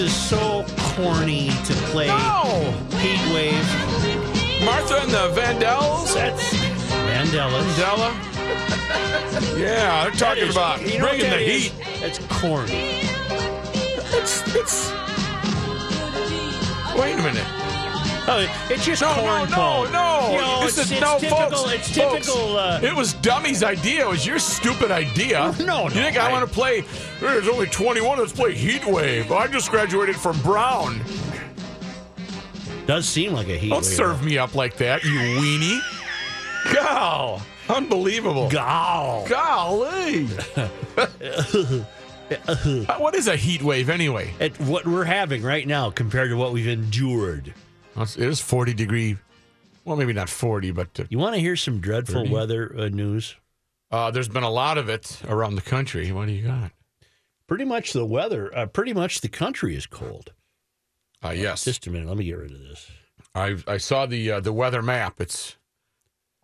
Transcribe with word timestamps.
This 0.00 0.12
is 0.12 0.28
so 0.30 0.64
corny 0.94 1.50
to 1.66 1.74
play 1.92 2.06
No. 2.06 2.72
Heat 3.00 3.34
Wave. 3.34 4.64
Martha 4.64 5.02
and 5.02 5.10
the 5.10 5.28
Vandals. 5.34 6.14
That's 6.14 6.54
Mandela. 7.04 7.60
Mandela. 7.60 9.58
yeah, 9.60 10.04
they're 10.04 10.12
talking 10.12 10.48
about 10.48 10.80
you 10.80 11.00
know 11.00 11.06
bringing 11.06 11.28
the 11.28 11.38
is? 11.38 11.64
heat. 11.64 11.72
That's 12.00 12.18
corny. 12.30 13.02
It's, 14.16 14.42
it's. 14.56 14.90
Wait 16.98 17.18
a 17.18 17.22
minute. 17.22 17.69
It's 18.70 18.84
just 18.84 19.02
No, 19.02 19.12
corn 19.14 19.50
no, 19.50 19.84
no, 19.84 19.90
no. 19.90 20.30
You 20.32 20.38
know, 20.40 20.60
this 20.62 20.78
it's, 20.78 20.86
is 20.86 20.92
it's 20.92 21.00
no, 21.00 21.18
typical. 21.18 21.50
folks. 21.64 21.74
it's 21.74 21.96
folks. 21.96 22.28
Uh, 22.28 22.80
it 22.82 22.94
was 22.94 23.14
Dummy's 23.14 23.62
idea. 23.64 24.06
It 24.06 24.08
was 24.08 24.24
your 24.26 24.38
stupid 24.38 24.90
idea. 24.90 25.52
No, 25.58 25.64
no. 25.64 25.84
You 25.84 25.90
think 25.90 26.16
I, 26.16 26.28
I- 26.28 26.32
want 26.32 26.46
to 26.48 26.54
play? 26.54 26.84
There's 27.20 27.48
only 27.48 27.66
21. 27.66 28.18
Let's 28.18 28.32
play 28.32 28.54
Heat 28.54 28.84
Wave. 28.86 29.32
I 29.32 29.46
just 29.48 29.70
graduated 29.70 30.16
from 30.16 30.40
Brown. 30.42 31.00
does 32.86 33.08
seem 33.08 33.32
like 33.32 33.48
a 33.48 33.56
heat 33.56 33.70
Don't 33.70 33.78
wave. 33.82 33.84
serve 33.92 34.24
me 34.24 34.38
up 34.38 34.54
like 34.54 34.76
that, 34.76 35.02
you 35.04 35.10
weenie. 35.10 35.80
Go. 36.74 37.40
Unbelievable. 37.68 38.48
Gow. 38.50 39.24
Golly. 39.28 40.28
Uh, 42.46 42.84
what 42.98 43.16
is 43.16 43.26
a 43.26 43.34
heat 43.34 43.60
wave 43.60 43.90
anyway? 43.90 44.32
At 44.38 44.56
what 44.60 44.86
we're 44.86 45.02
having 45.04 45.42
right 45.42 45.66
now 45.66 45.90
compared 45.90 46.30
to 46.30 46.36
what 46.36 46.52
we've 46.52 46.68
endured. 46.68 47.52
It 47.96 48.18
is 48.18 48.40
40 48.40 48.74
degree. 48.74 49.16
Well, 49.84 49.96
maybe 49.96 50.12
not 50.12 50.28
40, 50.28 50.70
but 50.72 50.88
uh, 51.00 51.04
You 51.08 51.18
want 51.18 51.34
to 51.34 51.40
hear 51.40 51.56
some 51.56 51.80
dreadful 51.80 52.22
30? 52.22 52.30
weather 52.30 52.74
uh, 52.78 52.88
news? 52.88 53.36
uh, 53.90 54.10
there's 54.10 54.28
been 54.28 54.42
a 54.44 54.50
lot 54.50 54.78
of 54.78 54.88
it 54.88 55.20
around 55.28 55.56
the 55.56 55.62
country. 55.62 56.12
What 56.12 56.26
do 56.26 56.32
you 56.32 56.46
got? 56.46 56.70
Pretty 57.46 57.64
much 57.64 57.92
the 57.92 58.04
weather. 58.06 58.56
Uh, 58.56 58.66
pretty 58.66 58.92
much 58.92 59.20
the 59.20 59.28
country 59.28 59.74
is 59.74 59.86
cold. 59.86 60.32
Uh, 61.24 61.30
yes, 61.30 61.64
Just 61.64 61.86
a 61.86 61.90
minute. 61.90 62.06
Let 62.08 62.16
me 62.16 62.24
get 62.24 62.38
rid 62.38 62.52
of 62.52 62.60
this. 62.60 62.90
I 63.34 63.56
I 63.66 63.76
saw 63.78 64.06
the 64.06 64.30
uh, 64.32 64.40
the 64.40 64.52
weather 64.52 64.80
map. 64.82 65.20
It's 65.20 65.56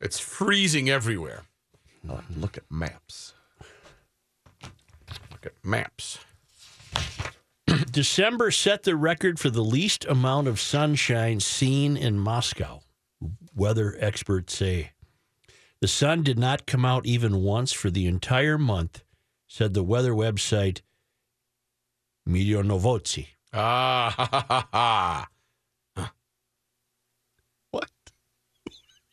it's 0.01 0.19
freezing 0.19 0.91
everywhere. 0.91 1.43
Look 2.37 2.57
at 2.59 2.65
maps. 2.71 3.33
Look 4.63 5.47
at 5.47 5.53
maps. 5.65 6.19
December 7.97 8.51
set 8.51 8.83
the 8.83 8.95
record 8.95 9.41
for 9.41 9.49
the 9.49 9.65
least 9.65 10.05
amount 10.05 10.47
of 10.49 10.61
sunshine 10.61 11.41
seen 11.41 11.97
in 11.97 12.19
Moscow. 12.19 12.81
Weather 13.55 13.97
experts 13.99 14.55
say 14.55 14.91
the 15.81 15.89
sun 15.89 16.23
did 16.23 16.39
not 16.39 16.67
come 16.67 16.85
out 16.85 17.07
even 17.07 17.43
once 17.43 17.73
for 17.73 17.89
the 17.89 18.07
entire 18.07 18.59
month, 18.59 19.03
said 19.47 19.73
the 19.73 19.83
weather 19.83 20.13
website 20.13 20.83
Meteornovosti. 22.29 23.29
Ah, 23.55 24.13
ha, 24.15 24.29
ha, 24.31 24.47
ha, 24.47 24.69
ha. 24.71 25.29
Huh. 25.97 26.09
What? 27.71 27.91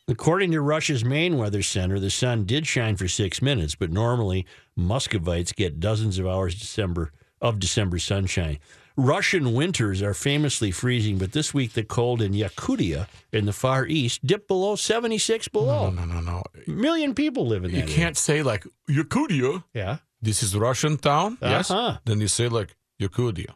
According 0.09 0.51
to 0.51 0.59
Russia's 0.59 1.05
main 1.05 1.37
weather 1.37 1.63
center, 1.63 2.01
the 2.01 2.09
sun 2.09 2.43
did 2.43 2.67
shine 2.67 2.97
for 2.97 3.07
six 3.07 3.41
minutes, 3.41 3.75
but 3.75 3.93
normally 3.93 4.45
Muscovites 4.75 5.53
get 5.53 5.79
dozens 5.79 6.19
of 6.19 6.27
hours 6.27 6.59
December 6.59 7.13
of 7.43 7.59
December 7.59 7.99
sunshine. 7.99 8.57
Russian 8.95 9.53
winters 9.53 10.01
are 10.01 10.13
famously 10.13 10.71
freezing, 10.71 11.17
but 11.17 11.31
this 11.31 11.53
week 11.53 11.73
the 11.73 11.83
cold 11.83 12.21
in 12.21 12.31
Yakutia 12.33 13.07
in 13.31 13.45
the 13.45 13.53
Far 13.53 13.85
East 13.85 14.25
dipped 14.25 14.47
below 14.47 14.75
76 14.75 15.47
below. 15.49 15.89
No, 15.89 16.05
no, 16.05 16.13
no, 16.13 16.21
no. 16.21 16.43
A 16.67 16.69
million 16.69 17.13
people 17.13 17.45
live 17.45 17.65
in 17.65 17.71
that. 17.71 17.77
You 17.77 17.93
can't 17.93 18.15
say 18.17 18.43
like 18.43 18.65
Yakutia. 18.89 19.63
Yeah. 19.73 19.97
This 20.21 20.41
is 20.41 20.55
Russian 20.55 20.97
town. 20.97 21.37
Yes. 21.41 21.69
Uh-huh. 21.69 21.97
Then 22.05 22.21
you 22.21 22.27
say 22.27 22.47
like 22.47 22.75
Yakutia. 23.01 23.55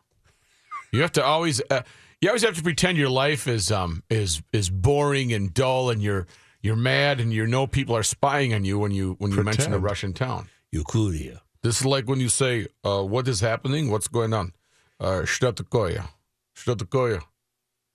You 0.92 1.02
have 1.02 1.14
to 1.14 1.24
always. 1.24 1.62
Uh, 1.70 1.82
you 2.20 2.30
always 2.30 2.44
have 2.44 2.56
to 2.56 2.64
pretend 2.64 2.98
your 2.98 3.10
life 3.10 3.48
is 3.48 3.72
um 3.72 4.04
is 4.10 4.42
is 4.52 4.70
boring 4.72 5.32
and 5.34 5.54
dull, 5.54 5.92
and 5.92 6.02
you're 6.02 6.26
you're 6.62 6.76
mad, 6.76 7.20
and 7.20 7.32
you 7.32 7.46
know 7.46 7.68
people 7.68 7.96
are 7.96 8.04
spying 8.04 8.54
on 8.56 8.66
you 8.66 8.80
when 8.80 8.92
you 8.92 9.16
when 9.20 9.32
you 9.32 9.44
mention 9.44 9.72
a 9.72 9.78
Russian 9.80 10.14
town. 10.14 10.50
Yakutia. 10.74 11.42
This 11.63 11.81
is 11.81 11.87
like 11.87 12.09
when 12.09 12.21
you 12.21 12.29
say, 12.29 12.67
uh, 12.85 13.03
"What 13.03 13.29
is 13.29 13.41
happening? 13.41 13.91
What's 13.91 14.09
going 14.09 14.33
on?" 14.35 14.53
Uh, 15.01 15.25
Что 15.25 15.53
такое? 15.53 16.05
Что 16.55 16.75
такое? 16.75 17.23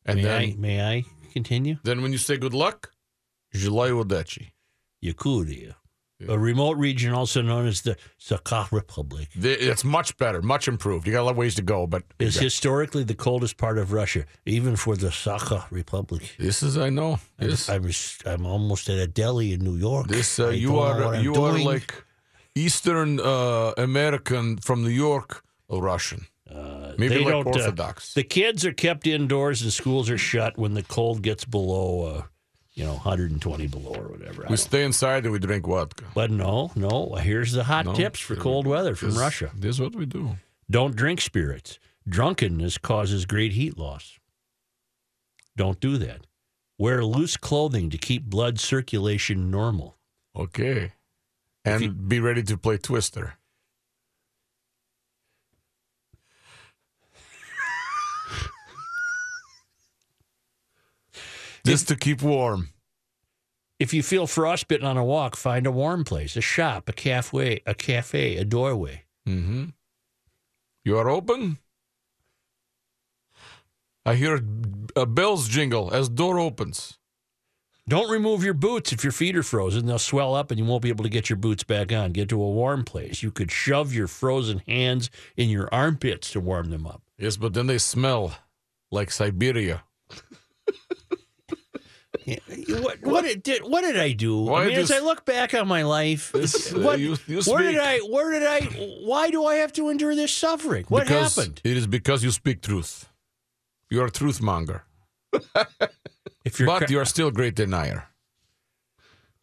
And 0.05 0.17
May 0.17 0.23
then 0.23 0.41
I 0.41 0.55
may 0.57 0.81
I 0.81 1.05
continue? 1.33 1.77
then 1.83 2.01
when 2.01 2.11
you 2.13 2.17
say 2.17 2.37
good 2.37 2.53
luck, 2.53 2.91
желаю 3.53 3.97
удачи. 4.03 4.53
Yakutia. 5.03 5.75
A 6.27 6.35
remote 6.39 6.77
region 6.77 7.13
also 7.13 7.43
known 7.43 7.67
as 7.67 7.81
the 7.83 7.95
Sakha 8.19 8.71
Republic. 8.71 9.27
The- 9.35 9.69
It's 9.69 9.83
much 9.83 10.17
better, 10.17 10.41
much 10.41 10.67
improved. 10.67 11.05
You 11.05 11.13
got 11.13 11.21
a 11.21 11.25
lot 11.25 11.31
of 11.31 11.37
ways 11.37 11.53
to 11.55 11.61
go, 11.61 11.85
but 11.85 12.03
is 12.17 12.39
historically 12.39 13.03
the 13.03 13.13
coldest 13.13 13.57
part 13.57 13.77
of 13.77 13.93
Russia, 13.93 14.25
even 14.43 14.75
for 14.77 14.95
the 14.97 15.09
Sakha 15.09 15.69
Republic. 15.69 16.23
this 16.39 16.63
is 16.63 16.75
I 16.75 16.89
know. 16.89 17.19
I'm- 17.39 17.49
This 17.51 17.69
I'm, 17.69 17.85
I'm 18.25 18.45
almost 18.47 18.89
at 18.89 18.97
a 18.97 19.05
deli 19.05 19.53
in 19.53 19.59
New 19.63 19.75
York. 19.75 20.07
This 20.07 20.39
uh, 20.39 20.47
I 20.47 20.51
you 20.53 20.69
don't 20.69 20.75
know 20.75 20.81
are 20.81 21.05
what 21.05 21.15
I'm 21.17 21.23
you 21.23 21.35
are 21.35 21.51
doing. 21.51 21.65
like 21.67 21.93
Eastern 22.54 23.18
uh, 23.20 23.72
American 23.76 24.58
from 24.58 24.82
New 24.82 24.90
York, 24.90 25.42
or 25.68 25.82
Russian. 25.82 26.26
Uh, 26.50 26.92
Maybe 26.98 27.14
they 27.14 27.24
like 27.24 27.32
don't, 27.32 27.46
uh, 27.46 27.50
Orthodox. 27.50 28.12
the 28.14 28.22
kids 28.22 28.66
are 28.66 28.72
kept 28.74 29.06
indoors 29.06 29.62
and 29.62 29.72
schools 29.72 30.10
are 30.10 30.18
shut 30.18 30.58
when 30.58 30.74
the 30.74 30.82
cold 30.82 31.22
gets 31.22 31.46
below, 31.46 32.02
uh, 32.04 32.22
you 32.74 32.84
know, 32.84 32.92
120 32.92 33.66
below 33.68 33.94
or 33.94 34.08
whatever. 34.08 34.46
I 34.46 34.50
we 34.50 34.56
stay 34.58 34.84
inside 34.84 35.24
and 35.24 35.32
we 35.32 35.38
drink 35.38 35.66
vodka. 35.66 36.04
But 36.14 36.30
no, 36.30 36.70
no. 36.74 37.14
Here's 37.14 37.52
the 37.52 37.64
hot 37.64 37.86
No, 37.86 37.94
tips 37.94 38.20
for 38.20 38.36
cold 38.36 38.66
weather 38.66 38.94
from 38.94 39.10
this- 39.10 39.18
Russia. 39.18 39.50
This 39.54 39.76
is 39.76 39.80
what 39.80 39.94
we 39.94 40.04
do. 40.04 40.36
Don't 40.70 40.94
drink 40.94 41.20
spirits. 41.22 41.78
Drunkenness 42.06 42.76
causes 42.78 43.24
great 43.24 43.52
heat 43.52 43.78
loss. 43.78 44.18
Don't 45.56 45.80
do 45.80 45.96
that. 45.98 46.26
Wear 46.78 47.04
loose 47.04 47.36
clothing 47.36 47.88
to 47.90 47.98
keep 47.98 48.24
blood 48.24 48.58
circulation 48.58 49.50
normal. 49.50 49.96
Okay. 50.36 50.92
And 51.64 51.82
you- 51.82 51.90
be 51.92 52.20
ready 52.20 52.42
to 52.44 52.56
play 52.56 52.78
Twister. 52.78 53.34
Just 61.64 61.88
to 61.88 61.96
keep 61.96 62.22
warm. 62.22 62.70
If 63.78 63.92
you 63.94 64.02
feel 64.02 64.26
frostbitten 64.26 64.86
on 64.86 64.96
a 64.96 65.04
walk, 65.04 65.36
find 65.36 65.66
a 65.66 65.70
warm 65.72 66.04
place, 66.04 66.36
a 66.36 66.40
shop, 66.40 66.88
a 66.88 66.92
cafe, 66.92 67.60
a 67.66 67.74
cafe, 67.74 68.36
a 68.36 68.44
doorway. 68.44 69.04
Mm-hmm. 69.28 69.64
You 70.84 70.98
are 70.98 71.08
open? 71.10 71.58
I 74.04 74.14
hear 74.14 74.40
a 74.96 75.06
bells 75.06 75.48
jingle 75.48 75.92
as 75.92 76.08
door 76.08 76.38
opens. 76.38 76.98
Don't 77.88 78.10
remove 78.10 78.44
your 78.44 78.54
boots 78.54 78.92
if 78.92 79.02
your 79.02 79.12
feet 79.12 79.36
are 79.36 79.42
frozen. 79.42 79.86
They'll 79.86 79.98
swell 79.98 80.34
up 80.36 80.50
and 80.50 80.58
you 80.58 80.64
won't 80.64 80.82
be 80.82 80.88
able 80.88 81.02
to 81.02 81.10
get 81.10 81.28
your 81.28 81.36
boots 81.36 81.64
back 81.64 81.92
on. 81.92 82.12
Get 82.12 82.28
to 82.28 82.40
a 82.40 82.50
warm 82.50 82.84
place. 82.84 83.22
You 83.22 83.30
could 83.32 83.50
shove 83.50 83.92
your 83.92 84.06
frozen 84.06 84.62
hands 84.68 85.10
in 85.36 85.48
your 85.48 85.68
armpits 85.72 86.30
to 86.32 86.40
warm 86.40 86.70
them 86.70 86.86
up. 86.86 87.02
Yes, 87.18 87.36
but 87.36 87.54
then 87.54 87.66
they 87.66 87.78
smell 87.78 88.34
like 88.92 89.10
Siberia. 89.10 89.82
Yeah, 92.24 92.38
What, 92.80 93.02
what 93.02 93.24
did, 93.24 93.42
did 93.42 93.62
what 93.62 93.80
did 93.80 93.98
I 93.98 94.12
do? 94.12 94.42
Why 94.42 94.62
I 94.62 94.66
mean, 94.66 94.74
did 94.76 94.82
as 94.84 94.92
I 94.92 95.00
look 95.00 95.24
back 95.24 95.54
on 95.54 95.66
my 95.66 95.82
life, 95.82 96.30
This, 96.34 96.72
uh, 96.72 96.92
you- 96.92 97.16
you 97.26 97.40
where 97.46 97.62
did 97.62 97.80
I? 97.80 97.98
Where 97.98 98.30
did 98.30 98.44
I? 98.46 98.60
Why 99.04 99.30
do 99.30 99.44
I 99.44 99.56
have 99.56 99.72
to 99.72 99.88
endure 99.88 100.14
this 100.14 100.32
suffering? 100.32 100.84
What 100.88 101.02
because 101.04 101.34
happened? 101.34 101.60
It 101.64 101.76
is 101.76 101.88
because 101.88 102.22
you 102.22 102.30
speak 102.30 102.62
truth. 102.62 103.08
You 103.90 104.02
are 104.02 104.06
a 104.06 104.10
truth 104.10 104.40
monger, 104.40 104.82
If 106.44 106.58
your 106.58 106.66
but 106.66 106.80
car, 106.80 106.88
you 106.90 106.98
are 106.98 107.04
still 107.04 107.28
a 107.28 107.32
great 107.32 107.54
denier. 107.54 108.08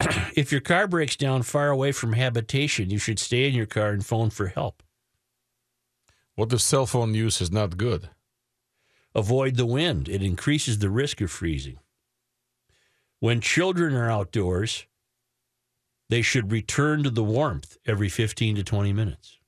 if 0.34 0.52
your 0.52 0.60
car 0.60 0.86
breaks 0.86 1.16
down 1.16 1.42
far 1.42 1.68
away 1.68 1.92
from 1.92 2.12
habitation, 2.12 2.90
you 2.90 2.98
should 2.98 3.18
stay 3.18 3.46
in 3.48 3.54
your 3.54 3.66
car 3.66 3.90
and 3.90 4.04
phone 4.04 4.30
for 4.30 4.48
help. 4.48 4.82
What 6.34 6.52
if 6.52 6.60
cell 6.60 6.86
phone 6.86 7.14
use 7.14 7.40
is 7.40 7.50
not 7.50 7.76
good? 7.76 8.08
Avoid 9.14 9.56
the 9.56 9.66
wind. 9.66 10.08
It 10.08 10.22
increases 10.22 10.78
the 10.78 10.88
risk 10.88 11.20
of 11.20 11.30
freezing. 11.30 11.78
When 13.18 13.40
children 13.40 13.94
are 13.94 14.10
outdoors, 14.10 14.86
they 16.08 16.22
should 16.22 16.50
return 16.52 17.02
to 17.02 17.10
the 17.10 17.22
warmth 17.24 17.76
every 17.84 18.08
15 18.08 18.56
to 18.56 18.64
20 18.64 18.92
minutes. 18.92 19.38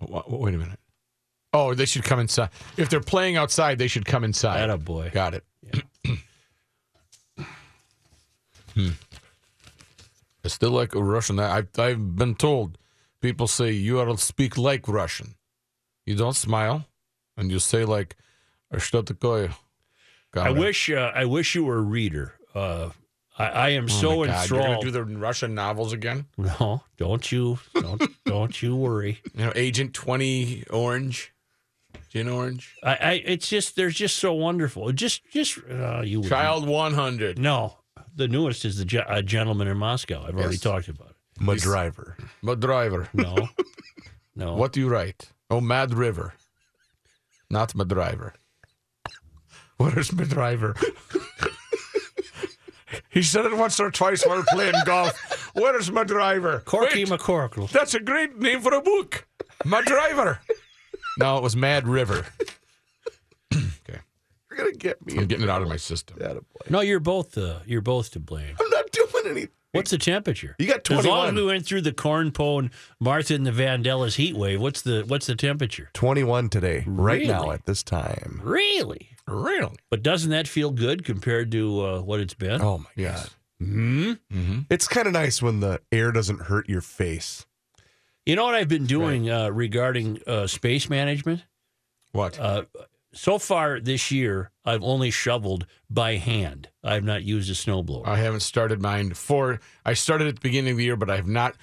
Wa- 0.00 0.24
wa- 0.26 0.38
Wait 0.38 0.54
a 0.54 0.58
minute. 0.58 0.79
Oh, 1.53 1.73
they 1.73 1.85
should 1.85 2.03
come 2.03 2.19
inside. 2.19 2.49
If 2.77 2.89
they're 2.89 2.99
playing 2.99 3.37
outside, 3.37 3.77
they 3.77 3.87
should 3.87 4.05
come 4.05 4.23
inside. 4.25 4.59
Atta 4.61 4.77
boy. 4.77 5.09
Got 5.13 5.35
it. 5.35 5.43
hmm. 8.73 8.89
It's 10.43 10.53
still 10.53 10.71
like 10.71 10.93
a 10.95 11.01
Russian. 11.03 11.39
I, 11.39 11.63
I've 11.77 12.15
been 12.15 12.35
told 12.35 12.77
people 13.21 13.47
say 13.47 13.71
you 13.71 13.99
ought 13.99 14.05
to 14.05 14.17
speak 14.17 14.57
like 14.57 14.87
Russian. 14.87 15.35
You 16.05 16.15
don't 16.15 16.35
smile, 16.35 16.85
and 17.35 17.49
you 17.49 17.59
say 17.59 17.83
like, 17.85 18.15
"А 18.71 18.77
что 18.79 19.01
такое?" 19.01 19.51
Got 20.31 20.47
I 20.47 20.49
it. 20.51 20.57
wish 20.57 20.89
uh, 20.91 21.11
I 21.15 21.25
wish 21.25 21.55
you 21.55 21.63
were 21.65 21.77
a 21.77 21.81
reader. 21.81 22.33
Uh, 22.53 22.89
I, 23.39 23.45
I 23.47 23.69
am 23.69 23.85
Oh 23.85 23.87
so 23.87 24.19
my 24.19 24.27
God, 24.27 24.49
You're 24.49 24.59
gonna 24.59 24.73
enthralled. 24.75 24.85
do 24.85 24.91
the 24.91 25.03
Russian 25.05 25.55
novels 25.55 25.91
again? 25.93 26.25
no, 26.37 26.83
don't 26.97 27.31
you 27.31 27.57
don't 27.73 28.03
don't 28.25 28.61
you 28.61 28.75
worry. 28.75 29.21
You 29.33 29.45
know, 29.45 29.51
Agent 29.55 29.93
Twenty 29.95 30.63
Orange, 30.69 31.33
Gin 32.10 32.28
Orange, 32.28 32.74
I, 32.82 32.90
I 32.94 33.12
it's 33.24 33.48
just 33.48 33.76
they're 33.76 33.90
just 33.90 34.18
so 34.18 34.32
wonderful. 34.34 34.90
Just 34.92 35.22
just 35.32 35.58
uh, 35.70 36.00
you 36.00 36.22
Child 36.24 36.66
One 36.68 36.94
Hundred. 36.94 37.38
No, 37.38 37.78
the 38.14 38.26
newest 38.28 38.64
is 38.64 38.78
the 38.78 38.84
Ge- 38.84 38.96
uh, 39.06 39.22
Gentleman 39.22 39.68
in 39.68 39.76
Moscow. 39.78 40.24
I've 40.26 40.34
already 40.34 40.54
Yes. 40.54 40.60
talked 40.60 40.88
about 40.88 41.10
it. 41.10 41.16
My 41.40 41.54
driver. 41.56 42.16
My 42.42 42.54
driver. 42.56 43.08
No, 43.14 43.48
no. 44.36 44.54
What 44.54 44.72
do 44.72 44.80
you 44.80 44.88
write? 44.88 45.30
Oh, 45.50 45.60
Mad 45.60 45.94
River. 45.94 46.34
Not 47.48 47.74
my 47.74 47.84
driver. 47.84 48.34
Where's 49.76 50.12
my 50.12 50.24
driver? 50.24 50.74
he 53.10 53.22
said 53.22 53.46
it 53.46 53.56
once 53.56 53.78
or 53.80 53.90
twice 53.90 54.24
while 54.26 54.42
playing 54.48 54.74
golf. 54.84 55.50
Where's 55.54 55.90
my 55.90 56.04
driver? 56.04 56.60
Corky 56.64 57.04
Wait, 57.04 57.08
McCorkle. 57.20 57.70
that's 57.70 57.94
a 57.94 58.00
great 58.00 58.38
name 58.38 58.60
for 58.60 58.74
a 58.74 58.80
book. 58.82 59.26
My 59.64 59.82
driver. 59.82 60.40
No, 61.18 61.36
it 61.36 61.42
was 61.42 61.56
Mad 61.56 61.86
River. 61.88 62.26
okay. 63.54 64.00
You're 64.50 64.56
gonna 64.56 64.72
get 64.72 65.04
me. 65.04 65.18
I'm 65.18 65.26
getting 65.26 65.44
it 65.44 65.50
out 65.50 65.62
of 65.62 65.68
my 65.68 65.76
system. 65.76 66.18
Attaboy. 66.18 66.70
No, 66.70 66.80
you're 66.80 67.00
both 67.00 67.36
uh, 67.38 67.60
you're 67.66 67.80
both 67.80 68.10
to 68.12 68.20
blame. 68.20 68.56
I'm 68.60 68.70
not 68.70 68.90
doing 68.90 69.08
anything. 69.26 69.48
What's 69.72 69.92
the 69.92 69.98
temperature? 69.98 70.56
You 70.58 70.66
got 70.66 70.90
As 70.90 71.06
long 71.06 71.28
as 71.28 71.34
we 71.34 71.44
went 71.44 71.64
through 71.64 71.82
the 71.82 71.92
corn 71.92 72.32
pone, 72.32 72.72
Martha 72.98 73.34
and 73.34 73.46
the 73.46 73.52
Vandellas 73.52 74.16
heat 74.16 74.34
wave, 74.34 74.60
what's 74.60 74.82
the 74.82 75.04
what's 75.06 75.26
the 75.26 75.36
temperature? 75.36 75.90
21 75.94 76.48
today, 76.48 76.82
right 76.88 77.24
now 77.24 77.52
at 77.52 77.66
this 77.66 77.84
time. 77.84 78.40
Really? 78.42 79.10
Really? 79.28 79.76
But 79.88 80.02
doesn't 80.02 80.30
that 80.30 80.48
feel 80.48 80.72
good 80.72 81.04
compared 81.04 81.52
to 81.52 81.84
uh, 81.84 82.00
what 82.00 82.18
it's 82.18 82.34
been? 82.34 82.60
Oh 82.60 82.78
my 82.78 82.84
Yes. 82.96 83.22
god. 83.22 83.30
Hmm? 83.60 84.12
Mm-hmm. 84.32 84.58
It's 84.70 84.88
kind 84.88 85.06
of 85.06 85.12
nice 85.12 85.40
when 85.40 85.60
the 85.60 85.80
air 85.92 86.10
doesn't 86.10 86.42
hurt 86.42 86.68
your 86.68 86.80
face. 86.80 87.46
You 88.30 88.36
know 88.36 88.44
what 88.44 88.54
I've 88.54 88.68
been 88.68 88.86
doing 88.86 89.28
uh, 89.28 89.48
regarding 89.48 90.20
uh, 90.24 90.46
space 90.46 90.88
management? 90.88 91.42
What? 92.12 92.38
Uh, 92.38 92.66
so 93.12 93.40
far 93.40 93.80
this 93.80 94.12
year, 94.12 94.52
I've 94.64 94.84
only 94.84 95.10
shoveled 95.10 95.66
by 95.90 96.14
hand. 96.14 96.68
I've 96.84 97.02
not 97.02 97.24
used 97.24 97.50
a 97.50 97.54
snowblower. 97.54 98.06
I 98.06 98.18
haven't 98.18 98.42
started 98.42 98.80
mine 98.80 99.14
for. 99.14 99.58
I 99.84 99.94
started 99.94 100.28
at 100.28 100.36
the 100.36 100.40
beginning 100.42 100.70
of 100.70 100.76
the 100.76 100.84
year, 100.84 100.94
but 100.94 101.10
I 101.10 101.16
have 101.16 101.26
not. 101.26 101.56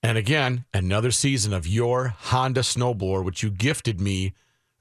And 0.00 0.16
again, 0.16 0.66
another 0.72 1.10
season 1.10 1.52
of 1.52 1.66
your 1.66 2.14
Honda 2.16 2.60
snowblower, 2.60 3.24
which 3.24 3.42
you 3.42 3.50
gifted 3.50 4.00
me 4.00 4.34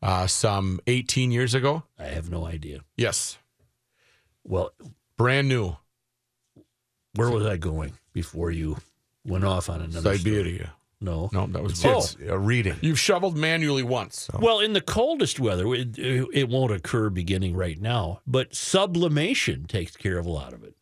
uh, 0.04 0.28
some 0.28 0.80
18 0.86 1.32
years 1.32 1.56
ago. 1.56 1.82
I 1.98 2.04
have 2.04 2.30
no 2.30 2.46
idea. 2.46 2.82
Yes, 2.96 3.40
Well, 4.44 4.72
brand 5.18 5.50
new, 5.50 5.78
where 7.16 7.32
was 7.32 7.48
I 7.48 7.58
going 7.58 7.94
before 8.14 8.52
you 8.52 8.78
went 9.26 9.46
off 9.46 9.68
on 9.68 9.82
another 9.82 10.16
story? 10.16 10.68
Siberia. 11.00 11.30
No. 11.30 11.30
No, 11.32 11.48
that 11.54 11.64
was 11.64 11.86
Oh. 11.86 12.04
A 12.28 12.38
reading. 12.38 12.76
You've 12.82 13.00
shoveled 13.00 13.38
manually 13.38 13.84
once. 13.84 14.30
Well, 14.40 14.60
in 14.60 14.74
the 14.74 14.82
coldest 14.82 15.40
weather, 15.40 15.74
it, 15.74 15.98
it 15.98 16.50
won't 16.50 16.72
occur 16.72 17.10
beginning 17.10 17.56
right 17.56 17.80
now, 17.80 18.22
but 18.26 18.56
sublimation 18.56 19.66
takes 19.66 19.96
care 19.96 20.18
of 20.18 20.26
a 20.26 20.32
lot 20.32 20.54
of 20.54 20.64
it. 20.64 20.76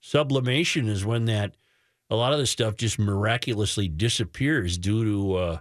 Sublimation 0.00 0.88
is 0.88 1.04
when 1.04 1.26
that 1.26 1.54
a 2.10 2.16
lot 2.16 2.32
of 2.32 2.38
the 2.38 2.46
stuff 2.46 2.76
just 2.76 2.98
miraculously 2.98 3.88
disappears 3.88 4.78
due 4.78 5.04
to 5.04 5.34
uh, 5.34 5.58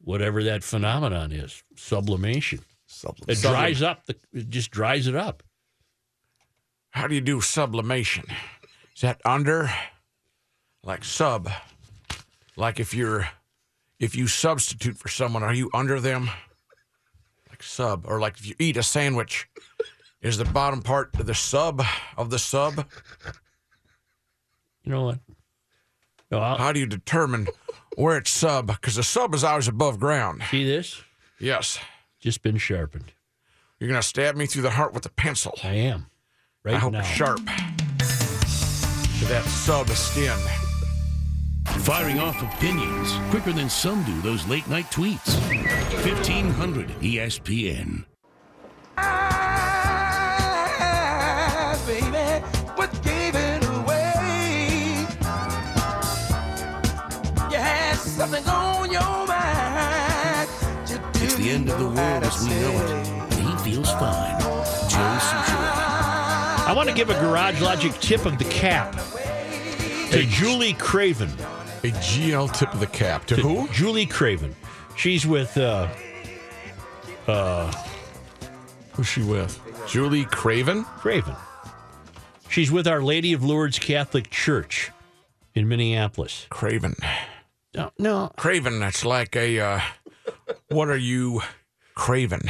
whatever 0.00 0.42
that 0.44 0.64
phenomenon 0.64 1.30
is. 1.32 1.62
Sublimation. 1.76 2.60
It 2.60 2.64
Supplement. 2.86 3.40
dries 3.40 3.82
up. 3.82 4.04
The, 4.06 4.16
it 4.32 4.48
just 4.50 4.70
dries 4.70 5.06
it 5.06 5.14
up. 5.16 5.42
How 6.90 7.06
do 7.06 7.14
you 7.14 7.20
do 7.20 7.40
sublimation? 7.40 8.24
Is 8.94 9.00
that 9.02 9.20
under, 9.24 9.70
like 10.84 11.04
sub, 11.04 11.48
like 12.56 12.80
if 12.80 12.92
you're, 12.94 13.28
if 13.98 14.14
you 14.16 14.26
substitute 14.26 14.96
for 14.98 15.08
someone, 15.08 15.42
are 15.42 15.54
you 15.54 15.70
under 15.74 16.00
them? 16.00 16.30
Like 17.48 17.62
sub, 17.62 18.04
or 18.06 18.20
like 18.20 18.38
if 18.38 18.46
you 18.46 18.54
eat 18.58 18.76
a 18.76 18.82
sandwich, 18.82 19.48
is 20.20 20.38
the 20.38 20.44
bottom 20.44 20.82
part 20.82 21.12
the 21.12 21.34
sub 21.34 21.82
of 22.16 22.30
the 22.30 22.38
sub? 22.38 22.86
You 24.84 24.90
know 24.92 25.04
what? 25.04 25.18
No, 26.30 26.40
How 26.40 26.72
do 26.72 26.80
you 26.80 26.86
determine 26.86 27.46
where 27.96 28.16
it's 28.16 28.30
sub? 28.30 28.66
Because 28.68 28.96
the 28.96 29.02
sub 29.02 29.34
is 29.34 29.44
always 29.44 29.68
above 29.68 30.00
ground. 30.00 30.42
see 30.50 30.64
this? 30.64 31.02
Yes, 31.38 31.78
Just 32.20 32.42
been 32.42 32.56
sharpened. 32.56 33.12
you're 33.78 33.88
gonna 33.90 34.02
stab 34.02 34.34
me 34.36 34.46
through 34.46 34.62
the 34.62 34.70
heart 34.70 34.94
with 34.94 35.04
a 35.06 35.10
pencil. 35.10 35.58
I 35.62 35.74
am. 35.74 36.06
Right 36.64 36.74
I 36.76 36.78
hope 36.78 36.92
now. 36.92 37.00
it's 37.00 37.08
sharp. 37.08 37.38
To 37.38 39.24
that 39.28 39.44
sub 39.46 39.88
skin. 39.90 40.38
Firing 41.64 42.18
off 42.18 42.42
opinions 42.42 43.12
quicker 43.30 43.52
than 43.52 43.68
some 43.68 44.02
do 44.04 44.20
those 44.20 44.46
late 44.48 44.68
night 44.68 44.86
tweets. 44.86 45.36
1500 46.04 46.88
ESPN. 47.00 48.04
It's 61.14 61.36
the 61.36 61.50
end 61.50 61.68
of 61.68 61.78
the 61.78 61.86
world 61.86 62.24
as 62.24 62.42
we 62.42 62.50
know 62.50 62.70
it, 62.70 62.90
and 63.32 63.48
he 63.48 63.70
feels 63.70 63.90
fine. 63.92 64.40
Joe 64.40 65.18
Soucheray. 65.18 66.66
I 66.66 66.72
want 66.76 66.88
to 66.88 66.94
give 66.94 67.10
a 67.10 67.14
Garage 67.14 67.60
Logic 67.60 67.92
tip 68.00 68.26
of 68.26 68.38
the 68.38 68.44
cap 68.44 68.94
to 70.12 70.26
Julie 70.26 70.74
Craven. 70.74 71.30
A 71.84 71.90
GL 71.90 72.52
tip 72.56 72.72
of 72.72 72.80
the 72.80 72.86
cap. 72.86 73.26
To 73.26 73.36
who? 73.36 73.68
Julie 73.72 74.06
Craven. 74.06 74.54
She's 74.96 75.26
with 75.26 75.56
uh, 75.56 75.88
Who's 78.92 79.06
she 79.06 79.22
with? 79.22 79.58
Julie 79.88 80.24
Craven? 80.26 80.84
Craven. 80.84 81.34
She's 82.48 82.70
with 82.70 82.86
Our 82.86 83.02
Lady 83.02 83.32
of 83.32 83.42
Lourdes 83.42 83.78
Catholic 83.78 84.30
Church 84.30 84.90
in 85.54 85.66
Minneapolis. 85.68 86.46
Craven. 86.50 86.94
No, 87.74 87.90
no, 87.98 88.30
Craven, 88.36 88.80
that's 88.80 89.04
like 89.04 89.34
a, 89.34 89.58
uh, 89.58 89.80
what 90.68 90.90
are 90.90 90.96
you 90.96 91.40
craving? 91.94 92.42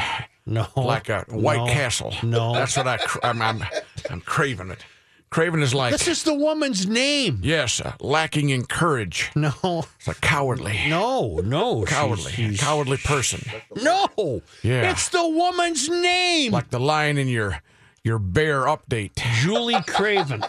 no. 0.47 0.67
Like 0.75 1.09
a 1.09 1.25
White 1.29 1.59
no, 1.59 1.67
Castle. 1.67 2.13
No. 2.25 2.55
That's 2.55 2.77
what 2.77 2.89
I, 2.89 2.99
I'm, 3.23 3.41
I'm, 3.41 3.65
I'm 4.11 4.21
craving 4.21 4.71
it. 4.71 4.85
Craven 5.33 5.63
is 5.63 5.73
like 5.75 5.93
This 5.93 6.07
is 6.09 6.25
the 6.25 6.35
woman's 6.35 6.87
name. 6.87 7.41
yes, 7.43 7.81
uh, 7.81 7.95
lacking 8.01 8.51
in 8.51 8.67
courage. 8.67 9.31
No, 9.35 9.85
It's 9.99 10.07
a 10.09 10.15
cowardly, 10.15 10.79
no, 10.89 11.41
no. 11.43 11.85
cowardly, 11.87 12.31
She's- 12.33 12.51
she's- 12.51 12.61
cowardly 12.61 12.99
person. 12.99 13.43
No. 13.75 14.43
Yeah. 14.63 14.91
It's 14.91 15.09
the 15.09 15.27
woman's 15.27 15.89
name. 15.89 16.53
Like 16.53 16.69
the 16.69 16.79
line 16.79 17.17
in 17.17 17.29
your 17.29 17.63
your 18.05 18.19
bear 18.19 18.63
update. 18.67 19.13
Julie 19.41 19.81
Craven 19.87 20.45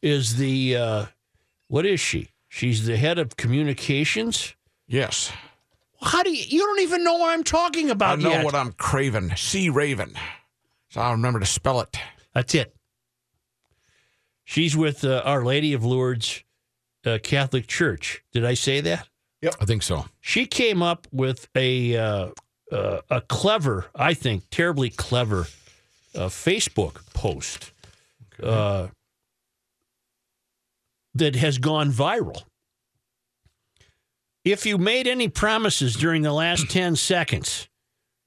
is 0.00 0.36
the 0.36 0.76
uh, 0.76 1.06
what 1.68 1.84
is 1.84 1.98
she? 2.00 2.28
She's 2.48 2.86
the 2.86 2.96
head 2.96 3.18
of 3.18 3.36
communications. 3.36 4.54
Yes, 4.86 5.32
How 6.02 6.22
do 6.22 6.30
you? 6.30 6.44
You 6.46 6.60
don't 6.60 6.80
even 6.80 7.02
know 7.02 7.14
what 7.14 7.30
I'm 7.32 7.42
talking 7.44 7.90
about. 7.90 8.18
I 8.18 8.22
know 8.22 8.30
yet. 8.30 8.44
what 8.44 8.54
I'm 8.54 8.72
craving. 8.72 9.34
Sea 9.36 9.70
Raven. 9.70 10.14
So 10.90 11.00
I'll 11.00 11.12
remember 11.12 11.40
to 11.40 11.46
spell 11.46 11.80
it. 11.80 11.96
That's 12.34 12.54
it. 12.54 12.76
She's 14.44 14.76
with 14.76 15.04
uh, 15.04 15.22
Our 15.24 15.44
Lady 15.44 15.72
of 15.72 15.84
Lourdes 15.84 16.42
uh, 17.06 17.18
Catholic 17.22 17.66
Church. 17.66 18.22
Did 18.32 18.44
I 18.44 18.54
say 18.54 18.80
that? 18.80 19.08
Yep. 19.40 19.56
I 19.60 19.64
think 19.64 19.82
so. 19.82 20.06
She 20.20 20.46
came 20.46 20.82
up 20.82 21.06
with 21.10 21.48
a 21.56 21.96
uh, 21.96 22.28
uh, 22.70 23.00
a 23.10 23.20
clever, 23.20 23.86
I 23.94 24.14
think, 24.14 24.44
terribly 24.50 24.88
clever 24.88 25.46
uh, 26.14 26.28
Facebook 26.28 27.04
post 27.12 27.72
uh, 28.42 28.88
that 31.14 31.36
has 31.36 31.58
gone 31.58 31.90
viral. 31.90 32.42
If 34.44 34.66
you 34.66 34.78
made 34.78 35.06
any 35.06 35.28
promises 35.28 35.94
during 35.94 36.22
the 36.22 36.32
last 36.32 36.70
10 36.70 36.96
seconds, 36.96 37.68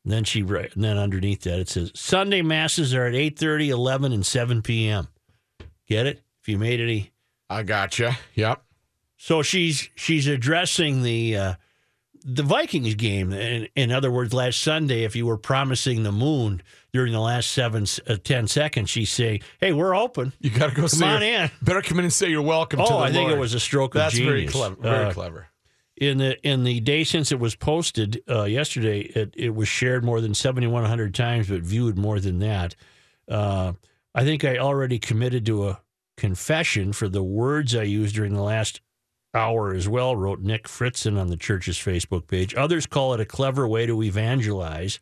then 0.05 0.23
she 0.23 0.41
and 0.41 0.83
then 0.83 0.97
underneath 0.97 1.41
that 1.41 1.59
it 1.59 1.69
says 1.69 1.91
Sunday 1.95 2.41
masses 2.43 2.93
are 2.93 3.07
at 3.07 3.13
8:30, 3.13 3.69
11 3.69 4.11
and 4.13 4.25
7 4.25 4.61
p.m. 4.61 5.07
Get 5.87 6.05
it? 6.07 6.21
If 6.41 6.49
you 6.49 6.57
made 6.57 6.79
any 6.79 7.11
I 7.49 7.63
gotcha. 7.63 8.17
Yep. 8.35 8.61
so 9.17 9.41
she's 9.41 9.89
she's 9.95 10.27
addressing 10.27 11.03
the 11.03 11.37
uh, 11.37 11.53
the 12.23 12.41
Vikings 12.43 12.95
game. 12.95 13.31
In, 13.33 13.67
in 13.75 13.91
other 13.91 14.11
words, 14.11 14.33
last 14.33 14.61
Sunday, 14.61 15.03
if 15.03 15.15
you 15.15 15.25
were 15.27 15.37
promising 15.37 16.01
the 16.03 16.11
moon 16.11 16.61
during 16.91 17.13
the 17.13 17.19
last 17.19 17.51
seven 17.51 17.85
uh, 18.07 18.15
ten 18.23 18.47
seconds, 18.47 18.89
she's 18.89 19.11
saying, 19.11 19.41
"Hey, 19.59 19.73
we're 19.73 19.95
open." 19.95 20.33
You 20.39 20.49
got 20.49 20.69
to 20.69 20.75
go. 20.75 20.87
Come 20.87 21.03
on 21.03 21.21
in. 21.23 21.51
Better 21.61 21.81
come 21.83 21.99
in 21.99 22.05
and 22.05 22.13
say 22.13 22.29
you're 22.29 22.41
welcome. 22.41 22.79
to 22.79 22.85
Oh, 22.85 22.97
the 22.99 23.03
I 23.03 23.11
think 23.11 23.29
it 23.31 23.37
was 23.37 23.53
a 23.53 23.59
stroke 23.59 23.93
of 23.95 23.99
That's 23.99 24.17
very 24.17 24.39
genius. 24.41 24.53
clever. 24.53 24.75
Very 24.81 25.05
Uh, 25.05 25.13
clever. 25.13 25.47
In 25.97 26.17
the 26.17 26.41
in 26.47 26.63
the 26.63 26.79
day 26.81 27.03
since 27.03 27.31
it 27.31 27.39
was 27.39 27.55
posted 27.55 28.21
uh, 28.29 28.43
yesterday, 28.43 29.01
it, 29.01 29.33
it 29.37 29.53
was 29.55 29.67
shared 29.67 30.03
more 30.03 30.19
than 30.19 30.33
seventy 30.33 30.67
one 30.67 30.83
hundred 30.85 31.13
times, 31.13 31.47
but 31.47 31.61
viewed 31.61 31.97
more 31.97 32.19
than 32.19 32.39
that. 32.39 32.75
I 34.15 34.23
think 34.23 34.45
I 34.45 34.57
already 34.57 34.97
committed 34.97 35.45
to 35.47 35.67
a 35.67 35.81
confession 36.15 36.93
for 36.93 37.09
the 37.09 37.21
words 37.21 37.75
I 37.75 37.83
used 37.83 38.15
during 38.15 38.33
the 38.33 38.41
last 38.41 38.79
hour 39.33 39.73
as 39.73 39.89
well. 39.89 40.15
Wrote 40.15 40.39
Nick 40.39 40.69
Fritzen 40.69 41.19
on 41.19 41.27
the 41.27 41.35
church's 41.35 41.77
Facebook 41.77 42.27
page. 42.27 42.55
Others 42.55 42.87
call 42.87 43.13
it 43.13 43.19
a 43.19 43.25
clever 43.25 43.67
way 43.67 43.85
to 43.85 44.01
evangelize, 44.01 45.01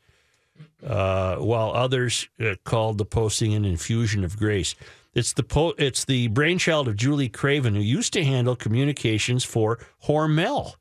uh, 0.85 1.35
while 1.35 1.71
others 1.71 2.27
uh, 2.43 2.55
called 2.63 2.97
the 2.97 3.05
posting 3.05 3.53
an 3.53 3.65
infusion 3.65 4.23
of 4.23 4.37
grace. 4.37 4.73
It's 5.13 5.33
the 5.33 5.43
po- 5.43 5.75
it's 5.77 6.05
the 6.05 6.27
brainchild 6.29 6.87
of 6.87 6.95
Julie 6.95 7.29
Craven, 7.29 7.75
who 7.75 7.81
used 7.81 8.13
to 8.13 8.23
handle 8.23 8.55
communications 8.55 9.43
for 9.43 9.77
Hormel 10.05 10.73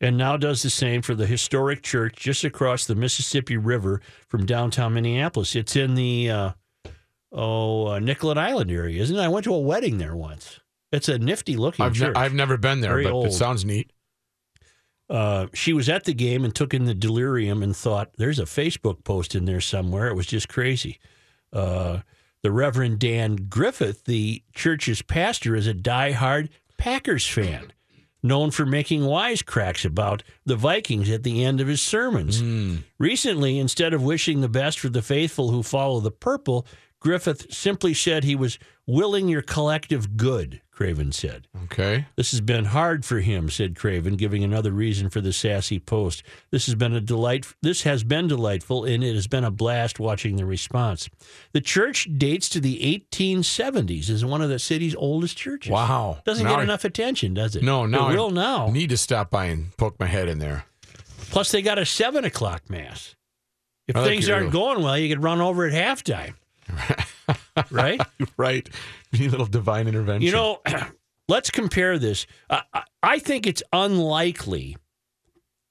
and 0.00 0.16
now 0.16 0.36
does 0.36 0.62
the 0.62 0.70
same 0.70 1.02
for 1.02 1.14
the 1.14 1.26
historic 1.26 1.82
church 1.82 2.16
just 2.16 2.44
across 2.44 2.84
the 2.84 2.94
Mississippi 2.94 3.56
River 3.56 4.00
from 4.28 4.44
downtown 4.44 4.94
Minneapolis. 4.94 5.56
It's 5.56 5.76
in 5.76 5.94
the 5.94 6.30
uh, 6.30 6.50
oh 7.32 7.88
uh, 7.88 7.98
Nicollet 7.98 8.38
Island 8.38 8.70
area, 8.70 9.02
isn't 9.02 9.16
it? 9.16 9.20
I 9.20 9.28
went 9.28 9.44
to 9.44 9.54
a 9.54 9.58
wedding 9.58 9.98
there 9.98 10.16
once. 10.16 10.60
It's 10.92 11.08
a 11.08 11.18
nifty 11.18 11.56
looking 11.56 11.84
I've, 11.84 11.92
ne- 11.92 12.06
church. 12.06 12.16
I've 12.16 12.34
never 12.34 12.56
been 12.56 12.80
there, 12.80 12.92
Very 12.92 13.04
but 13.04 13.12
old. 13.12 13.26
it 13.26 13.32
sounds 13.32 13.64
neat. 13.64 13.90
uh, 15.08 15.46
she 15.54 15.72
was 15.72 15.88
at 15.88 16.04
the 16.04 16.14
game 16.14 16.44
and 16.44 16.54
took 16.54 16.74
in 16.74 16.84
the 16.84 16.94
delirium 16.94 17.62
and 17.62 17.76
thought, 17.76 18.10
"There's 18.18 18.38
a 18.38 18.44
Facebook 18.44 19.04
post 19.04 19.34
in 19.34 19.44
there 19.44 19.60
somewhere." 19.60 20.08
It 20.08 20.14
was 20.14 20.26
just 20.26 20.48
crazy. 20.48 20.98
Uh, 21.52 22.00
the 22.42 22.50
Reverend 22.52 22.98
Dan 22.98 23.46
Griffith, 23.48 24.04
the 24.04 24.42
church's 24.54 25.02
pastor, 25.02 25.54
is 25.56 25.66
a 25.66 25.74
diehard 25.74 26.48
Packers 26.78 27.26
fan, 27.26 27.72
known 28.22 28.50
for 28.50 28.66
making 28.66 29.02
wisecracks 29.02 29.84
about 29.84 30.22
the 30.44 30.56
Vikings 30.56 31.08
at 31.10 31.22
the 31.22 31.44
end 31.44 31.60
of 31.60 31.66
his 31.68 31.80
sermons. 31.82 32.42
Recently, 32.98 33.58
instead 33.58 33.94
of 33.94 34.02
wishing 34.02 34.40
the 34.40 34.48
best 34.48 34.78
for 34.78 34.88
the 34.88 35.02
faithful 35.02 35.50
who 35.50 35.62
follow 35.62 36.00
the 36.00 36.10
purple, 36.10 36.66
Griffith 37.00 37.52
simply 37.52 37.94
said 37.94 38.24
he 38.24 38.34
was 38.34 38.58
willing 38.86 39.28
your 39.28 39.42
collective 39.42 40.16
good. 40.16 40.60
Craven 40.70 41.10
said. 41.12 41.46
Okay. 41.64 42.06
This 42.16 42.32
has 42.32 42.42
been 42.42 42.66
hard 42.66 43.04
for 43.04 43.20
him, 43.20 43.48
said 43.48 43.76
Craven, 43.76 44.16
giving 44.16 44.44
another 44.44 44.72
reason 44.72 45.08
for 45.08 45.22
the 45.22 45.32
sassy 45.32 45.78
post. 45.78 46.22
This 46.50 46.66
has 46.66 46.74
been 46.74 46.92
a 46.92 47.00
delight. 47.00 47.46
This 47.62 47.82
has 47.84 48.04
been 48.04 48.28
delightful, 48.28 48.84
and 48.84 49.02
it 49.02 49.14
has 49.14 49.26
been 49.26 49.44
a 49.44 49.50
blast 49.50 49.98
watching 49.98 50.36
the 50.36 50.44
response. 50.44 51.08
The 51.52 51.62
church 51.62 52.08
dates 52.18 52.48
to 52.50 52.60
the 52.60 52.78
1870s. 53.10 54.10
Is 54.10 54.24
one 54.24 54.42
of 54.42 54.50
the 54.50 54.58
city's 54.58 54.94
oldest 54.94 55.36
churches. 55.38 55.70
Wow. 55.72 56.18
Doesn't 56.26 56.44
Now 56.44 56.50
get 56.50 56.58
I- 56.60 56.64
enough 56.64 56.84
attention, 56.84 57.32
does 57.34 57.56
it? 57.56 57.62
No, 57.62 57.86
now 57.86 58.08
it 58.08 58.12
I 58.12 58.16
will 58.16 58.30
now. 58.30 58.68
Need 58.68 58.90
to 58.90 58.96
stop 58.98 59.30
by 59.30 59.46
and 59.46 59.74
poke 59.78 59.98
my 59.98 60.06
head 60.06 60.28
in 60.28 60.38
there. 60.40 60.66
Plus, 61.30 61.50
they 61.50 61.62
got 61.62 61.78
a 61.78 61.86
seven 61.86 62.24
o'clock 62.24 62.68
mass. 62.68 63.14
If 63.88 63.96
like 63.96 64.06
things 64.08 64.28
aren't 64.28 64.52
going 64.52 64.82
well, 64.82 64.98
you 64.98 65.08
could 65.08 65.22
run 65.22 65.40
over 65.40 65.64
at 65.66 65.72
halftime. 65.72 66.34
right? 67.70 68.00
right. 68.36 68.68
A 69.18 69.28
little 69.28 69.46
divine 69.46 69.88
intervention. 69.88 70.22
You 70.26 70.32
know, 70.32 70.60
let's 71.28 71.50
compare 71.50 71.98
this. 71.98 72.26
I 72.50 72.62
I- 72.74 72.82
I 73.02 73.18
think 73.20 73.46
it's 73.46 73.62
unlikely 73.72 74.76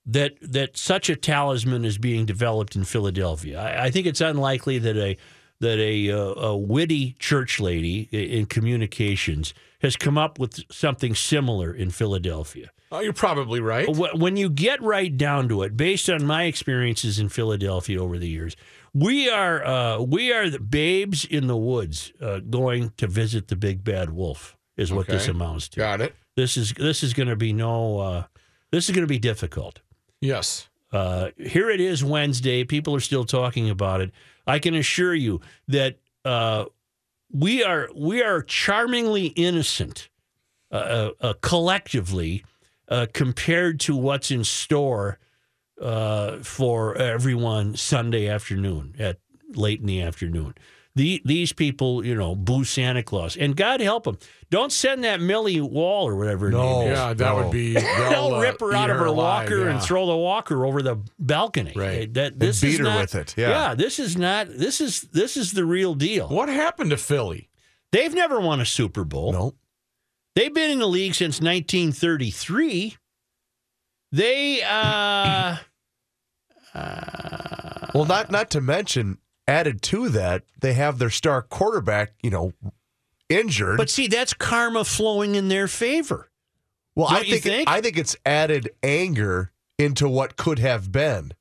that 0.06 0.36
that 0.42 0.78
such 0.78 1.10
a 1.10 1.16
talisman 1.16 1.84
is 1.84 1.98
being 1.98 2.26
developed 2.26 2.76
in 2.76 2.84
Philadelphia. 2.86 3.60
I, 3.60 3.86
I 3.86 3.92
think 3.92 4.06
it's 4.08 4.22
unlikely 4.22 4.80
that 4.80 4.96
a 4.96 5.18
that 5.60 5.80
a, 5.80 6.12
uh, 6.12 6.18
a 6.18 6.58
witty 6.58 7.16
church 7.18 7.60
lady 7.62 8.08
in 8.12 8.46
communications 8.46 9.54
has 9.82 9.96
come 9.96 10.18
up 10.18 10.38
with 10.38 10.60
something 10.72 11.16
similar 11.16 11.74
in 11.74 11.90
Philadelphia. 11.92 12.72
oh, 12.92 13.00
you're 13.00 13.14
probably 13.14 13.60
right. 13.62 13.88
When 13.90 14.36
you 14.38 14.50
get 14.50 14.82
right 14.82 15.16
down 15.18 15.48
to 15.50 15.64
it, 15.64 15.76
based 15.78 16.10
on 16.10 16.26
my 16.26 16.44
experiences 16.44 17.20
in 17.20 17.30
Philadelphia 17.30 18.02
over 18.02 18.18
the 18.18 18.28
years, 18.30 18.56
we 18.96 19.30
are 19.30 19.64
uh, 19.64 20.00
we 20.00 20.32
are 20.32 20.50
the 20.50 20.60
babes 20.60 21.26
in 21.26 21.48
the 21.48 21.58
woods 21.58 22.14
uh, 22.22 22.40
going 22.40 22.94
to 22.98 23.08
visit 23.08 23.50
the 23.50 23.56
big 23.56 23.84
bad 23.84 24.10
wolf. 24.10 24.58
Is 24.78 24.92
what 24.92 25.08
this 25.08 25.28
amounts 25.30 25.70
to. 25.70 25.78
Got 25.78 26.02
it. 26.02 26.16
This 26.36 26.58
is 26.58 26.74
this 26.74 27.04
is 27.04 27.14
going 27.14 27.30
to 27.30 27.36
be 27.36 27.54
no. 27.54 28.00
Uh, 28.00 28.24
this 28.72 28.90
is 28.90 28.96
going 28.96 29.04
to 29.04 29.08
be 29.08 29.20
difficult. 29.20 29.82
Yes. 30.20 30.70
Uh, 30.92 31.30
here 31.38 31.70
it 31.70 31.80
is 31.80 32.04
Wednesday. 32.04 32.64
People 32.64 32.96
are 32.96 33.02
still 33.02 33.26
talking 33.26 33.70
about 33.70 34.02
it. 34.02 34.12
I 34.48 34.60
can 34.60 34.76
assure 34.76 35.14
you 35.14 35.42
that 35.68 35.98
uh, 36.24 36.66
we 37.32 37.64
are 37.64 37.90
we 37.96 38.24
are 38.24 38.42
charmingly 38.42 39.28
innocent 39.28 40.10
uh, 40.72 40.76
uh, 40.76 41.12
uh, 41.22 41.34
collectively 41.42 42.44
uh, 42.90 43.08
compared 43.14 43.80
to 43.82 43.96
what's 43.96 44.32
in 44.32 44.44
store 44.44 45.20
uh, 45.82 46.38
for 46.38 46.96
everyone 46.96 47.76
Sunday 47.76 48.28
afternoon 48.28 48.96
at 49.00 49.20
late 49.50 49.80
in 49.80 49.86
the 49.86 50.02
afternoon. 50.02 50.56
The, 50.96 51.22
these 51.26 51.52
people, 51.52 52.06
you 52.06 52.16
know, 52.16 52.36
boo 52.36 52.64
Santa 52.64 53.04
Claus, 53.04 53.36
and 53.36 53.54
God 53.58 53.82
help 53.82 54.06
them. 54.06 54.18
Don't 54.50 54.72
send 54.72 55.04
that 55.04 55.20
Millie 55.20 55.60
Wall 55.60 56.08
or 56.08 56.16
whatever. 56.16 56.50
No. 56.50 56.86
Yeah, 56.86 57.14
that 57.14 57.20
no. 57.20 57.36
would 57.36 57.52
be. 57.52 57.74
They'll 57.74 58.10
they'll, 58.10 58.36
uh, 58.36 58.40
rip 58.40 58.62
her 58.62 58.74
out 58.74 58.90
of 58.90 58.98
her 58.98 59.12
walker 59.12 59.68
and 59.68 59.80
yeah. 59.80 59.86
throw 59.86 60.06
the 60.06 60.16
walker 60.16 60.66
over 60.66 60.82
the 60.82 60.98
balcony. 61.20 61.74
Right. 61.76 62.14
That 62.14 62.40
this 62.40 62.62
beat 62.62 62.76
is 62.76 62.78
her 62.78 62.84
not- 62.86 63.02
with 63.02 63.16
it, 63.16 63.36
yeah. 63.38 63.76
this 63.76 64.00
is 64.00 64.16
not. 64.16 64.48
This 64.48 64.80
is 64.80 65.02
this 65.02 65.36
is 65.36 65.52
the 65.52 65.66
real 65.66 65.96
deal. 65.96 66.30
What 66.30 66.48
happened 66.48 66.92
to 66.92 66.98
Philly? 66.98 67.50
They've 67.92 68.14
never 68.14 68.40
won 68.40 68.62
a 68.62 68.66
Super 68.66 69.04
Bowl. 69.04 69.34
Nope. 69.34 69.58
They've 70.36 70.54
been 70.54 70.72
in 70.72 70.80
the 70.80 70.88
league 70.88 71.16
since 71.16 71.42
1933. 71.42 72.98
They 74.16 74.62
uh, 74.64 75.58
Well, 77.94 78.06
not 78.06 78.32
not 78.32 78.50
to 78.52 78.62
mention, 78.62 79.18
added 79.46 79.82
to 79.84 80.08
that, 80.10 80.44
they 80.60 80.72
have 80.74 81.00
their 81.00 81.10
star 81.10 81.42
quarterback, 81.42 82.14
you 82.24 82.30
know, 82.30 82.54
injured. 83.28 83.78
but 83.78 83.90
see 83.90 84.08
that's 84.08 84.34
karma 84.34 84.86
flowing 84.86 85.36
in 85.36 85.50
their 85.50 85.68
favor. 85.68 86.30
well, 86.96 87.08
I 87.08 87.16
don't 87.16 87.28
you 87.28 87.34
think, 87.34 87.44
think? 87.44 87.70
I 87.70 87.82
think 87.82 87.98
it's 87.98 88.16
added 88.26 88.70
anger 88.82 89.52
into 89.78 90.08
what 90.08 90.38
could 90.38 90.60
have 90.60 90.92
been. 90.94 91.34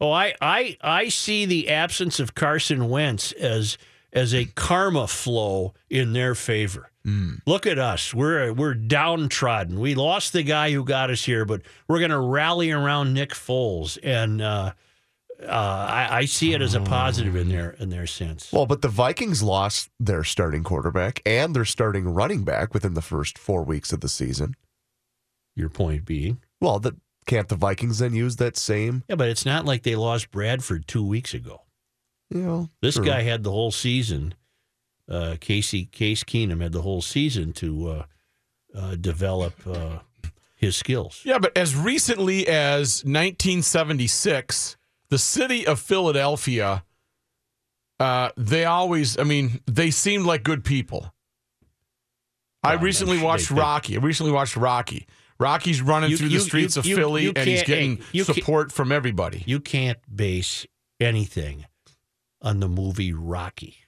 Oh, 0.00 0.10
I 0.10 0.34
I 0.40 0.76
I 0.80 1.08
see 1.08 1.46
the 1.46 1.68
absence 1.68 2.18
of 2.18 2.34
Carson 2.34 2.88
Wentz 2.88 3.30
as 3.32 3.78
as 4.12 4.34
a 4.34 4.46
karma 4.46 5.06
flow 5.06 5.72
in 5.88 6.12
their 6.14 6.34
favor. 6.34 6.90
Look 7.46 7.66
at 7.66 7.78
us. 7.78 8.14
We're 8.14 8.52
we're 8.52 8.74
downtrodden. 8.74 9.80
We 9.80 9.94
lost 9.94 10.32
the 10.32 10.42
guy 10.44 10.70
who 10.72 10.84
got 10.84 11.10
us 11.10 11.24
here, 11.24 11.44
but 11.44 11.62
we're 11.88 11.98
going 11.98 12.10
to 12.12 12.18
rally 12.20 12.70
around 12.70 13.12
Nick 13.14 13.30
Foles 13.30 13.98
and 14.02 14.40
uh, 14.40 14.72
uh, 15.42 15.46
I, 15.46 16.18
I 16.18 16.24
see 16.26 16.52
it 16.54 16.62
as 16.62 16.74
a 16.74 16.80
positive 16.80 17.34
in 17.34 17.48
their 17.48 17.70
in 17.70 17.90
their 17.90 18.06
sense. 18.06 18.52
Well, 18.52 18.66
but 18.66 18.82
the 18.82 18.88
Vikings 18.88 19.42
lost 19.42 19.90
their 19.98 20.22
starting 20.22 20.62
quarterback 20.62 21.20
and 21.26 21.56
their 21.56 21.64
starting 21.64 22.08
running 22.08 22.44
back 22.44 22.72
within 22.72 22.94
the 22.94 23.02
first 23.02 23.36
four 23.36 23.64
weeks 23.64 23.92
of 23.92 24.00
the 24.00 24.08
season. 24.08 24.54
Your 25.56 25.68
point 25.68 26.04
being, 26.04 26.40
Well, 26.60 26.78
the, 26.78 26.96
can't 27.26 27.48
the 27.48 27.56
Vikings 27.56 27.98
then 27.98 28.14
use 28.14 28.36
that 28.36 28.56
same? 28.56 29.02
yeah, 29.08 29.16
but 29.16 29.28
it's 29.28 29.44
not 29.44 29.64
like 29.66 29.82
they 29.82 29.96
lost 29.96 30.30
Bradford 30.30 30.86
two 30.86 31.04
weeks 31.04 31.34
ago. 31.34 31.62
You 32.30 32.40
know, 32.40 32.70
This 32.80 32.94
true. 32.94 33.04
guy 33.04 33.22
had 33.22 33.42
the 33.42 33.50
whole 33.50 33.70
season. 33.72 34.34
Uh, 35.12 35.36
Casey 35.40 35.84
Case 35.84 36.24
Keenum 36.24 36.62
had 36.62 36.72
the 36.72 36.80
whole 36.82 37.02
season 37.02 37.52
to 37.54 37.88
uh, 37.88 38.04
uh, 38.74 38.94
develop 38.96 39.54
uh, 39.66 39.98
his 40.56 40.74
skills. 40.74 41.20
Yeah, 41.24 41.38
but 41.38 41.54
as 41.56 41.76
recently 41.76 42.48
as 42.48 43.04
1976, 43.04 44.76
the 45.10 45.18
city 45.18 45.66
of 45.66 45.78
Philadelphia, 45.80 46.84
uh, 48.00 48.30
they 48.38 48.64
always, 48.64 49.18
I 49.18 49.24
mean, 49.24 49.60
they 49.66 49.90
seemed 49.90 50.24
like 50.24 50.42
good 50.42 50.64
people. 50.64 51.12
I 52.62 52.74
recently 52.74 53.18
watched 53.20 53.50
Rocky. 53.50 53.96
I 53.96 54.00
recently 54.00 54.32
watched 54.32 54.56
Rocky. 54.56 55.06
Rocky's 55.38 55.82
running 55.82 56.10
You- 56.10 56.16
through 56.16 56.28
you- 56.28 56.38
the 56.38 56.44
streets 56.44 56.76
you- 56.76 56.80
of 56.80 56.98
Philly, 57.00 57.26
and 57.34 57.38
he's 57.38 57.64
getting 57.64 58.00
support 58.24 58.70
from 58.72 58.92
everybody. 58.92 59.42
You 59.46 59.60
can't 59.60 59.98
base 60.14 60.64
anything 61.00 61.66
on 62.40 62.60
the 62.60 62.68
movie 62.68 63.12
Rocky. 63.12 63.78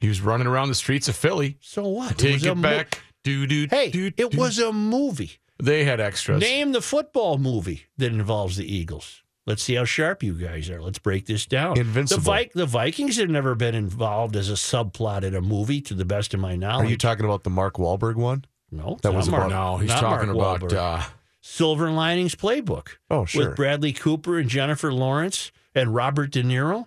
He 0.00 0.08
was 0.08 0.20
running 0.20 0.46
around 0.46 0.68
the 0.68 0.74
streets 0.74 1.08
of 1.08 1.16
Philly. 1.16 1.58
So 1.60 1.86
what? 1.86 2.18
Take 2.18 2.34
was 2.34 2.46
it, 2.46 2.50
a 2.50 2.54
mo- 2.54 2.62
back. 2.62 3.02
Do 3.22 3.46
do. 3.46 3.66
hey, 3.70 3.90
do, 3.90 4.10
it 4.16 4.34
was 4.34 4.58
a 4.58 4.72
movie. 4.72 5.32
They 5.62 5.84
had 5.84 6.00
extras. 6.00 6.40
Name 6.40 6.72
the 6.72 6.80
football 6.80 7.36
movie 7.36 7.84
that 7.98 8.12
involves 8.12 8.56
the 8.56 8.64
Eagles. 8.64 9.22
Let's 9.46 9.62
see 9.62 9.74
how 9.74 9.84
sharp 9.84 10.22
you 10.22 10.34
guys 10.34 10.70
are. 10.70 10.80
Let's 10.80 10.98
break 10.98 11.26
this 11.26 11.44
down. 11.44 11.78
Invincible. 11.78 12.22
The, 12.22 12.30
Vi- 12.30 12.50
the 12.54 12.66
Vikings 12.66 13.16
have 13.18 13.28
never 13.28 13.54
been 13.54 13.74
involved 13.74 14.36
as 14.36 14.48
a 14.48 14.54
subplot 14.54 15.22
in 15.22 15.34
a 15.34 15.40
movie, 15.40 15.80
to 15.82 15.94
the 15.94 16.04
best 16.04 16.32
of 16.34 16.40
my 16.40 16.56
knowledge. 16.56 16.86
Are 16.86 16.90
you 16.90 16.96
talking 16.96 17.24
about 17.26 17.44
the 17.44 17.50
Mark 17.50 17.74
Wahlberg 17.74 18.14
one? 18.16 18.44
no, 18.70 18.96
that 19.02 19.12
was 19.12 19.28
Mark- 19.28 19.50
no, 19.50 19.76
he's 19.78 19.90
talking 19.90 20.32
Mark 20.32 20.62
about. 20.62 20.72
Uh, 20.72 21.02
Silver 21.42 21.90
Linings 21.90 22.34
Playbook 22.34 22.88
Oh, 23.10 23.24
sure. 23.24 23.48
with 23.48 23.56
Bradley 23.56 23.92
Cooper 23.92 24.38
and 24.38 24.48
Jennifer 24.48 24.92
Lawrence 24.92 25.50
and 25.74 25.94
Robert 25.94 26.30
De 26.30 26.42
Niro. 26.42 26.86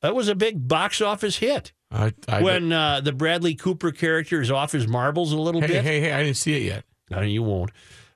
That 0.00 0.14
was 0.14 0.28
a 0.28 0.34
big 0.34 0.68
box 0.68 1.00
office 1.00 1.38
hit. 1.38 1.72
I, 1.90 2.12
I, 2.28 2.42
when 2.42 2.70
uh, 2.72 3.00
the 3.00 3.12
Bradley 3.12 3.54
Cooper 3.54 3.92
character 3.92 4.40
is 4.42 4.50
off 4.50 4.72
his 4.72 4.86
marbles 4.86 5.32
a 5.32 5.38
little 5.38 5.60
hey, 5.62 5.66
bit. 5.68 5.84
hey, 5.84 6.00
hey! 6.00 6.12
I 6.12 6.22
didn't 6.22 6.36
see 6.36 6.54
it 6.56 6.62
yet. 6.62 6.84
No, 7.10 7.22
you 7.22 7.42
won't. 7.42 7.70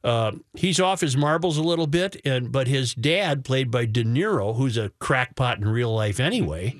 Uh, 0.04 0.32
he's 0.54 0.78
off 0.80 1.00
his 1.00 1.16
marbles 1.16 1.56
a 1.56 1.62
little 1.62 1.86
bit, 1.86 2.20
and 2.24 2.52
but 2.52 2.66
his 2.68 2.94
dad, 2.94 3.44
played 3.44 3.70
by 3.70 3.86
De 3.86 4.04
Niro, 4.04 4.56
who's 4.56 4.76
a 4.76 4.90
crackpot 4.98 5.58
in 5.58 5.68
real 5.68 5.94
life 5.94 6.20
anyway, 6.20 6.76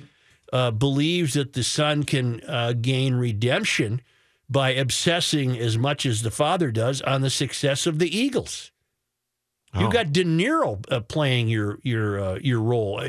uh, 0.52 0.70
believes 0.70 1.34
that 1.34 1.52
the 1.54 1.62
son 1.62 2.02
can 2.02 2.42
uh, 2.46 2.72
gain 2.74 3.14
redemption 3.14 4.02
by 4.50 4.70
obsessing 4.70 5.56
as 5.56 5.78
much 5.78 6.04
as 6.04 6.20
the 6.20 6.30
father 6.30 6.70
does 6.70 7.00
on 7.02 7.22
the 7.22 7.30
success 7.30 7.86
of 7.86 7.98
the 7.98 8.14
Eagles. 8.14 8.70
You 9.74 9.86
Oh. 9.86 9.90
got 9.90 10.12
De 10.12 10.24
Niro 10.24 10.84
uh, 10.92 11.00
playing 11.00 11.48
your 11.48 11.78
your 11.82 12.20
uh, 12.20 12.38
your 12.42 12.60
role. 12.60 13.08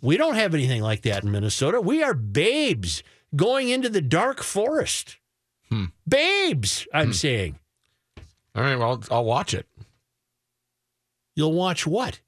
We 0.00 0.16
don't 0.16 0.34
have 0.34 0.54
anything 0.54 0.82
like 0.82 1.02
that 1.02 1.22
in 1.24 1.30
Minnesota. 1.30 1.80
We 1.80 2.02
are 2.02 2.14
babes 2.14 3.02
going 3.34 3.68
into 3.70 3.88
the 3.88 4.00
dark 4.00 4.42
forest. 4.42 5.18
Hmm. 5.68 5.86
Babes, 6.06 6.86
I'm 6.92 7.12
saying. 7.12 7.58
All 8.54 8.62
right, 8.62 8.76
well, 8.76 9.02
I'll 9.10 9.24
watch 9.24 9.54
it. 9.54 9.66
You'll 11.34 11.54
watch 11.54 11.86
what? 11.86 12.20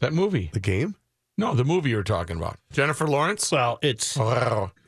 That 0.00 0.12
movie. 0.12 0.50
The 0.52 0.58
game? 0.60 0.96
No, 1.36 1.54
the 1.54 1.64
movie 1.64 1.90
you're 1.90 2.02
talking 2.02 2.36
about. 2.36 2.58
Jennifer 2.72 3.06
Lawrence. 3.06 3.50
Well, 3.52 3.78
it's 3.82 4.16
Oh. 4.18 4.72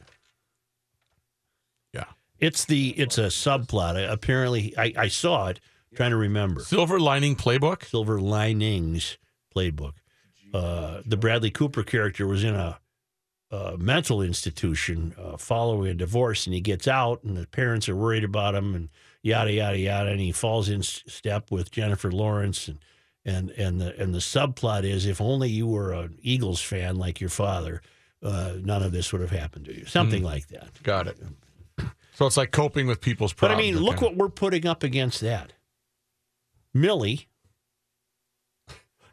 Yeah. 1.95 2.05
it's 2.39 2.65
the 2.65 2.89
it's 2.91 3.19
a 3.19 3.27
subplot. 3.27 3.97
I- 3.97 4.13
Apparently, 4.13 4.75
I, 4.77 4.93
I 4.97 5.09
saw 5.09 5.49
it. 5.49 5.61
Trying 5.95 6.11
to 6.11 6.17
remember. 6.17 6.61
Silver 6.61 7.01
Lining 7.01 7.35
Playbook. 7.35 7.85
Silver 7.85 8.21
Linings 8.21 9.19
playbook. 9.57 9.95
Uh, 10.53 11.03
the 11.05 11.17
Bradley 11.17 11.51
Cooper 11.51 11.83
character 11.83 12.27
was 12.27 12.45
in 12.45 12.55
a, 12.55 12.79
a 13.51 13.77
mental 13.79 14.23
institution 14.23 15.15
uh, 15.19 15.37
following 15.37 15.91
a 15.91 15.95
divorce, 15.95 16.47
and 16.47 16.55
he 16.55 16.61
gets 16.61 16.89
out, 16.89 17.23
and 17.23 17.37
the 17.37 17.47
parents 17.47 17.89
are 17.89 17.97
worried 17.97 18.25
about 18.25 18.55
him, 18.55 18.75
and 18.75 18.89
yada 19.23 19.53
yada 19.53 19.79
yada, 19.79 20.11
and 20.11 20.21
he 20.21 20.33
falls 20.33 20.69
in 20.69 20.83
step 20.83 21.51
with 21.51 21.71
Jennifer 21.71 22.11
Lawrence, 22.11 22.69
and 22.69 22.79
and 23.25 23.51
and 23.51 23.81
the 23.81 23.99
and 24.01 24.15
the 24.15 24.19
subplot 24.19 24.85
is 24.85 25.07
if 25.07 25.21
only 25.21 25.51
you 25.51 25.67
were 25.67 25.93
an 25.93 26.19
Eagles 26.23 26.61
fan 26.61 26.97
like 26.97 27.21
your 27.21 27.31
father, 27.31 27.83
uh, 28.23 28.55
none 28.63 28.83
of 28.83 28.93
this 28.93 29.13
would 29.13 29.21
have 29.21 29.31
happened 29.31 29.67
to 29.67 29.77
you, 29.77 29.85
something 29.87 30.23
like 30.23 30.49
that. 30.49 30.83
Got 30.83 31.07
it. 31.09 31.19
So 32.15 32.27
it's 32.27 32.37
like 32.37 32.51
coping 32.51 32.87
with 32.87 33.01
people's 33.01 33.33
problems. 33.33 33.59
But 33.59 33.65
I 33.65 33.73
mean, 33.73 33.83
look 33.83 34.03
what 34.03 34.15
we're 34.15 34.29
putting 34.29 34.67
up 34.67 34.83
against 34.83 35.21
that. 35.23 35.55
Millie 36.75 37.29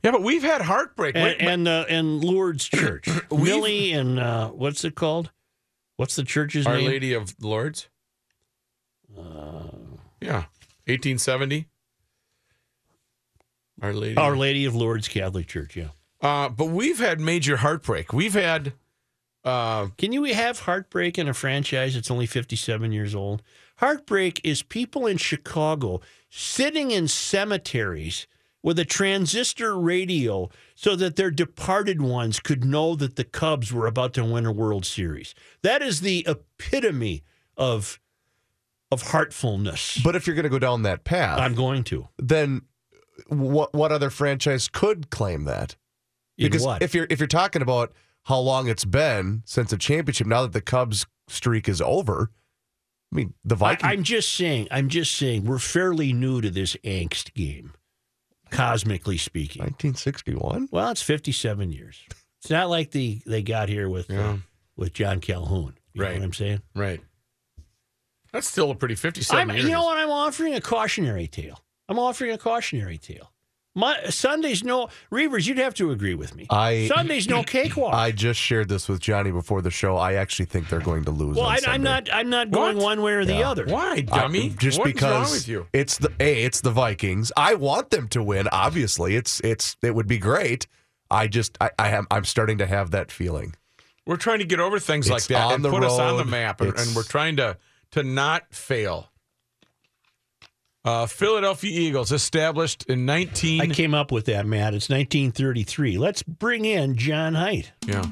Yeah, 0.08 0.12
but 0.12 0.24
we've 0.24 0.42
had 0.44 0.62
heartbreak. 0.62 1.16
and 1.18 1.24
Wait, 1.26 1.42
and, 1.42 1.68
uh, 1.68 1.84
and 1.90 2.24
Lourdes 2.24 2.64
Church. 2.74 3.10
Millie 3.30 3.92
and 3.92 4.18
uh, 4.18 4.48
what's 4.52 4.86
it 4.86 4.96
called? 4.96 5.32
What's 5.98 6.16
the 6.16 6.24
church's 6.24 6.66
Our 6.66 6.78
name? 6.78 6.86
Lady 6.88 7.12
of 7.12 7.36
Lourdes. 7.42 7.90
Uh, 9.18 9.68
Yeah, 10.22 10.46
1870. 10.86 11.68
Our 13.82 13.92
Lady. 13.92 14.16
Our 14.16 14.38
Lady 14.38 14.64
of 14.64 14.76
Lourdes 14.76 15.10
Catholic 15.10 15.46
Church. 15.48 15.76
Yeah. 15.76 15.90
Uh, 16.22 16.48
but 16.48 16.68
we've 16.68 17.00
had 17.00 17.20
major 17.20 17.58
heartbreak. 17.58 18.14
We've 18.14 18.34
had. 18.34 18.72
Uh, 19.44 19.88
Can 19.98 20.14
you 20.14 20.24
have 20.24 20.60
heartbreak 20.62 21.18
in 21.18 21.28
a 21.28 21.34
franchise 21.34 21.96
that's 21.96 22.10
only 22.10 22.28
57 22.28 22.94
years 22.94 23.14
old? 23.14 23.42
Heartbreak 23.80 24.40
is 24.46 24.64
people 24.64 25.06
in 25.06 25.18
Chicago 25.18 26.00
sitting 26.30 26.92
in 26.92 27.10
cemeteries 27.10 28.26
with 28.68 28.78
a 28.78 28.84
transistor 28.84 29.80
radio 29.80 30.50
so 30.76 30.94
that 30.94 31.16
their 31.16 31.32
departed 31.32 32.02
ones 32.02 32.38
could 32.42 32.66
know 32.66 32.98
that 32.98 33.16
the 33.16 33.24
Cubs 33.24 33.72
were 33.72 33.88
about 33.88 34.14
to 34.16 34.26
win 34.26 34.46
a 34.46 34.52
World 34.52 34.86
Series. 34.86 35.34
That 35.62 35.82
is 35.82 36.02
the 36.02 36.28
epitome 36.28 37.24
of 37.56 37.98
of 38.92 39.04
heartfulness. 39.04 40.02
But 40.04 40.18
if 40.18 40.28
you're 40.28 40.36
going 40.36 40.44
to 40.44 40.50
go 40.50 40.60
down 40.60 40.82
that 40.82 41.06
path, 41.06 41.40
I'm 41.40 41.56
going 41.56 41.86
to. 41.86 42.10
then 42.18 42.64
what 43.30 43.74
what 43.74 43.94
other 43.94 44.10
franchise 44.10 44.68
could 44.68 45.12
claim 45.12 45.46
that? 45.46 45.78
Because 46.38 46.68
if 46.82 46.94
you're 46.94 47.08
if 47.10 47.22
you're 47.22 47.28
talking 47.28 47.62
about 47.62 47.94
how 48.24 48.40
long 48.40 48.68
it's 48.68 48.84
been 48.84 49.44
since 49.46 49.72
a 49.72 49.78
championship, 49.78 50.28
now 50.28 50.42
that 50.42 50.52
the 50.52 50.60
Cubs 50.60 51.06
streak 51.30 51.70
is 51.70 51.80
over, 51.80 52.32
I 53.14 53.16
mean 53.16 53.34
the 53.46 53.56
I, 53.56 53.60
Vikings. 53.60 53.94
I'm 53.94 54.04
just 54.04 54.34
saying. 54.34 54.68
I'm 54.72 54.90
just 54.90 55.16
saying. 55.16 55.46
We're 55.46 55.58
fairly 55.58 56.12
new 56.12 56.42
to 56.42 56.50
this 56.50 56.76
angst 56.84 57.34
game, 57.34 57.72
cosmically 58.50 59.18
speaking. 59.18 59.62
1961. 59.62 60.70
Well, 60.72 60.90
it's 60.92 61.02
57 61.02 61.72
years. 61.72 62.00
It's 62.42 62.50
not 62.50 62.70
like 62.70 62.92
the 62.92 63.22
they 63.26 63.42
got 63.42 63.70
here 63.70 63.90
with 63.90 64.10
uh, 64.12 64.38
with 64.76 64.94
John 64.94 65.20
Calhoun. 65.20 65.78
You 65.94 66.04
Right. 66.04 66.14
know 66.14 66.20
what 66.20 66.26
I'm 66.26 66.34
saying? 66.34 66.62
right. 66.76 67.02
That's 68.34 68.48
still 68.48 68.70
a 68.72 68.76
pretty 68.76 68.96
57 68.96 69.40
I'm, 69.42 69.50
years. 69.56 69.64
you 69.66 69.72
know 69.72 69.84
what? 69.86 69.98
I'm 69.98 70.10
offering 70.12 70.54
a 70.54 70.62
cautionary 70.62 71.28
tale. 71.28 71.60
I'm 71.90 71.98
offering 71.98 72.32
a 72.32 72.38
cautionary 72.38 72.98
tale. 72.98 73.32
My 73.78 73.96
Sunday's 74.10 74.64
no 74.64 74.90
Reavers. 75.12 75.46
You'd 75.48 75.60
have 75.60 75.76
to 75.76 75.92
agree 75.92 76.16
with 76.16 76.36
me. 76.36 76.48
I- 76.50 76.88
Sunday's 76.88 77.30
no 77.30 77.44
cakewalk. 77.44 77.94
I 77.94 78.12
just 78.12 78.40
shared 78.40 78.70
this 78.70 78.90
with 78.90 79.00
Johnny 79.00 79.30
before 79.32 79.62
the 79.62 79.70
show. 79.70 79.98
I 79.98 80.14
actually 80.16 80.48
think 80.48 80.68
they're 80.68 80.80
going 80.80 81.04
to 81.06 81.12
lose. 81.12 81.38
well, 81.38 81.46
on 81.46 81.60
I, 81.68 81.74
I'm 81.74 81.84
not. 81.84 82.10
I'm 82.12 82.30
not 82.32 82.50
going 82.50 82.78
What? 82.78 82.84
one 82.84 83.02
way 83.04 83.14
or 83.14 83.24
the 83.24 83.36
Yeah. 83.36 83.52
other. 83.52 83.66
Why, 83.68 83.92
I- 83.92 84.02
dummy? 84.02 84.50
just 84.50 84.80
What's 84.80 84.94
because 84.94 85.12
wrong 85.12 85.32
with 85.32 85.48
you? 85.48 85.68
it's 85.74 86.00
the 86.00 86.12
a 86.20 86.44
it's 86.44 86.62
the 86.62 86.72
Vikings. 86.72 87.32
I 87.38 87.54
want 87.54 87.92
them 87.92 88.08
to 88.10 88.24
win. 88.24 88.48
Obviously, 88.52 89.16
it's 89.16 89.40
it's 89.42 89.78
it 89.84 89.94
would 89.94 90.08
be 90.08 90.18
great. 90.18 90.66
I 91.12 91.28
just 91.28 91.56
I, 91.62 91.70
I 91.78 91.90
am 91.92 92.08
I'm 92.10 92.26
starting 92.26 92.58
to 92.58 92.66
have 92.66 92.90
that 92.92 93.12
feeling. 93.12 93.56
We're 94.08 94.18
trying 94.18 94.40
to 94.40 94.46
get 94.46 94.60
over 94.60 94.80
things 94.80 95.08
like 95.10 95.24
that 95.26 95.44
on 95.44 95.54
and 95.54 95.66
the 95.66 95.70
put 95.70 95.84
us 95.84 96.00
on 96.00 96.18
the 96.18 96.26
map, 96.26 96.62
and, 96.62 96.78
and 96.80 96.96
we're 96.96 97.04
trying 97.04 97.36
to 97.38 97.58
to 97.92 98.02
not 98.04 98.44
fail. 98.52 99.10
Uh, 100.86 101.06
Philadelphia 101.06 101.72
Eagles 101.80 102.12
established 102.14 102.86
in 102.86 103.06
19. 103.06 103.62
I 103.62 103.68
came 103.68 103.94
up 103.94 104.12
with 104.12 104.26
that, 104.26 104.46
Matt. 104.46 104.74
It's 104.74 104.90
1933. 104.90 105.98
Let's 105.98 106.24
bring 106.24 106.64
in 106.66 106.96
John 106.96 107.34
Height. 107.36 107.74
yeah. 107.86 108.06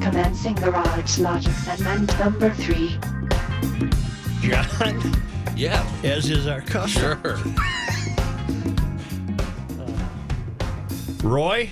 Commencing 0.00 0.54
garage 0.54 1.18
logic 1.18 1.52
segment 1.52 2.18
number 2.18 2.50
three. 2.50 2.96
John, 4.40 5.12
Yeah, 5.56 5.84
as 6.04 6.30
is 6.30 6.46
our 6.46 6.60
custom. 6.60 7.20
sure. 7.22 7.38
Roy. 11.22 11.70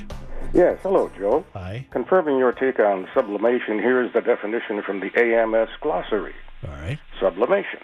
Yes, 0.55 0.79
hello, 0.85 1.11
Joe. 1.19 1.45
Hi. 1.53 1.85
Confirming 1.91 2.39
your 2.39 2.53
take 2.53 2.79
on 2.79 3.09
sublimation, 3.13 3.79
here 3.81 4.01
is 4.05 4.13
the 4.13 4.21
definition 4.21 4.83
from 4.87 5.01
the 5.01 5.11
AMS 5.21 5.69
glossary. 5.81 6.35
All 6.65 6.71
right. 6.75 6.99
Sublimation. 7.21 7.81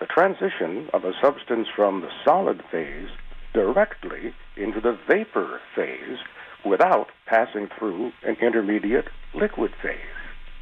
The 0.00 0.06
transition 0.06 0.88
of 0.94 1.04
a 1.04 1.12
substance 1.22 1.68
from 1.76 2.00
the 2.00 2.08
solid 2.24 2.62
phase 2.72 3.08
directly 3.52 4.32
into 4.56 4.80
the 4.80 4.98
vapor 5.06 5.60
phase 5.76 6.18
without 6.64 7.08
passing 7.26 7.68
through 7.78 8.12
an 8.24 8.36
intermediate 8.40 9.06
liquid 9.34 9.72
phase. 9.82 9.98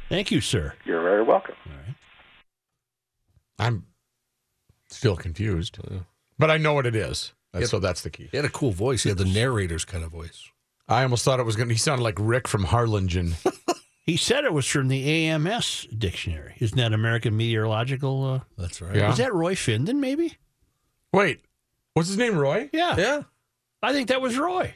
Thank 0.09 0.31
you, 0.31 0.41
sir. 0.41 0.73
You're 0.85 1.01
very 1.03 1.23
welcome. 1.23 1.55
I'm 3.57 3.85
still 4.89 5.15
confused, 5.15 5.79
but 6.37 6.51
I 6.51 6.57
know 6.57 6.73
what 6.73 6.85
it 6.85 6.95
is. 6.95 7.33
Uh, 7.53 7.61
So 7.61 7.79
that's 7.79 8.01
the 8.01 8.09
key. 8.09 8.27
He 8.31 8.37
had 8.37 8.45
a 8.45 8.49
cool 8.49 8.71
voice. 8.71 9.03
He 9.03 9.09
had 9.09 9.17
the 9.17 9.25
narrator's 9.25 9.85
kind 9.85 10.03
of 10.03 10.11
voice. 10.11 10.49
I 10.87 11.03
almost 11.03 11.25
thought 11.25 11.39
it 11.39 11.45
was 11.45 11.55
going 11.55 11.67
to, 11.69 11.73
he 11.75 11.79
sounded 11.79 12.03
like 12.03 12.15
Rick 12.19 12.47
from 12.47 12.65
Harlingen. 12.65 13.35
He 14.07 14.15
said 14.15 14.45
it 14.45 14.53
was 14.53 14.65
from 14.65 14.87
the 14.87 15.27
AMS 15.27 15.85
dictionary. 15.95 16.55
Isn't 16.59 16.77
that 16.77 16.93
American 16.93 17.35
Meteorological? 17.35 18.23
Uh, 18.23 18.39
That's 18.57 18.81
right. 18.81 18.95
Yeah. 18.95 19.09
Was 19.09 19.17
that 19.17 19.33
Roy 19.33 19.53
Finden, 19.53 19.95
maybe? 19.99 20.37
Wait, 21.11 21.41
what's 21.93 22.07
his 22.07 22.17
name, 22.17 22.37
Roy? 22.37 22.69
Yeah. 22.71 22.95
Yeah. 22.97 23.23
I 23.83 23.91
think 23.91 24.07
that 24.07 24.21
was 24.21 24.37
Roy. 24.37 24.75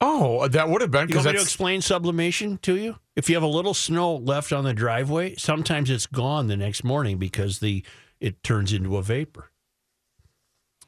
Oh, 0.00 0.46
that 0.46 0.68
would 0.68 0.82
have 0.82 0.90
been 0.92 1.02
You 1.02 1.06
because 1.08 1.24
want 1.24 1.34
me 1.34 1.38
to 1.38 1.42
explain 1.42 1.82
sublimation 1.82 2.58
to 2.58 2.76
you? 2.76 2.96
If 3.16 3.28
you 3.28 3.34
have 3.34 3.42
a 3.42 3.48
little 3.48 3.74
snow 3.74 4.14
left 4.14 4.52
on 4.52 4.62
the 4.62 4.72
driveway, 4.72 5.34
sometimes 5.34 5.90
it's 5.90 6.06
gone 6.06 6.46
the 6.46 6.56
next 6.56 6.84
morning 6.84 7.18
because 7.18 7.58
the 7.58 7.84
it 8.20 8.44
turns 8.44 8.72
into 8.72 8.96
a 8.96 9.02
vapor. 9.02 9.50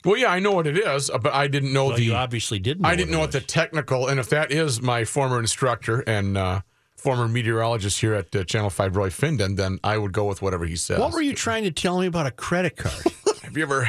Well, 0.04 0.16
yeah, 0.16 0.28
I 0.30 0.38
know 0.40 0.52
what 0.52 0.66
it 0.66 0.76
is, 0.78 1.10
uh, 1.10 1.18
but 1.18 1.32
I 1.32 1.46
didn't 1.48 1.72
know 1.72 1.86
Well, 1.86 1.96
the 1.96 2.02
you 2.04 2.14
obviously 2.14 2.58
didn't. 2.58 2.82
Know 2.82 2.88
I 2.88 2.96
didn't 2.96 3.10
know 3.10 3.20
what 3.20 3.32
the 3.32 3.40
technical, 3.40 4.08
and 4.08 4.18
if 4.20 4.28
that 4.30 4.50
is 4.52 4.80
my 4.82 5.04
former 5.04 5.38
instructor 5.38 6.00
and 6.00 6.36
uh, 6.36 6.60
former 6.96 7.28
meteorologist 7.28 8.00
here 8.00 8.14
at 8.14 8.34
uh, 8.34 8.44
Channel 8.44 8.70
Five, 8.70 8.96
Roy 8.96 9.10
Finden, 9.10 9.56
then 9.56 9.78
I 9.84 9.98
would 9.98 10.12
go 10.12 10.24
with 10.24 10.42
whatever 10.42 10.64
he 10.66 10.76
says. 10.76 10.98
What 10.98 11.12
were 11.12 11.22
you 11.22 11.34
trying 11.34 11.64
to 11.64 11.70
tell 11.70 12.00
me 12.00 12.06
about 12.06 12.26
a 12.26 12.30
credit 12.30 12.76
card? 12.76 13.04
Have 13.42 13.56
you 13.56 13.62
ever? 13.64 13.88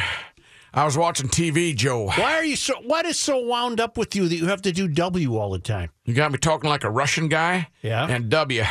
I 0.75 0.85
was 0.85 0.97
watching 0.97 1.27
TV, 1.29 1.75
Joe. 1.75 2.07
Why 2.07 2.33
are 2.33 2.43
you 2.43 2.55
so? 2.55 2.73
What 2.81 3.05
is 3.05 3.19
so 3.19 3.39
wound 3.45 3.79
up 3.79 3.95
with 3.97 4.15
you 4.15 4.27
that 4.27 4.35
you 4.35 4.47
have 4.47 4.63
to 4.63 4.71
do 4.71 4.87
W 4.87 5.37
all 5.37 5.51
the 5.51 5.59
time? 5.59 5.91
You 6.05 6.15
got 6.15 6.31
me 6.31 6.39
talking 6.39 6.67
like 6.69 6.83
a 6.83 6.89
Russian 6.89 7.27
guy. 7.27 7.67
Yeah. 7.83 8.07
And 8.07 8.29
W. 8.29 8.63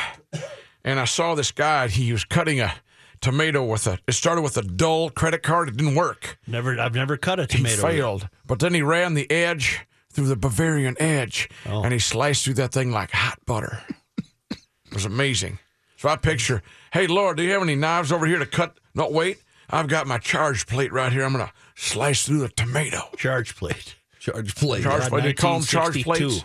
And 0.84 0.98
I 0.98 1.04
saw 1.04 1.36
this 1.36 1.52
guy. 1.52 1.86
He 1.86 2.12
was 2.12 2.24
cutting 2.24 2.60
a 2.60 2.74
tomato 3.22 3.64
with 3.64 3.86
a. 3.86 3.98
It 4.06 4.12
started 4.12 4.42
with 4.42 4.56
a 4.58 4.62
dull 4.62 5.08
credit 5.08 5.42
card. 5.42 5.68
It 5.70 5.76
didn't 5.78 5.94
work. 5.94 6.38
Never, 6.46 6.78
I've 6.78 6.94
never 6.94 7.16
cut 7.16 7.40
a 7.40 7.46
tomato. 7.46 7.68
He 7.70 7.76
tomato. 7.76 7.96
failed. 7.96 8.28
But 8.46 8.58
then 8.58 8.74
he 8.74 8.82
ran 8.82 9.14
the 9.14 9.30
edge 9.30 9.80
through 10.12 10.26
the 10.26 10.36
Bavarian 10.36 10.94
edge, 11.00 11.48
Oh. 11.66 11.82
and 11.82 11.92
he 11.92 11.98
sliced 11.98 12.44
through 12.44 12.54
that 12.54 12.72
thing 12.72 12.90
like 12.90 13.10
hot 13.12 13.38
butter. 13.46 13.82
it 14.50 14.58
was 14.92 15.06
amazing. 15.06 15.58
So 15.96 16.08
I 16.10 16.16
picture, 16.16 16.62
hey 16.92 17.06
Lord, 17.06 17.36
do 17.38 17.42
you 17.44 17.52
have 17.52 17.62
any 17.62 17.76
knives 17.76 18.12
over 18.12 18.26
here 18.26 18.38
to 18.38 18.44
cut? 18.46 18.78
No, 18.94 19.08
wait. 19.08 19.38
I've 19.70 19.88
got 19.88 20.06
my 20.06 20.18
charge 20.18 20.66
plate 20.66 20.92
right 20.92 21.10
here. 21.12 21.24
I'm 21.24 21.32
gonna 21.32 21.52
slice 21.76 22.26
through 22.26 22.40
the 22.40 22.48
tomato. 22.50 23.08
Charge 23.16 23.56
plate. 23.56 23.94
Charge 24.18 24.54
plate. 24.54 24.82
Charge 24.82 25.00
God, 25.02 25.08
plate. 25.10 25.22
They 25.22 25.32
call 25.32 25.54
them 25.60 25.66
charge 25.66 26.02
plates. 26.04 26.44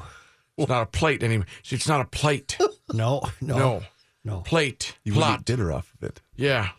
It's 0.57 0.69
not 0.69 0.83
a 0.83 0.85
plate 0.85 1.21
anymore. 1.23 1.45
See, 1.63 1.75
it's 1.75 1.87
not 1.87 2.01
a 2.01 2.05
plate. 2.05 2.57
No, 2.93 3.21
no, 3.41 3.57
No. 3.57 3.83
no. 4.23 4.39
Plate. 4.39 4.95
You 5.03 5.11
would 5.13 5.19
Plot. 5.19 5.39
eat 5.41 5.45
dinner 5.45 5.73
off 5.73 5.93
of 6.01 6.07
it. 6.07 6.21
Yeah. 6.37 6.69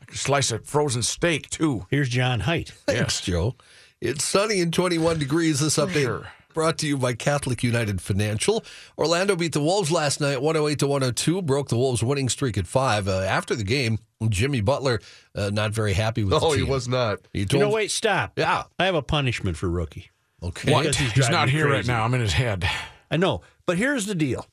I 0.00 0.04
could 0.04 0.18
slice 0.18 0.50
a 0.52 0.60
frozen 0.60 1.02
steak 1.02 1.50
too. 1.50 1.86
Here's 1.90 2.08
John 2.08 2.40
Height. 2.40 2.68
Thanks, 2.86 3.20
Joe. 3.20 3.56
It's 4.00 4.24
sunny 4.24 4.60
and 4.60 4.72
21 4.72 5.18
degrees. 5.18 5.60
This 5.60 5.76
update 5.76 6.02
Sure. 6.02 6.28
brought 6.54 6.78
to 6.78 6.86
you 6.86 6.96
by 6.96 7.14
Catholic 7.14 7.62
United 7.62 8.00
Financial. 8.00 8.64
Orlando 8.98 9.34
beat 9.36 9.52
the 9.52 9.60
Wolves 9.60 9.90
last 9.90 10.20
night, 10.20 10.40
108 10.40 10.78
to 10.80 10.86
102, 10.86 11.42
broke 11.42 11.68
the 11.68 11.76
Wolves' 11.76 12.02
winning 12.02 12.28
streak 12.28 12.56
at 12.58 12.66
five. 12.66 13.08
Uh, 13.08 13.20
after 13.20 13.54
the 13.56 13.64
game, 13.64 13.98
Jimmy 14.28 14.60
Butler 14.60 15.00
uh, 15.34 15.50
not 15.52 15.72
very 15.72 15.94
happy 15.94 16.22
with 16.24 16.30
the 16.38 16.40
Oh, 16.46 16.52
he 16.52 16.62
was 16.62 16.86
not. 16.88 17.20
He 17.32 17.40
You 17.40 17.46
told, 17.46 17.60
know, 17.62 17.70
wait, 17.70 17.90
stop. 17.90 18.38
Yeah. 18.38 18.64
I 18.78 18.84
have 18.86 18.94
a 18.94 19.02
punishment 19.02 19.56
for 19.56 19.68
rookie. 19.68 20.10
Okay. 20.42 20.70
What? 20.72 20.94
He's 20.94 21.12
He's, 21.12 21.28
not 21.30 21.46
me 21.46 21.52
here 21.52 21.68
right 21.68 21.86
now. 21.86 22.04
I'm 22.04 22.14
in 22.14 22.20
his 22.20 22.34
head. 22.34 22.68
I 23.10 23.16
know, 23.16 23.40
but 23.66 23.78
here's 23.78 24.04
the 24.06 24.14
deal. 24.14 24.46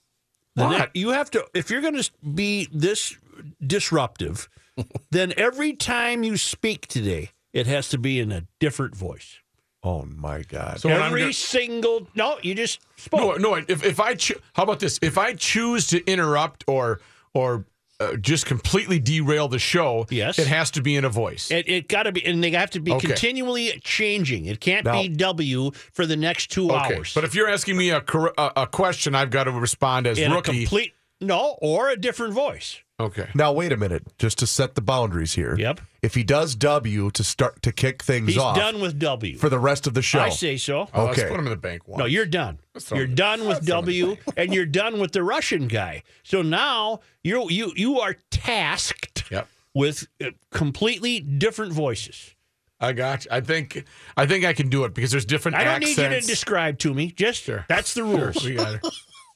The 0.56 0.66
What? 0.66 0.96
you 0.96 1.10
have 1.10 1.32
to, 1.32 1.46
if 1.54 1.70
you're 1.70 1.82
going 1.82 1.96
to 2.02 2.12
be 2.34 2.68
this 2.72 3.18
disruptive, 3.66 4.48
then 5.12 5.34
every 5.38 5.74
time 5.74 6.24
you 6.24 6.38
speak 6.38 6.88
today, 6.88 7.32
it 7.54 7.68
has 7.68 7.89
to 7.89 7.98
be 7.98 8.20
in 8.20 8.32
a 8.32 8.46
different 8.60 8.96
voice. 8.96 9.38
Oh 9.84 10.04
my 10.06 10.44
God. 10.44 10.80
So 10.80 10.89
every 10.89 11.22
gonna- 11.22 11.34
single, 11.34 12.08
no, 12.16 12.38
you 12.42 12.56
just 12.56 12.80
No, 13.12 13.34
spoke. 13.36 13.39
no. 13.42 13.56
If 13.56 13.84
if 13.84 14.00
I 14.00 14.16
cho- 14.16 14.39
how 14.54 14.63
about 14.63 14.80
this? 14.80 14.98
If 15.02 15.18
I 15.18 15.34
choose 15.34 15.88
to 15.88 16.04
interrupt 16.06 16.63
or 16.68 17.02
or 17.34 17.66
uh, 17.99 18.15
just 18.17 18.45
completely 18.45 18.99
derail 18.99 19.47
the 19.47 19.60
show, 19.60 20.06
Yes. 20.10 20.39
it 20.39 20.47
has 20.47 20.71
to 20.71 20.82
be 20.82 20.95
in 20.95 21.06
a 21.06 21.10
voice. 21.10 21.51
It, 21.51 21.69
it 21.69 21.88
got 21.88 22.03
to 22.03 22.12
be, 22.12 22.25
and 22.25 22.43
they 22.43 22.51
have 22.51 22.71
to 22.71 22.79
be 22.79 22.91
Okay. 22.93 23.08
continually 23.08 23.79
changing. 23.84 24.45
It 24.45 24.60
can't 24.60 24.86
Now- 24.86 25.01
be 25.01 25.10
W 25.10 25.71
for 25.93 26.06
the 26.06 26.15
next 26.17 26.51
two 26.51 26.71
okay. 26.71 26.95
hours. 26.95 27.13
But 27.13 27.23
if 27.23 27.36
you're 27.36 27.49
asking 27.49 27.77
me 27.77 27.89
a, 27.91 28.03
a 28.38 28.51
a 28.58 28.67
question, 28.67 29.15
I've 29.15 29.29
got 29.29 29.45
to 29.45 29.51
respond 29.51 30.08
as 30.08 30.17
in 30.17 30.32
a 30.32 30.36
rookie. 30.36 30.60
complete, 30.65 30.93
no, 31.21 31.58
or 31.62 31.89
a 31.89 31.95
different 31.97 32.34
voice. 32.34 32.79
Okay. 32.99 33.27
Now 33.34 33.51
wait 33.53 33.71
a 33.71 33.77
minute, 33.77 34.03
just 34.17 34.39
to 34.39 34.47
set 34.47 34.75
the 34.75 34.82
boundaries 34.82 35.34
here. 35.34 35.56
Yep. 35.58 35.82
If 36.01 36.15
he 36.15 36.23
does 36.23 36.56
W 36.56 37.12
to 37.12 37.23
start 37.23 37.62
to 37.63 37.71
kick 37.71 38.03
things 38.03 38.27
He's 38.29 38.38
off 38.38 38.56
done 38.56 38.82
with 38.82 38.99
W. 38.99 39.38
for 39.38 39.49
the 39.49 39.60
rest 39.60 39.88
of 39.88 39.93
the 39.93 40.01
show. 40.01 40.19
I 40.19 40.29
say 40.29 40.58
so. 40.58 40.88
Oh, 40.93 41.06
let's 41.06 41.19
Okay. 41.19 41.29
put 41.29 41.39
him 41.39 41.45
in 41.45 41.51
the 41.51 41.58
bank. 41.58 41.88
Once. 41.88 41.99
No, 41.99 42.06
you're 42.06 42.25
done. 42.25 42.60
You're 42.91 43.06
him 43.06 43.15
done 43.15 43.39
with 43.41 43.49
let's 43.49 43.65
throw 43.67 43.79
him 43.79 43.89
in 43.89 43.99
W, 44.10 44.17
and 44.38 44.53
you're 44.53 44.65
done 44.65 44.99
with 44.99 45.12
the 45.13 45.23
Russian 45.23 45.67
guy. 45.67 46.03
So 46.23 46.41
now 46.41 46.99
you 47.23 47.49
you 47.49 47.71
you 47.75 47.99
are 47.99 48.15
tasked 48.32 49.23
Yep. 49.32 49.47
with 49.73 50.08
uh, 50.23 50.32
completely 50.51 51.19
different 51.19 51.73
voices. 51.73 52.36
I 52.79 52.91
got. 52.91 53.23
You. 53.23 53.32
I 53.32 53.39
think. 53.41 53.86
I 54.17 54.25
think 54.25 54.43
I 54.43 54.51
can 54.51 54.67
do 54.67 54.84
it 54.84 54.93
because 54.93 55.12
there's 55.12 55.25
different 55.25 55.56
I 55.56 55.63
don't 55.63 55.75
accents. 55.75 55.97
need 55.97 56.03
you 56.03 56.10
to 56.21 56.27
describe 56.27 56.79
to 56.79 56.93
me. 56.93 57.12
Just 57.12 57.49
that's 57.69 57.93
the 57.93 58.03
rules. 58.03 58.43
We 58.45 58.56
got 58.56 58.75
it. 58.75 58.86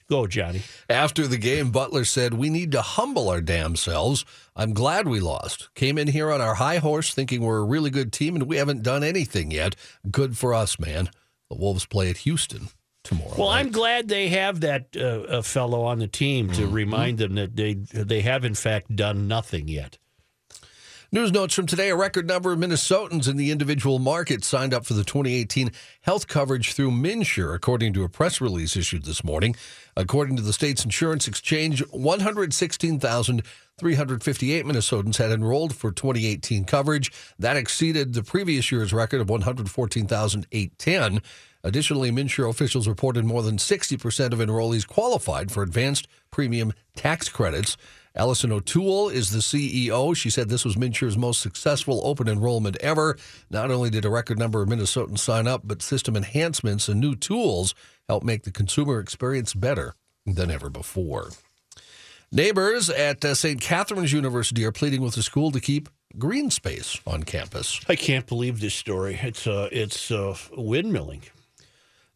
Go, 0.10 0.26
Johnny. 0.26 0.62
After 0.90 1.28
the 1.28 1.38
game, 1.38 1.70
Butler 1.70 2.06
said, 2.06 2.34
We 2.34 2.50
need 2.50 2.72
to 2.72 2.82
humble 2.82 3.30
our 3.30 3.42
damn 3.42 3.76
selves. 3.76 4.24
I'm 4.56 4.74
glad 4.74 5.08
we 5.08 5.20
lost. 5.20 5.74
Came 5.76 5.98
in 5.98 6.08
here 6.08 6.32
on 6.32 6.40
our 6.40 6.56
high 6.56 6.78
horse 6.78 7.14
thinking 7.14 7.42
we're 7.42 7.58
a 7.60 7.66
really 7.66 7.90
good 7.90 8.14
team, 8.14 8.36
and 8.36 8.48
we 8.48 8.56
haven't 8.56 8.84
done 8.84 9.04
anything 9.04 9.52
yet. 9.52 9.76
Good 10.10 10.38
for 10.38 10.54
us, 10.54 10.80
man. 10.80 11.10
The 11.50 11.58
Wolves 11.58 11.86
play 11.86 12.10
at 12.10 12.18
Houston 12.18 12.70
tomorrow. 13.04 13.36
Well, 13.38 13.50
night. 13.50 13.60
I'm 13.60 13.72
glad 13.72 14.08
they 14.08 14.30
have 14.30 14.62
that 14.62 14.96
uh, 14.96 15.42
fellow 15.42 15.84
on 15.84 16.00
the 16.00 16.08
team 16.08 16.52
to 16.54 16.68
remind 16.68 17.18
them 17.18 17.36
that 17.36 17.56
they 17.56 17.74
they 17.74 18.22
have 18.22 18.46
in 18.46 18.56
fact 18.56 18.96
done 18.96 19.28
nothing 19.28 19.68
yet. 19.68 19.98
News 21.10 21.32
notes 21.32 21.54
from 21.54 21.68
today 21.68 21.88
a 21.88 21.96
record 21.96 22.28
number 22.28 22.52
of 22.52 22.60
Minnesotans 22.60 23.30
in 23.30 23.38
the 23.38 23.50
individual 23.50 23.98
market 23.98 24.44
signed 24.44 24.74
up 24.74 24.86
for 24.86 24.94
the 24.94 25.06
2018 25.06 25.72
health 26.02 26.28
coverage 26.28 26.74
through 26.74 26.92
MNsure, 26.92 27.56
according 27.56 27.94
to 27.94 28.04
a 28.04 28.10
press 28.10 28.42
release 28.42 28.76
issued 28.76 29.06
this 29.06 29.24
morning. 29.24 29.56
According 29.96 30.36
to 30.36 30.42
the 30.42 30.52
state's 30.52 30.84
insurance 30.84 31.26
exchange, 31.26 31.82
116,358 31.92 34.66
Minnesotans 34.66 35.16
had 35.16 35.32
enrolled 35.32 35.74
for 35.74 35.94
2018 35.94 36.66
coverage. 36.66 37.10
That 37.40 37.56
exceeded 37.56 38.14
the 38.14 38.24
previous 38.24 38.70
year's 38.70 38.92
record 38.92 39.22
of 39.22 39.30
114,810. 39.30 41.22
Additionally, 41.64 42.12
MNsure 42.12 42.50
officials 42.50 42.86
reported 42.86 43.24
more 43.24 43.44
than 43.44 43.56
60% 43.56 44.34
of 44.34 44.40
enrollees 44.40 44.86
qualified 44.86 45.54
for 45.54 45.64
advanced 45.64 46.10
premium 46.32 46.74
tax 46.98 47.30
credits. 47.30 47.78
Allison 48.18 48.52
O'Toole 48.52 49.10
is 49.10 49.30
the 49.30 49.40
CEO. 49.40 50.16
She 50.16 50.32
said 50.32 50.50
this 50.50 50.66
was 50.66 50.76
MNsure's 50.76 51.18
most 51.18 51.40
successful 51.40 52.02
open 52.04 52.28
enrollment 52.28 52.76
ever. 52.78 53.16
Not 53.52 53.70
only 53.70 53.92
did 53.92 54.06
a 54.06 54.10
record 54.10 54.40
number 54.40 54.64
of 54.64 54.70
Minnesotans 54.70 55.20
sign 55.20 55.48
up, 55.48 55.62
but 55.64 55.84
system 55.84 56.16
enhancements 56.16 56.90
and 56.90 57.00
new 57.00 57.16
tools 57.16 57.76
help 58.10 58.24
make 58.24 58.44
the 58.44 58.52
consumer 58.52 59.00
experience 59.00 59.54
better 59.54 59.94
than 60.26 60.50
ever 60.50 60.70
before. 60.70 61.30
Neighbors 62.32 62.90
at 62.90 63.24
uh, 63.24 63.36
St. 63.36 63.62
Catherine's 63.62 64.12
University 64.12 64.66
are 64.66 64.72
pleading 64.72 65.02
with 65.02 65.14
the 65.14 65.24
school 65.24 65.52
to 65.52 65.62
keep 65.62 65.88
green 66.18 66.50
space 66.50 67.00
on 67.06 67.22
campus. 67.22 67.80
I 67.88 67.96
can't 67.96 68.26
believe 68.26 68.60
this 68.60 68.74
story. 68.74 69.20
It's 69.22 69.46
uh, 69.46 69.70
it's 69.72 70.10
uh, 70.10 70.36
windmilling. 70.58 71.22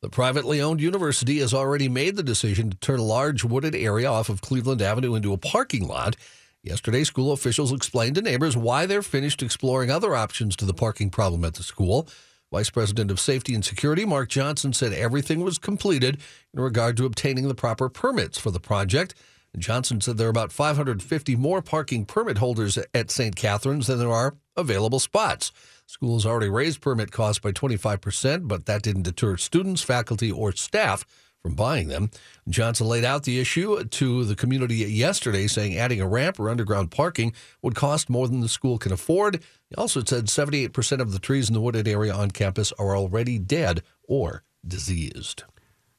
The 0.02 0.10
privately 0.10 0.60
owned 0.60 0.82
university 0.82 1.38
has 1.40 1.54
already 1.54 1.88
made 1.88 2.16
the 2.16 2.24
decision 2.24 2.72
to 2.72 2.78
turn 2.78 3.00
a 3.00 3.04
large 3.04 3.44
wooded 3.44 3.76
area 3.76 4.10
off 4.10 4.30
of 4.30 4.42
Cleveland 4.42 4.82
Avenue 4.82 5.14
into 5.14 5.32
a 5.32 5.38
parking 5.38 5.88
lot. 5.88 6.16
Yesterday, 6.64 7.04
school 7.04 7.32
officials 7.32 7.72
explained 7.72 8.16
to 8.16 8.24
neighbors 8.24 8.58
why 8.58 8.88
they're 8.88 9.04
finished 9.04 9.44
exploring 9.44 9.92
other 9.92 10.16
options 10.16 10.56
to 10.56 10.66
the 10.66 10.74
parking 10.74 11.12
problem 11.12 11.46
at 11.46 11.54
the 11.54 11.62
school. 11.62 12.08
Vice 12.52 12.72
President 12.72 13.12
of 13.12 13.20
Safety 13.20 13.54
and 13.54 13.64
Security 13.64 14.04
Mark 14.04 14.30
Johnson 14.30 14.74
said 14.74 14.92
everything 14.92 15.42
was 15.42 15.60
completed 15.60 16.18
in 16.52 16.60
regard 16.60 16.98
to 16.98 17.06
obtaining 17.06 17.48
the 17.48 17.54
proper 17.54 17.88
permits 17.88 18.40
for 18.40 18.50
the 18.50 18.60
project. 18.60 19.14
Johnson 19.56 20.02
said 20.02 20.18
there 20.18 20.28
are 20.28 20.32
about 20.32 20.52
550 20.52 21.36
more 21.36 21.62
parking 21.62 22.06
permit 22.06 22.40
holders 22.40 22.80
at 22.96 23.12
St. 23.12 23.36
Catherine's 23.36 23.86
than 23.86 24.00
there 24.00 24.12
are 24.12 24.36
available 24.58 25.00
spots. 25.00 25.52
School 25.92 26.14
has 26.14 26.26
already 26.26 26.48
raised 26.48 26.80
permit 26.80 27.12
costs 27.12 27.40
by 27.40 27.52
25%, 27.52 28.48
but 28.48 28.66
that 28.66 28.82
didn't 28.82 29.02
deter 29.02 29.36
students, 29.36 29.82
faculty, 29.82 30.32
or 30.32 30.54
staff 30.54 31.06
from 31.42 31.54
buying 31.54 31.90
them. 31.90 32.10
Johnson 32.48 32.88
laid 32.88 33.04
out 33.04 33.24
the 33.24 33.42
issue 33.42 33.84
to 33.84 34.24
the 34.24 34.38
community 34.38 34.76
yesterday, 34.76 35.48
saying 35.48 35.78
adding 35.78 36.00
a 36.00 36.08
ramp 36.08 36.40
or 36.40 36.50
underground 36.50 36.92
parking 36.92 37.34
would 37.62 37.76
cost 37.76 38.10
more 38.10 38.30
than 38.30 38.40
the 38.40 38.48
school 38.48 38.78
can 38.78 38.94
afford. 38.94 39.44
He 39.68 39.76
also 39.76 40.02
said 40.02 40.28
78% 40.28 41.02
of 41.02 41.12
the 41.12 41.20
trees 41.20 41.50
in 41.50 41.54
the 41.54 41.60
wooded 41.60 41.90
area 41.90 42.14
on 42.14 42.32
campus 42.32 42.72
are 42.80 42.96
already 42.96 43.38
dead 43.38 43.84
or 44.08 44.44
diseased. 44.66 45.44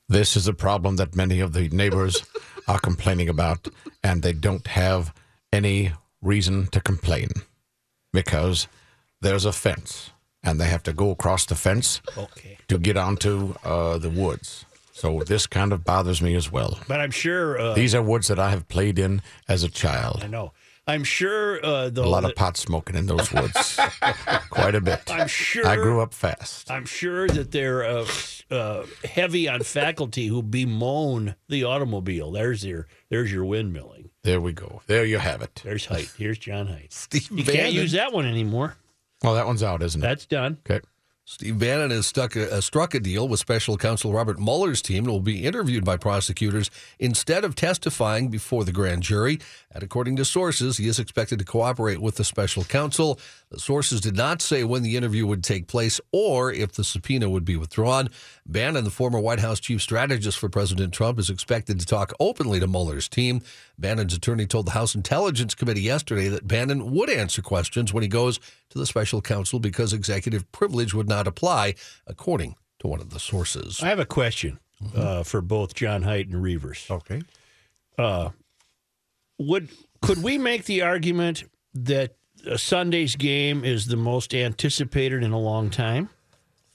This 0.08 0.36
is 0.36 0.48
a 0.48 0.54
problem 0.54 0.96
that 0.96 1.14
many 1.14 1.38
of 1.40 1.52
the 1.52 1.68
neighbors 1.68 2.24
are 2.66 2.78
complaining 2.78 3.28
about, 3.28 3.68
and 4.02 4.22
they 4.22 4.32
don't 4.32 4.68
have 4.68 5.12
any 5.52 5.92
reason 6.22 6.68
to 6.68 6.80
complain 6.80 7.28
because 8.10 8.68
there's 9.22 9.44
a 9.46 9.52
fence, 9.52 10.10
and 10.42 10.60
they 10.60 10.66
have 10.68 10.82
to 10.84 10.92
go 10.92 11.10
across 11.10 11.46
the 11.46 11.54
fence 11.54 12.00
Okay. 12.16 12.58
to 12.68 12.78
get 12.78 12.96
onto 12.96 13.54
uh, 13.64 13.98
the 13.98 14.10
woods. 14.10 14.64
So 14.92 15.22
this 15.26 15.46
kind 15.46 15.72
of 15.72 15.84
bothers 15.84 16.20
me 16.20 16.34
as 16.36 16.52
well. 16.52 16.78
But 16.86 17.00
I'm 17.00 17.10
sure. 17.10 17.58
Uh, 17.58 17.74
These 17.74 17.94
are 17.94 18.02
woods 18.02 18.28
that 18.28 18.38
I 18.38 18.50
have 18.50 18.68
played 18.68 18.98
in 18.98 19.22
as 19.48 19.64
a 19.64 19.68
child. 19.68 20.20
I 20.22 20.26
know. 20.28 20.52
I'm 20.86 21.04
sure. 21.04 21.64
Uh, 21.64 21.88
though 21.90 22.04
A 22.04 22.06
lot 22.06 22.24
of 22.24 22.34
pot 22.34 22.56
smoking 22.56 22.96
in 22.96 23.06
those 23.06 23.32
woods, 23.32 23.78
quite 24.50 24.74
a 24.74 24.80
bit. 24.80 25.00
I'm 25.10 25.28
sure. 25.28 25.66
I 25.66 25.76
grew 25.76 26.00
up 26.00 26.12
fast. 26.12 26.70
I'm 26.70 26.84
sure 26.86 27.28
that 27.28 27.52
they're 27.52 27.84
uh, 27.84 28.06
uh, 28.50 28.86
heavy 29.04 29.48
on 29.48 29.62
faculty 29.62 30.26
who 30.26 30.42
bemoan 30.42 31.36
the 31.48 31.64
automobile. 31.64 32.32
There's 32.32 32.64
your 32.64 32.86
there's 33.10 33.30
your 33.32 33.44
windmilling. 33.44 34.10
There 34.24 34.40
we 34.40 34.52
go. 34.52 34.82
There 34.88 35.04
you 35.04 35.18
have 35.18 35.40
it. 35.42 35.60
There's 35.64 35.86
Height. 35.86 36.10
Here's 36.18 36.38
John 36.38 36.66
Height. 36.66 36.92
Steve 36.92 37.30
You 37.30 37.44
Bannon, 37.44 37.60
can't 37.60 37.72
use 37.74 37.92
that 37.92 38.12
one 38.12 38.26
anymore. 38.26 38.76
Well, 39.22 39.34
that 39.34 39.46
one's 39.46 39.62
out, 39.62 39.82
isn't 39.82 40.00
it? 40.00 40.06
That's 40.06 40.26
done. 40.26 40.58
Okay. 40.68 40.80
Steve 41.24 41.56
Bannon 41.56 41.92
has 41.92 42.08
stuck 42.08 42.34
a, 42.34 42.52
uh, 42.52 42.60
struck 42.60 42.94
a 42.94 43.00
deal 43.00 43.28
with 43.28 43.38
special 43.38 43.76
counsel 43.78 44.12
Robert 44.12 44.40
Mueller's 44.40 44.82
team 44.82 45.04
and 45.04 45.12
will 45.12 45.20
be 45.20 45.44
interviewed 45.44 45.84
by 45.84 45.96
prosecutors 45.96 46.68
instead 46.98 47.44
of 47.44 47.54
testifying 47.54 48.28
before 48.28 48.64
the 48.64 48.72
grand 48.72 49.04
jury. 49.04 49.38
And 49.70 49.84
according 49.84 50.16
to 50.16 50.24
sources, 50.24 50.78
he 50.78 50.88
is 50.88 50.98
expected 50.98 51.38
to 51.38 51.44
cooperate 51.44 52.00
with 52.00 52.16
the 52.16 52.24
special 52.24 52.64
counsel. 52.64 53.20
The 53.50 53.60
sources 53.60 54.00
did 54.00 54.16
not 54.16 54.42
say 54.42 54.64
when 54.64 54.82
the 54.82 54.96
interview 54.96 55.24
would 55.28 55.44
take 55.44 55.68
place 55.68 56.00
or 56.10 56.52
if 56.52 56.72
the 56.72 56.82
subpoena 56.82 57.30
would 57.30 57.44
be 57.44 57.56
withdrawn. 57.56 58.08
Bannon, 58.44 58.82
the 58.82 58.90
former 58.90 59.20
White 59.20 59.38
House 59.38 59.60
chief 59.60 59.80
strategist 59.80 60.38
for 60.38 60.48
President 60.48 60.92
Trump, 60.92 61.20
is 61.20 61.30
expected 61.30 61.78
to 61.78 61.86
talk 61.86 62.12
openly 62.18 62.58
to 62.58 62.66
Mueller's 62.66 63.08
team. 63.08 63.42
Bannon's 63.78 64.14
attorney 64.14 64.46
told 64.46 64.66
the 64.66 64.72
House 64.72 64.96
Intelligence 64.96 65.54
Committee 65.54 65.82
yesterday 65.82 66.28
that 66.28 66.48
Bannon 66.48 66.90
would 66.90 67.08
answer 67.08 67.42
questions 67.42 67.92
when 67.92 68.02
he 68.02 68.08
goes 68.08 68.40
to 68.72 68.78
the 68.78 68.86
special 68.86 69.20
counsel 69.20 69.58
because 69.58 69.92
executive 69.92 70.50
privilege 70.52 70.94
would 70.94 71.08
not 71.08 71.26
apply, 71.26 71.74
according 72.06 72.56
to 72.80 72.88
one 72.88 73.00
of 73.00 73.10
the 73.10 73.20
sources. 73.20 73.82
I 73.82 73.88
have 73.88 74.00
a 74.00 74.04
question 74.04 74.58
uh, 74.94 75.22
for 75.22 75.40
both 75.40 75.74
John 75.74 76.02
Height 76.02 76.26
and 76.28 76.42
Reavers. 76.42 76.90
Okay. 76.90 77.22
Uh, 77.98 78.30
would 79.38 79.68
could 80.00 80.22
we 80.22 80.38
make 80.38 80.64
the 80.64 80.82
argument 80.82 81.44
that 81.74 82.16
a 82.46 82.58
Sunday's 82.58 83.14
game 83.16 83.64
is 83.64 83.86
the 83.86 83.96
most 83.96 84.34
anticipated 84.34 85.22
in 85.22 85.32
a 85.32 85.38
long 85.38 85.70
time? 85.70 86.08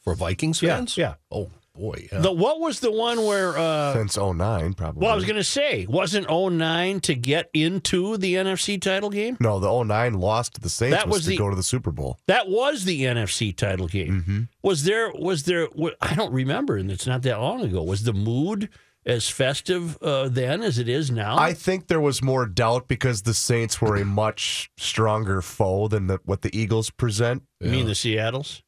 For 0.03 0.15
Vikings 0.15 0.59
fans? 0.61 0.97
Yeah, 0.97 1.09
yeah. 1.09 1.37
Oh, 1.37 1.49
boy. 1.77 2.07
yeah. 2.11 2.19
The 2.19 2.31
what 2.31 2.59
was 2.59 2.79
the 2.79 2.91
one 2.91 3.25
where? 3.25 3.57
Uh, 3.57 3.93
Since 3.93 4.17
09, 4.17 4.73
probably. 4.73 5.01
well, 5.03 5.11
I 5.11 5.15
was 5.15 5.25
going 5.25 5.35
to 5.37 5.43
say, 5.43 5.85
wasn't 5.87 6.29
09 6.29 6.99
to 7.01 7.15
get 7.15 7.49
into 7.53 8.17
the 8.17 8.35
NFC 8.35 8.81
title 8.81 9.09
game? 9.09 9.37
No, 9.39 9.59
the 9.59 9.83
09 9.83 10.13
lost 10.15 10.55
to 10.55 10.61
the 10.61 10.69
Saints 10.69 10.97
That 10.97 11.07
was, 11.07 11.17
was 11.19 11.23
to 11.25 11.29
the- 11.31 11.37
go 11.37 11.49
to 11.49 11.55
the 11.55 11.63
Super 11.63 11.91
Bowl. 11.91 12.17
That 12.27 12.49
was 12.49 12.85
the 12.85 13.03
NFC 13.03 13.55
title 13.55 13.87
game. 13.87 14.21
Mm-hmm. 14.21 14.41
Was 14.63 14.83
there? 14.83 15.11
Was 15.13 15.43
there? 15.43 15.67
I 16.01 16.13
don't 16.15 16.33
remember, 16.33 16.77
and 16.77 16.91
it's 16.91 17.07
not 17.07 17.21
that 17.23 17.39
long 17.39 17.61
ago. 17.61 17.81
Was 17.83 18.03
the 18.03 18.13
mood 18.13 18.69
as 19.05 19.29
festive 19.29 19.97
uh, 20.01 20.27
then 20.27 20.61
as 20.61 20.77
it 20.77 20.89
is 20.89 21.09
now? 21.09 21.37
I 21.37 21.53
think 21.53 21.87
there 21.87 22.01
was 22.01 22.21
more 22.21 22.45
doubt 22.45 22.89
because 22.89 23.21
the 23.21 23.33
Saints 23.33 23.79
were 23.81 23.95
a 23.95 24.03
much 24.03 24.69
stronger 24.77 25.41
foe 25.41 25.87
than 25.87 26.07
the, 26.07 26.19
what 26.25 26.41
the 26.41 26.57
Eagles 26.57 26.89
present. 26.89 27.43
You 27.61 27.69
mean 27.71 27.85
the 27.87 27.95
Seattle's 27.95 28.63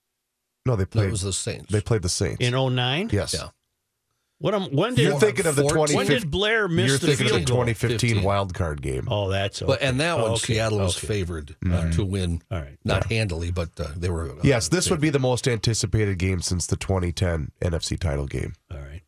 No, 0.69 0.75
they 0.75 0.84
No, 0.84 0.86
played. 0.88 1.08
it 1.08 1.12
was 1.12 1.21
the 1.23 1.34
Saints. 1.34 1.71
they 1.71 1.82
played 1.82 2.03
the 2.03 2.10
Saints. 2.10 2.38
in 2.39 2.53
09? 2.53 3.10
yes. 3.12 3.34
Yeah. 3.34 3.49
What? 4.38 4.53
am- 4.53 4.71
when 4.73 4.95
did 4.95 5.03
You're 5.03 5.19
thinking 5.19 5.47
of 5.47 5.55
the 5.58 5.63
14 5.63 5.97
when 5.97 6.05
did 6.08 6.29
Blair 6.32 6.67
miss 6.69 6.88
You're 6.88 6.97
the 6.99 7.08
thinking 7.08 7.25
of 7.25 7.32
field 7.32 7.41
the 7.41 7.45
2015 7.73 7.99
15. 8.10 8.23
wild 8.23 8.53
card 8.53 8.82
game. 8.82 9.08
Oh, 9.12 9.29
that's 9.29 9.62
okay. 9.62 9.67
But 9.67 9.82
and 9.82 9.99
that 9.99 10.15
one, 10.17 10.29
Oh, 10.29 10.34
okay, 10.36 10.53
Seattle 10.53 10.77
was 10.79 10.95
okay. 10.97 11.08
favored 11.08 11.55
uh, 11.69 11.89
to 11.91 12.05
win. 12.05 12.41
All 12.51 12.60
right. 12.60 12.77
Not 12.86 13.12
handily, 13.12 13.51
but 13.51 13.69
uh, 13.79 13.88
they 13.97 14.10
were. 14.10 14.29
Uh, 14.32 14.36
yes, 14.43 14.69
this 14.69 14.89
would 14.91 15.01
be 15.01 15.10
the 15.10 15.19
most 15.19 15.45
anticipated 15.47 16.19
game 16.19 16.41
since 16.41 16.67
the 16.67 16.77
2010 16.77 17.51
NFC 17.62 17.99
title 17.99 18.27
game. 18.27 18.53
All 18.71 18.77
right. 18.77 19.01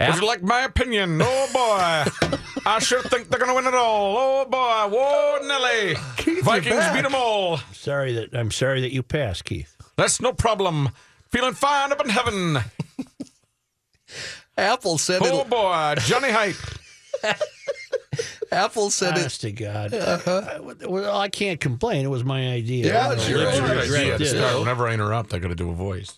Would 0.00 0.16
you 0.16 0.26
like 0.26 0.42
my 0.42 0.62
opinion? 0.62 1.20
Oh 1.22 1.48
boy, 1.52 2.38
I 2.66 2.80
sure 2.80 3.00
think 3.02 3.28
they're 3.28 3.38
gonna 3.38 3.54
win 3.54 3.66
it 3.68 3.74
all. 3.74 4.16
Oh 4.18 4.44
boy, 4.46 4.88
whoa 4.96 5.38
Nelly, 5.46 5.94
Vikings 6.42 6.74
back. 6.74 6.94
beat 6.94 7.02
them 7.02 7.14
all. 7.14 7.58
Sorry 7.72 8.12
that 8.14 8.34
I'm 8.34 8.50
sorry 8.50 8.80
that 8.80 8.90
you 8.92 9.04
passed, 9.04 9.44
Keith. 9.44 9.71
That's 9.96 10.20
no 10.20 10.32
problem. 10.32 10.90
Feeling 11.30 11.54
fine 11.54 11.92
up 11.92 12.00
in 12.02 12.08
heaven. 12.10 12.58
Apple 14.56 14.98
said 14.98 15.22
it 15.22 15.30
Oh 15.32 15.40
it. 15.40 15.48
boy, 15.50 15.94
Johnny 16.06 16.30
Hype. 16.30 16.56
Apple 18.52 18.90
said 18.90 19.14
it. 19.16 19.20
Honest 19.20 19.40
to 19.42 19.52
God. 19.52 19.94
Uh-huh. 19.94 20.42
I, 20.82 20.86
well, 20.86 21.16
I 21.18 21.28
can't 21.30 21.58
complain. 21.58 22.04
It 22.04 22.08
was 22.10 22.22
my 22.24 22.52
idea. 22.52 22.86
Yeah, 22.92 23.06
I 23.06 23.08
don't 23.14 23.20
sure. 23.20 23.38
know 23.38 23.48
It's 23.48 23.56
your 23.58 23.66
idea. 23.98 24.12
regret 24.12 24.52
to 24.52 24.58
whenever 24.60 24.86
I 24.88 24.92
interrupt, 24.94 25.32
I 25.32 25.38
got 25.38 25.48
to 25.48 25.54
do 25.54 25.70
a 25.70 25.74
voice. 25.74 26.14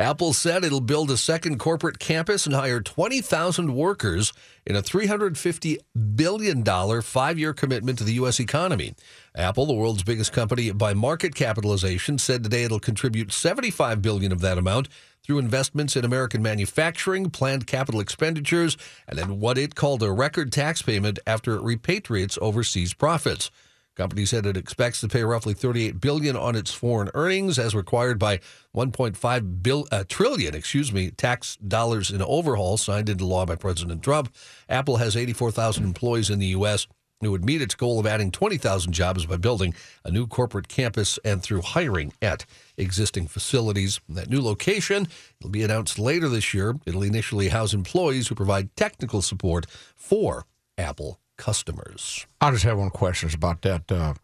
Apple 0.00 0.32
said 0.32 0.62
it'll 0.62 0.80
build 0.80 1.10
a 1.10 1.16
second 1.16 1.58
corporate 1.58 1.98
campus 1.98 2.46
and 2.46 2.54
hire 2.54 2.80
20,000 2.80 3.74
workers 3.74 4.32
in 4.64 4.76
a 4.76 4.82
$350 4.82 5.78
billion 6.14 7.02
five 7.02 7.36
year 7.36 7.52
commitment 7.52 7.98
to 7.98 8.04
the 8.04 8.12
U.S. 8.12 8.38
economy. 8.38 8.94
Apple, 9.34 9.66
the 9.66 9.74
world's 9.74 10.04
biggest 10.04 10.32
company 10.32 10.70
by 10.70 10.94
market 10.94 11.34
capitalization, 11.34 12.16
said 12.16 12.44
today 12.44 12.62
it'll 12.62 12.78
contribute 12.78 13.32
75 13.32 14.00
billion 14.00 14.30
of 14.30 14.40
that 14.40 14.56
amount 14.56 14.88
through 15.24 15.40
investments 15.40 15.96
in 15.96 16.04
American 16.04 16.42
manufacturing, 16.42 17.28
planned 17.28 17.66
capital 17.66 17.98
expenditures, 17.98 18.76
and 19.08 19.18
in 19.18 19.40
what 19.40 19.58
it 19.58 19.74
called 19.74 20.04
a 20.04 20.12
record 20.12 20.52
tax 20.52 20.80
payment 20.80 21.18
after 21.26 21.56
it 21.56 21.62
repatriates 21.62 22.38
overseas 22.40 22.94
profits. 22.94 23.50
Company 23.98 24.24
said 24.26 24.46
it 24.46 24.56
expects 24.56 25.00
to 25.00 25.08
pay 25.08 25.24
roughly 25.24 25.54
38 25.54 26.00
billion 26.00 26.36
on 26.36 26.54
its 26.54 26.72
foreign 26.72 27.10
earnings, 27.14 27.58
as 27.58 27.74
required 27.74 28.16
by 28.16 28.38
1.5 28.72 29.60
bill, 29.60 29.88
uh, 29.90 30.04
trillion, 30.08 30.54
excuse 30.54 30.92
me, 30.92 31.10
tax 31.10 31.56
dollars 31.56 32.12
in 32.12 32.22
overhaul 32.22 32.76
signed 32.76 33.08
into 33.08 33.26
law 33.26 33.44
by 33.44 33.56
President 33.56 34.00
Trump. 34.04 34.32
Apple 34.68 34.98
has 34.98 35.16
84,000 35.16 35.82
employees 35.82 36.30
in 36.30 36.38
the 36.38 36.46
U.S. 36.46 36.86
It 37.20 37.28
would 37.30 37.44
meet 37.44 37.60
its 37.60 37.74
goal 37.74 37.98
of 37.98 38.06
adding 38.06 38.30
20,000 38.30 38.92
jobs 38.92 39.26
by 39.26 39.36
building 39.36 39.74
a 40.04 40.12
new 40.12 40.28
corporate 40.28 40.68
campus 40.68 41.18
and 41.24 41.42
through 41.42 41.62
hiring 41.62 42.12
at 42.22 42.46
existing 42.76 43.26
facilities. 43.26 44.00
That 44.08 44.30
new 44.30 44.40
location 44.40 45.08
will 45.42 45.50
be 45.50 45.64
announced 45.64 45.98
later 45.98 46.28
this 46.28 46.54
year. 46.54 46.76
It'll 46.86 47.02
initially 47.02 47.48
house 47.48 47.74
employees 47.74 48.28
who 48.28 48.36
provide 48.36 48.76
technical 48.76 49.22
support 49.22 49.66
for 49.96 50.46
Apple 50.78 51.18
customers. 51.38 52.26
I 52.42 52.50
just 52.50 52.64
have 52.64 52.76
one 52.78 52.90
question 52.90 53.30
about 53.34 53.62
that 53.62 53.90
uh, 53.90 54.14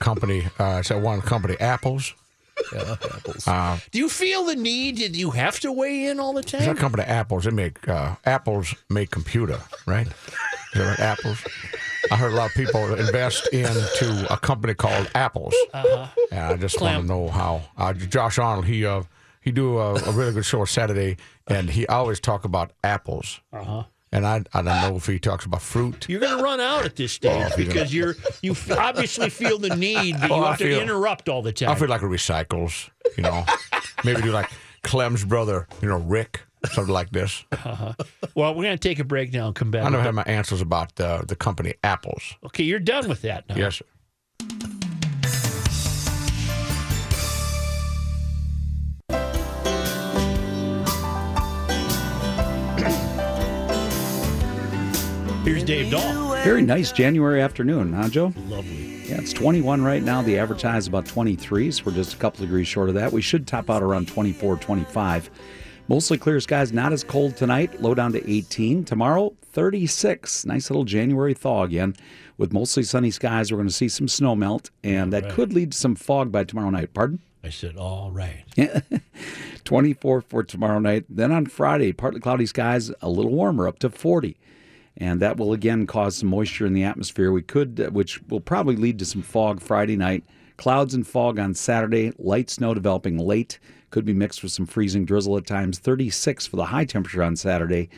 company. 0.00 0.46
Uh, 0.58 0.78
it's 0.80 0.88
that 0.88 1.02
one 1.02 1.20
company, 1.20 1.56
Apples. 1.60 2.14
Yeah, 2.72 2.96
apples. 3.16 3.48
Uh, 3.48 3.78
Do 3.90 3.98
you 3.98 4.08
feel 4.08 4.44
the 4.44 4.54
need? 4.56 4.96
Did 4.96 5.16
you 5.16 5.30
have 5.30 5.60
to 5.60 5.72
weigh 5.72 6.06
in 6.06 6.20
all 6.20 6.32
the 6.34 6.40
It's 6.40 6.52
that 6.52 6.64
time? 6.64 6.76
company, 6.76 7.04
Apples. 7.04 7.44
They 7.44 7.50
make 7.50 7.86
uh, 7.88 8.16
Apples 8.24 8.74
make 8.90 9.10
computer, 9.10 9.58
right? 9.86 10.06
That? 10.74 11.00
Apples. 11.00 11.38
I 12.10 12.16
heard 12.16 12.32
a 12.32 12.36
lot 12.36 12.50
of 12.50 12.54
people 12.56 12.94
invest 12.94 13.48
into 13.52 14.26
a 14.32 14.36
company 14.36 14.74
called 14.74 15.10
Apples, 15.14 15.54
uh-huh. 15.72 16.06
and 16.30 16.40
I 16.40 16.56
just 16.56 16.80
want 16.80 17.02
to 17.02 17.06
know 17.06 17.28
how. 17.28 17.62
Uh, 17.76 17.92
Josh 17.92 18.38
Arnold, 18.38 18.66
he 18.66 18.84
uh, 18.86 19.02
he 19.40 19.52
do 19.52 19.78
a, 19.78 19.94
a 19.94 20.12
really 20.12 20.32
good 20.32 20.44
show 20.44 20.64
Saturday, 20.64 21.16
and 21.46 21.70
he 21.70 21.86
always 21.86 22.20
talk 22.20 22.44
about 22.44 22.72
apples. 22.84 23.40
Uh-huh. 23.52 23.84
And 24.12 24.26
I 24.26 24.42
I 24.52 24.62
don't 24.62 24.80
know 24.90 24.96
if 24.96 25.06
he 25.06 25.18
talks 25.20 25.44
about 25.46 25.62
fruit. 25.62 26.06
You're 26.08 26.20
going 26.20 26.36
to 26.36 26.42
run 26.42 26.58
out 26.60 26.84
at 26.84 26.96
this 26.96 27.12
stage 27.12 27.50
Oh, 27.52 27.56
because 27.56 27.94
you're 27.94 28.16
you 28.42 28.52
f- 28.52 28.70
obviously 28.72 29.30
feel 29.30 29.58
the 29.58 29.76
need, 29.76 30.16
but 30.20 30.30
Oh, 30.30 30.36
you 30.38 30.44
have 30.44 30.58
to 30.58 30.82
interrupt 30.82 31.28
all 31.28 31.42
the 31.42 31.52
time. 31.52 31.68
I 31.70 31.74
feel 31.76 31.88
like 31.88 32.02
it 32.02 32.06
recycles, 32.06 32.90
you 33.16 33.22
know. 33.22 33.44
Maybe 34.04 34.22
do 34.22 34.30
like 34.32 34.50
Clem's 34.82 35.24
brother, 35.24 35.68
you 35.80 35.88
know, 35.88 35.98
Rick, 35.98 36.40
something 36.72 36.92
like 36.92 37.10
this. 37.10 37.44
well, 38.34 38.54
we're 38.54 38.64
going 38.64 38.76
to 38.78 38.88
take 38.88 38.98
a 38.98 39.04
break 39.04 39.32
now 39.32 39.46
and 39.46 39.54
come 39.54 39.70
back. 39.70 39.84
I 39.84 40.02
had 40.02 40.14
my 40.14 40.22
answers 40.24 40.60
about 40.60 40.98
uh, 41.00 41.22
the 41.26 41.36
company 41.36 41.74
Apples. 41.84 42.34
okay, 42.46 42.64
you're 42.64 42.78
done 42.80 43.08
with 43.08 43.22
that 43.22 43.48
now. 43.48 43.56
Yes, 43.56 43.76
sir. 43.76 43.84
Here's 55.50 55.64
Dave 55.64 55.90
Dahl. 55.90 56.30
Very 56.44 56.62
nice 56.62 56.92
January 56.92 57.42
afternoon, 57.42 57.92
huh, 57.92 58.08
Joe? 58.08 58.32
Lovely. 58.46 59.02
Yeah, 59.08 59.18
it's 59.18 59.32
21 59.32 59.82
right 59.82 60.00
now. 60.00 60.22
The 60.22 60.38
average 60.38 60.62
high 60.62 60.76
is 60.76 60.86
about 60.86 61.06
23, 61.06 61.72
so 61.72 61.82
we're 61.86 61.92
just 61.92 62.14
a 62.14 62.16
couple 62.18 62.44
degrees 62.44 62.68
short 62.68 62.88
of 62.88 62.94
that. 62.94 63.10
We 63.10 63.20
should 63.20 63.48
top 63.48 63.68
out 63.68 63.82
around 63.82 64.06
24, 64.06 64.58
25 64.58 65.28
Mostly 65.88 66.18
clear 66.18 66.38
skies, 66.38 66.72
not 66.72 66.92
as 66.92 67.02
cold 67.02 67.36
tonight, 67.36 67.82
low 67.82 67.96
down 67.96 68.12
to 68.12 68.30
18. 68.30 68.84
Tomorrow, 68.84 69.34
36. 69.42 70.46
Nice 70.46 70.70
little 70.70 70.84
January 70.84 71.34
thaw 71.34 71.64
again. 71.64 71.96
With 72.38 72.52
mostly 72.52 72.84
sunny 72.84 73.10
skies, 73.10 73.50
we're 73.50 73.58
going 73.58 73.66
to 73.66 73.74
see 73.74 73.88
some 73.88 74.06
snow 74.06 74.36
melt, 74.36 74.70
and 74.84 75.12
that 75.12 75.30
could 75.30 75.52
lead 75.52 75.72
to 75.72 75.78
some 75.78 75.96
fog 75.96 76.30
by 76.30 76.44
tomorrow 76.44 76.70
night. 76.70 76.94
Pardon? 76.94 77.18
I 77.42 77.48
said, 77.48 77.76
all 77.76 78.12
right. 78.12 78.44
24 79.64 80.20
for 80.20 80.44
tomorrow 80.44 80.78
night. 80.78 81.06
Then 81.08 81.32
on 81.32 81.46
Friday, 81.46 81.92
partly 81.92 82.20
cloudy 82.20 82.46
skies, 82.46 82.92
a 83.02 83.08
little 83.08 83.32
warmer, 83.32 83.66
up 83.66 83.80
to 83.80 83.90
40. 83.90 84.36
And 85.00 85.18
that 85.20 85.38
will 85.38 85.54
again 85.54 85.86
cause 85.86 86.18
some 86.18 86.28
moisture 86.28 86.66
in 86.66 86.74
the 86.74 86.84
atmosphere. 86.84 87.32
We 87.32 87.42
could, 87.42 87.80
uh, 87.80 87.90
which 87.90 88.22
will 88.28 88.40
probably 88.40 88.76
lead 88.76 88.98
to 88.98 89.06
some 89.06 89.22
fog 89.22 89.60
Friday 89.60 89.96
night. 89.96 90.24
Clouds 90.58 90.92
and 90.92 91.06
fog 91.06 91.38
on 91.38 91.54
Saturday, 91.54 92.12
light 92.18 92.50
snow 92.50 92.74
developing 92.74 93.16
late. 93.16 93.58
Could 93.88 94.04
be 94.04 94.12
mixed 94.12 94.42
with 94.42 94.52
some 94.52 94.66
freezing 94.66 95.06
drizzle 95.06 95.38
at 95.38 95.46
times. 95.46 95.78
36 95.78 96.46
for 96.46 96.56
the 96.56 96.66
high 96.66 96.84
temperature 96.84 97.22
on 97.22 97.34
Saturday. 97.34 97.88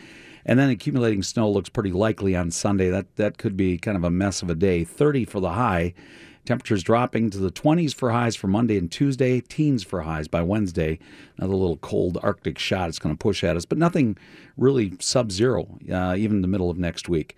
And 0.47 0.59
then 0.59 0.71
accumulating 0.71 1.25
snow 1.25 1.51
looks 1.51 1.69
pretty 1.69 1.93
likely 1.93 2.37
on 2.37 2.53
Sunday. 2.53 2.89
That 2.89 3.17
that 3.17 3.37
could 3.37 3.57
be 3.57 3.79
kind 3.79 3.97
of 3.97 4.05
a 4.05 4.11
mess 4.11 4.41
of 4.41 4.49
a 4.49 4.55
day. 4.55 4.85
30 4.85 5.25
for 5.25 5.41
the 5.41 5.51
high. 5.51 5.95
Temperatures 6.45 6.83
dropping 6.83 7.31
to 7.31 7.39
the 7.39 7.53
20s 7.53 7.95
for 7.95 8.11
highs 8.11 8.35
for 8.35 8.49
Monday 8.49 8.77
and 8.77 8.91
Tuesday, 8.91 9.41
teens 9.41 9.85
for 9.85 10.03
highs 10.03 10.27
by 10.27 10.43
Wednesday. 10.43 10.99
Another 11.39 11.55
little 11.55 11.77
cold 11.77 12.19
Arctic 12.21 12.59
shot 12.59 12.89
it's 12.89 12.99
going 12.99 13.15
to 13.15 13.19
push 13.19 13.45
at 13.45 13.57
us, 13.57 13.65
but 13.65 13.79
nothing 13.79 14.17
really 14.57 14.95
sub 14.99 15.31
zero, 15.31 15.79
uh, 15.91 16.17
even 16.17 16.37
in 16.37 16.43
the 16.43 16.49
middle 16.49 16.69
of 16.69 16.79
next 16.79 17.09
week. 17.09 17.37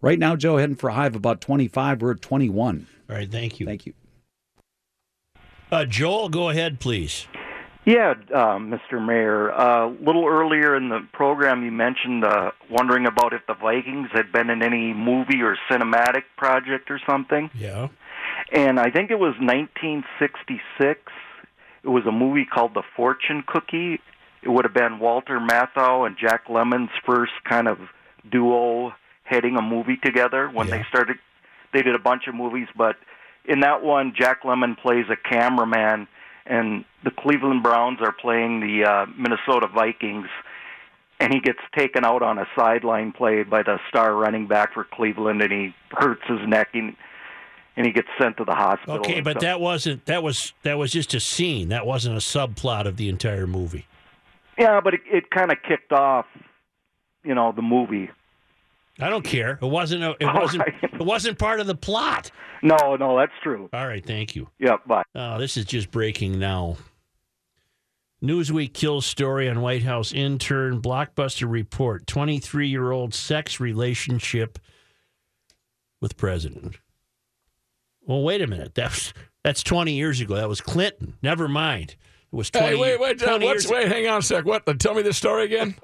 Right 0.00 0.18
now, 0.18 0.36
Joe, 0.36 0.56
heading 0.56 0.76
for 0.76 0.88
a 0.88 0.94
high 0.94 1.06
of 1.06 1.14
about 1.14 1.42
25. 1.42 2.00
We're 2.00 2.12
at 2.12 2.22
21. 2.22 2.86
All 3.10 3.16
right, 3.16 3.30
thank 3.30 3.60
you. 3.60 3.66
Thank 3.66 3.84
you. 3.84 3.92
Uh, 5.70 5.84
Joel, 5.84 6.28
go 6.30 6.48
ahead, 6.48 6.80
please. 6.80 7.26
Yeah, 7.84 8.14
uh, 8.34 8.58
Mr. 8.58 9.04
Mayor. 9.04 9.50
A 9.50 9.88
little 10.00 10.26
earlier 10.26 10.76
in 10.76 10.88
the 10.88 11.06
program, 11.12 11.62
you 11.62 11.70
mentioned 11.70 12.24
uh, 12.24 12.50
wondering 12.68 13.06
about 13.06 13.32
if 13.32 13.42
the 13.46 13.54
Vikings 13.54 14.08
had 14.12 14.32
been 14.32 14.50
in 14.50 14.62
any 14.62 14.92
movie 14.92 15.40
or 15.40 15.56
cinematic 15.70 16.24
project 16.36 16.90
or 16.90 17.00
something. 17.08 17.48
Yeah. 17.54 17.88
And 18.52 18.78
I 18.78 18.90
think 18.90 19.10
it 19.10 19.18
was 19.18 19.34
1966. 19.40 21.00
It 21.82 21.88
was 21.88 22.04
a 22.06 22.12
movie 22.12 22.44
called 22.44 22.74
The 22.74 22.82
Fortune 22.94 23.42
Cookie. 23.46 24.00
It 24.42 24.48
would 24.48 24.64
have 24.64 24.74
been 24.74 24.98
Walter 24.98 25.40
Matthau 25.40 26.06
and 26.06 26.16
Jack 26.18 26.46
Lemmon's 26.46 26.90
first 27.04 27.32
kind 27.48 27.66
of 27.66 27.78
duo 28.30 28.92
heading 29.24 29.56
a 29.56 29.62
movie 29.62 29.96
together 29.96 30.48
when 30.48 30.68
they 30.68 30.84
started. 30.88 31.16
They 31.72 31.82
did 31.82 31.96
a 31.96 32.00
bunch 32.00 32.28
of 32.28 32.34
movies, 32.34 32.68
but 32.76 32.96
in 33.44 33.60
that 33.60 33.82
one, 33.82 34.14
Jack 34.16 34.42
Lemmon 34.42 34.78
plays 34.78 35.06
a 35.10 35.16
cameraman, 35.16 36.06
and 36.46 36.84
the 37.04 37.10
Cleveland 37.10 37.62
Browns 37.62 37.98
are 38.00 38.12
playing 38.12 38.60
the 38.60 38.84
uh, 38.88 39.06
Minnesota 39.18 39.66
Vikings, 39.72 40.28
and 41.18 41.32
he 41.32 41.40
gets 41.40 41.58
taken 41.76 42.04
out 42.04 42.22
on 42.22 42.38
a 42.38 42.46
sideline 42.56 43.12
play 43.12 43.42
by 43.42 43.62
the 43.62 43.78
star 43.88 44.14
running 44.14 44.46
back 44.46 44.74
for 44.74 44.84
Cleveland, 44.84 45.42
and 45.42 45.52
he 45.52 45.74
hurts 45.90 46.22
his 46.28 46.40
neck, 46.46 46.68
and, 46.74 46.96
and 47.76 47.86
he 47.86 47.92
gets 47.92 48.08
sent 48.18 48.36
to 48.38 48.44
the 48.44 48.54
hospital. 48.54 48.96
Okay, 48.98 49.20
but 49.20 49.40
that 49.40 49.60
wasn't 49.60 50.04
that 50.06 50.22
was 50.22 50.52
that 50.62 50.78
was 50.78 50.90
just 50.92 51.14
a 51.14 51.20
scene. 51.20 51.68
That 51.68 51.86
wasn't 51.86 52.16
a 52.16 52.20
subplot 52.20 52.86
of 52.86 52.96
the 52.96 53.08
entire 53.08 53.46
movie. 53.46 53.86
yeah, 54.58 54.80
but 54.80 54.94
it, 54.94 55.00
it 55.10 55.30
kind 55.30 55.52
of 55.52 55.58
kicked 55.66 55.92
off, 55.92 56.26
you 57.24 57.34
know, 57.34 57.52
the 57.52 57.62
movie. 57.62 58.10
I 58.98 59.10
don't 59.10 59.24
care. 59.24 59.58
It 59.60 59.66
wasn't. 59.66 60.02
A, 60.04 60.16
it 60.18 60.24
All 60.26 60.40
wasn't. 60.40 60.62
right. 60.64 60.74
It 60.82 61.02
wasn't 61.02 61.38
part 61.38 61.60
of 61.60 61.66
the 61.66 61.74
plot. 61.74 62.30
No, 62.62 62.96
no, 62.96 63.18
that's 63.18 63.32
true. 63.42 63.68
All 63.74 63.86
right, 63.86 64.04
thank 64.04 64.34
you. 64.34 64.48
Yeah, 64.58 64.76
bye. 64.86 65.02
Oh, 65.14 65.38
this 65.38 65.58
is 65.58 65.66
just 65.66 65.90
breaking 65.90 66.38
now. 66.38 66.78
Newsweek 68.24 68.72
kills 68.72 69.04
story 69.04 69.46
on 69.50 69.60
White 69.60 69.82
House 69.82 70.10
intern. 70.12 70.80
Blockbuster 70.80 71.48
report: 71.50 72.06
twenty-three-year-old 72.06 73.12
sex 73.12 73.60
relationship 73.60 74.58
with 76.00 76.16
president. 76.16 76.78
Well, 78.06 78.22
wait 78.22 78.40
a 78.42 78.46
minute. 78.46 78.74
That's 78.74 79.12
that's 79.44 79.62
twenty 79.62 79.92
years 79.94 80.20
ago. 80.20 80.36
That 80.36 80.48
was 80.48 80.60
Clinton. 80.60 81.14
Never 81.22 81.48
mind. 81.48 81.90
It 82.32 82.36
was 82.36 82.50
twenty. 82.50 82.68
Hey, 82.76 82.80
wait, 82.80 83.00
wait, 83.00 83.22
uh, 83.22 83.38
what's, 83.38 83.44
years- 83.44 83.68
wait, 83.68 83.88
hang 83.88 84.06
on 84.08 84.18
a 84.18 84.22
sec. 84.22 84.44
What? 84.44 84.62
uh, 84.66 84.74
Tell 84.74 84.94
me 84.94 85.02
this 85.02 85.16
story 85.16 85.44
again. 85.44 85.74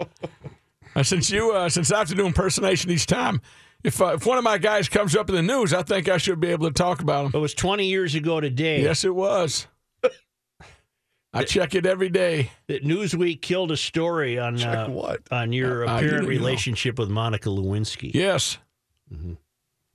uh, 0.97 1.03
since 1.03 1.31
you, 1.31 1.53
uh, 1.53 1.69
since 1.69 1.91
I 1.93 1.99
have 1.99 2.09
to 2.09 2.15
do 2.15 2.27
impersonation 2.27 2.91
each 2.91 3.07
time, 3.07 3.41
if 3.85 4.01
uh, 4.01 4.15
if 4.15 4.27
one 4.27 4.39
of 4.39 4.45
my 4.45 4.59
guys 4.59 4.89
comes 4.89 5.15
up 5.17 5.29
in 5.29 5.35
the 5.35 5.43
news, 5.43 5.73
I 5.75 5.83
think 5.83 6.09
I 6.09 6.19
should 6.19 6.41
be 6.41 6.49
able 6.49 6.67
to 6.69 6.73
talk 6.75 7.01
about 7.03 7.27
him. 7.27 7.33
It 7.35 7.39
was 7.39 7.55
twenty 7.55 7.87
years 7.89 8.15
ago 8.15 8.41
today. 8.41 8.83
Yes, 8.83 9.05
it 9.05 9.15
was. 9.15 9.67
I 11.35 11.45
check 11.45 11.75
it 11.75 11.87
every 11.87 12.11
day. 12.11 12.51
that 12.67 12.85
Newsweek 12.85 13.41
killed 13.41 13.71
a 13.73 13.77
story 13.77 14.39
on 14.39 14.63
uh, 14.63 14.89
what? 14.89 15.21
on 15.31 15.51
your 15.53 15.89
Uh, 15.89 15.99
you 16.01 16.07
apparent 16.07 16.23
know. 16.25 16.29
relationship 16.29 16.99
with 16.99 17.09
Monica 17.09 17.49
Lewinsky. 17.49 18.13
Yes. 18.15 18.59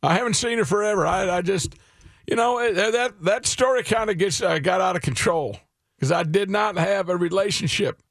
I 0.04 0.14
haven't 0.16 0.34
seen 0.36 0.58
her 0.58 0.66
forever. 0.66 1.06
I, 1.06 1.38
I 1.38 1.42
just, 1.44 1.76
you 2.28 2.36
know, 2.36 2.72
that 2.74 3.22
that 3.24 3.46
story 3.46 3.84
kind 3.84 4.10
of 4.10 4.18
gets 4.18 4.42
uh, 4.42 4.60
got 4.60 4.82
out 4.82 4.96
of 4.96 5.02
control 5.02 5.58
because 5.98 6.12
I 6.12 6.24
did 6.24 6.50
not 6.50 6.78
have 6.78 7.10
a 7.10 7.18
relationship 7.18 8.02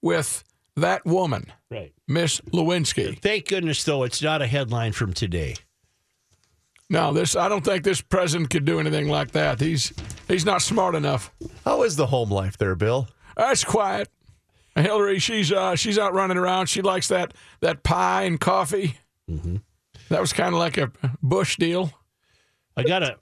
with 0.00 0.44
that 0.76 1.04
woman, 1.06 1.52
Right. 1.70 1.92
Miss 2.08 2.40
Lewinsky. 2.52 3.18
Thank 3.18 3.48
goodness, 3.48 3.84
though, 3.84 4.02
it's 4.02 4.20
not 4.22 4.42
a 4.42 4.46
headline 4.46 4.92
from 4.92 5.12
today. 5.12 5.54
No, 6.90 7.12
this 7.12 7.34
I 7.36 7.48
don't 7.48 7.64
think 7.64 7.82
this 7.84 8.00
president 8.00 8.50
could 8.50 8.64
do 8.64 8.78
anything 8.78 9.08
like 9.08 9.30
that. 9.32 9.60
He's 9.60 9.92
he's 10.28 10.44
not 10.44 10.62
smart 10.62 10.94
enough. 10.94 11.32
How 11.64 11.82
is 11.82 11.96
the 11.96 12.06
home 12.06 12.30
life 12.30 12.58
there, 12.58 12.74
Bill? 12.74 13.08
That's 13.36 13.64
quiet. 13.64 14.08
Hillary, 14.76 15.18
she's 15.18 15.50
uh, 15.52 15.76
she's 15.76 15.98
out 15.98 16.12
running 16.12 16.36
around. 16.36 16.66
She 16.66 16.82
likes 16.82 17.08
that 17.08 17.32
that 17.60 17.82
pie 17.84 18.24
and 18.24 18.38
coffee. 18.38 18.98
That 20.10 20.20
was 20.20 20.32
kind 20.32 20.52
of 20.54 20.58
like 20.58 20.76
a 20.76 20.92
Bush 21.22 21.56
deal. 21.56 21.92
I 22.76 22.82
got 22.82 23.02
a, 23.02 23.16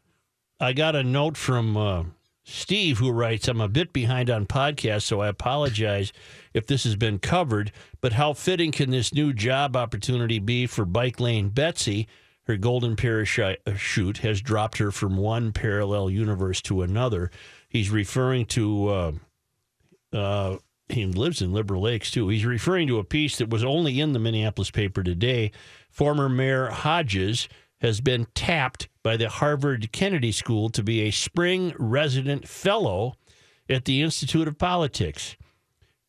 I 0.63 0.73
got 0.73 0.95
a 0.95 1.03
note 1.03 1.37
from 1.37 1.77
uh, 1.77 2.05
Steve 2.45 2.99
who 2.99 3.11
writes, 3.11 3.49
"I'm 3.49 3.61
a 3.61 3.67
bit 3.67 3.93
behind 3.93 4.31
on 4.31 4.47
podcasts, 4.47 5.03
so 5.03 5.21
I 5.21 5.27
apologize 5.27 6.13
if 6.55 6.69
this 6.69 6.85
has 6.85 6.95
been 6.95 7.19
covered. 7.19 7.73
But 8.01 8.13
how 8.13 8.33
fitting 8.33 8.71
can 8.71 8.91
this 8.91 9.13
new 9.13 9.33
job 9.33 9.77
opportunity 9.77 10.39
be 10.39 10.69
for 10.69 10.85
Bike 10.85 11.19
Lane 11.19 11.49
Betsy? 11.49 12.07
Her 12.45 12.57
golden 12.57 12.95
parachute 12.95 14.19
has 14.19 14.41
dropped 14.41 14.79
her 14.79 14.93
from 14.93 15.17
one 15.17 15.51
parallel 15.51 16.11
universe 16.11 16.63
to 16.63 16.83
another. 16.83 17.33
He's 17.69 17.91
referring 17.91 18.47
to." 18.47 18.89
Uh, 18.89 19.13
uh, 20.13 20.57
he 20.89 21.07
lives 21.07 21.43
in 21.43 21.53
Liberal 21.53 21.83
Lakes 21.83 22.13
too. 22.13 22.29
He's 22.29 22.45
referring 22.45 22.87
to 22.87 22.99
a 22.99 23.05
piece 23.05 23.39
that 23.39 23.51
was 23.51 23.65
only 23.65 23.99
in 23.99 24.13
the 24.13 24.21
Minneapolis 24.21 24.71
paper 24.71 25.03
today. 25.03 25.51
Former 25.91 26.29
Mayor 26.29 26.69
Hodges 26.69 27.49
has 27.81 28.01
been 28.01 28.29
tapped 28.35 28.89
by 29.03 29.17
the 29.17 29.29
Harvard 29.29 29.93
Kennedy 29.93 30.33
School 30.33 30.71
to 30.71 30.83
be 30.83 31.03
a 31.03 31.11
spring 31.11 31.75
resident 31.79 32.49
fellow 32.49 33.15
at 33.69 33.85
the 33.85 34.03
Institute 34.03 34.49
of 34.49 34.59
Politics. 34.59 35.37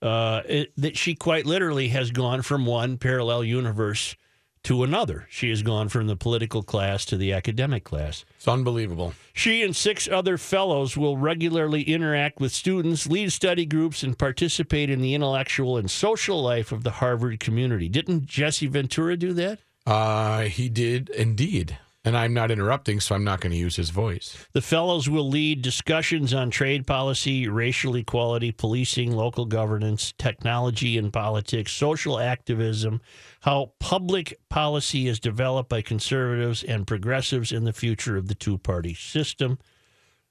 Uh, 0.02 0.42
it, 0.50 0.74
that 0.76 0.98
she 0.98 1.16
quite 1.16 1.46
literally 1.46 1.88
has 1.88 2.12
gone 2.12 2.42
from 2.42 2.66
one 2.66 2.98
parallel 2.98 3.42
universe 3.44 4.18
to 4.64 4.84
another. 4.84 5.28
She 5.30 5.50
has 5.50 5.62
gone 5.62 5.90
from 5.90 6.08
the 6.08 6.16
political 6.16 6.64
class 6.64 7.06
to 7.06 7.18
the 7.18 7.34
academic 7.34 7.84
class. 7.84 8.26
It's 8.36 8.48
unbelievable. 8.48 9.14
She 9.34 9.62
and 9.62 9.76
six 9.76 10.08
other 10.08 10.38
fellows 10.38 10.96
will 10.98 11.18
regularly 11.18 11.84
interact 11.84 12.40
with 12.40 12.52
students, 12.52 13.08
lead 13.08 13.32
study 13.32 13.66
groups, 13.66 14.04
and 14.04 14.18
participate 14.18 14.90
in 14.90 15.02
the 15.02 15.16
intellectual 15.16 15.78
and 15.78 15.92
social 15.92 16.42
life 16.42 16.72
of 16.72 16.84
the 16.84 16.92
Harvard 16.92 17.40
community. 17.40 17.90
Didn't 17.90 18.26
Jesse 18.26 18.68
Ventura 18.68 19.18
do 19.18 19.34
that? 19.34 19.60
Uh, 19.86 20.44
he 20.44 20.70
did 20.70 21.10
indeed. 21.10 21.78
And 22.06 22.18
I'm 22.18 22.34
not 22.34 22.52
interrupting, 22.52 23.00
so 23.00 23.16
I'm 23.16 23.24
not 23.24 23.40
going 23.40 23.54
to 23.54 23.58
use 23.58 23.78
his 23.78 23.90
voice. 23.90 24.46
The 24.52 24.62
fellows 24.62 25.10
will 25.10 25.30
lead 25.30 25.62
discussions 25.62 26.34
on 26.34 26.50
trade 26.50 26.86
policy, 26.86 27.48
racial 27.48 27.96
equality, 27.96 28.52
policing, 28.52 29.14
local 29.14 29.46
governance, 29.46 30.14
technology 30.18 30.98
and 30.98 31.14
politics, 31.14 31.72
social 31.72 32.20
activism, 32.20 33.00
how 33.42 33.72
public 33.80 34.38
policy 34.50 35.08
is 35.08 35.22
developed 35.22 35.70
by 35.70 35.82
conservatives 35.82 36.62
and 36.62 36.86
progressives 36.86 37.54
in 37.54 37.64
the 37.64 37.74
future 37.74 38.18
of 38.18 38.28
the 38.28 38.36
two 38.36 38.58
party 38.58 38.94
system. 38.94 39.58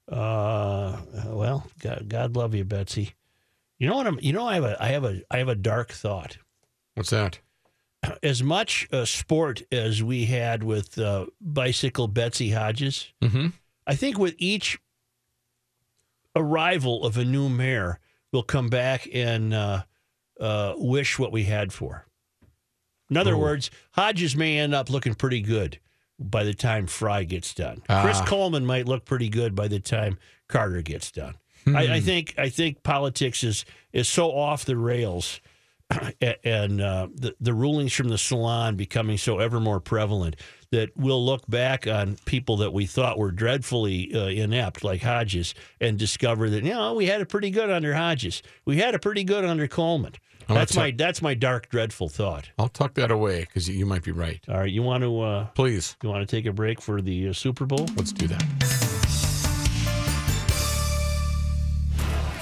Uh, 0.06 0.98
well, 1.26 1.66
God, 1.80 2.06
God 2.08 2.36
love 2.36 2.54
you, 2.54 2.64
Betsy. 2.64 3.14
You 3.78 3.88
know 3.88 3.96
what 3.96 4.06
I'm 4.06 4.18
you 4.20 4.32
know 4.32 4.46
I 4.46 4.54
have 4.54 4.64
a 4.64 4.82
I 4.82 4.88
have 4.88 5.04
a 5.04 5.22
I 5.30 5.38
have 5.38 5.48
a 5.48 5.56
dark 5.56 5.90
thought. 5.90 6.36
What's 6.94 7.10
that? 7.10 7.40
As 8.22 8.42
much 8.42 8.88
uh, 8.92 9.04
sport 9.04 9.62
as 9.70 10.02
we 10.02 10.24
had 10.24 10.62
with 10.64 10.98
uh, 10.98 11.26
bicycle 11.40 12.08
Betsy 12.08 12.50
Hodges, 12.50 13.12
Mm-hmm. 13.22 13.48
I 13.86 13.94
think 13.96 14.16
with 14.18 14.34
each 14.38 14.78
arrival 16.36 17.04
of 17.04 17.16
a 17.16 17.24
new 17.24 17.48
mayor, 17.48 17.98
we'll 18.32 18.42
come 18.42 18.68
back 18.68 19.08
and 19.12 19.52
uh, 19.52 19.82
uh, 20.40 20.74
wish 20.76 21.18
what 21.18 21.32
we 21.32 21.44
had 21.44 21.72
for. 21.72 22.06
In 23.10 23.16
other 23.16 23.34
Oh. 23.34 23.38
words, 23.38 23.70
Hodges 23.92 24.36
may 24.36 24.58
end 24.58 24.74
up 24.74 24.88
looking 24.88 25.14
pretty 25.14 25.40
good 25.40 25.78
by 26.18 26.44
the 26.44 26.54
time 26.54 26.86
Frey 26.86 27.24
gets 27.24 27.52
done. 27.54 27.82
Chris 27.88 28.18
Ah. 28.20 28.24
Coleman 28.26 28.64
might 28.64 28.86
look 28.86 29.04
pretty 29.04 29.28
good 29.28 29.54
by 29.54 29.68
the 29.68 29.80
time 29.80 30.18
Carter 30.48 30.80
gets 30.82 31.10
done. 31.10 31.34
I, 31.66 31.94
I 31.94 32.00
think 32.00 32.34
I 32.38 32.48
think 32.48 32.82
politics 32.82 33.44
is 33.44 33.64
is 33.92 34.08
so 34.08 34.30
off 34.30 34.64
the 34.64 34.76
rails 34.76 35.40
a- 35.44 35.51
and 36.44 36.80
uh, 36.80 37.08
the 37.14 37.34
the 37.40 37.52
rulings 37.54 37.92
from 37.92 38.08
the 38.08 38.18
salon 38.18 38.76
becoming 38.76 39.18
so 39.18 39.38
ever 39.38 39.60
more 39.60 39.80
prevalent 39.80 40.36
that 40.70 40.90
we'll 40.96 41.24
look 41.24 41.46
back 41.48 41.86
on 41.86 42.16
people 42.24 42.56
that 42.58 42.72
we 42.72 42.86
thought 42.86 43.18
were 43.18 43.30
dreadfully 43.30 44.10
uh, 44.14 44.26
inept, 44.26 44.82
like 44.82 45.02
Hodges, 45.02 45.54
and 45.80 45.98
discover 45.98 46.48
that 46.50 46.64
you 46.64 46.70
know 46.70 46.94
we 46.94 47.06
had 47.06 47.20
it 47.20 47.28
pretty 47.28 47.50
good 47.50 47.70
under 47.70 47.94
Hodges. 47.94 48.42
We 48.64 48.78
had 48.78 48.94
it 48.94 49.02
pretty 49.02 49.24
good 49.24 49.44
under 49.44 49.68
Coleman. 49.68 50.14
I'm 50.48 50.56
That's 50.56 50.74
gonna 50.74 50.86
my 50.88 50.90
that's 50.96 51.22
my 51.22 51.34
dark, 51.34 51.68
dreadful 51.68 52.08
thought. 52.08 52.50
I'll 52.58 52.68
tuck 52.68 52.94
that 52.94 53.10
away 53.10 53.40
because 53.40 53.68
you 53.68 53.86
might 53.86 54.02
be 54.02 54.10
right. 54.12 54.40
All 54.48 54.58
right, 54.58 54.70
you 54.70 54.82
want 54.82 55.02
to 55.04 55.20
uh, 55.20 55.44
Please, 55.54 55.96
you 56.02 56.08
want 56.08 56.28
to 56.28 56.36
take 56.36 56.46
a 56.46 56.52
break 56.52 56.80
for 56.80 57.00
the 57.00 57.28
uh, 57.28 57.32
Super 57.32 57.64
Bowl? 57.64 57.86
let's 57.96 58.12
do 58.12 58.26
that. 58.26 58.42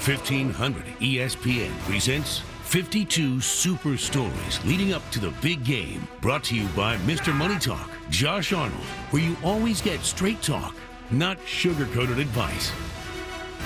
1500 0.03 0.83
ESPN 0.99 1.69
presents 1.81 2.41
52 2.71 3.41
super 3.41 3.97
stories 3.97 4.63
leading 4.63 4.93
up 4.93 5.01
to 5.11 5.19
the 5.19 5.31
big 5.41 5.61
game. 5.65 6.07
Brought 6.21 6.45
to 6.45 6.55
you 6.55 6.69
by 6.69 6.95
Mr. 6.99 7.35
Money 7.35 7.59
Talk, 7.59 7.89
Josh 8.09 8.53
Arnold, 8.53 8.79
where 9.09 9.21
you 9.21 9.35
always 9.43 9.81
get 9.81 9.99
straight 10.05 10.41
talk, 10.41 10.73
not 11.09 11.37
sugar 11.45 11.85
coated 11.87 12.17
advice. 12.17 12.71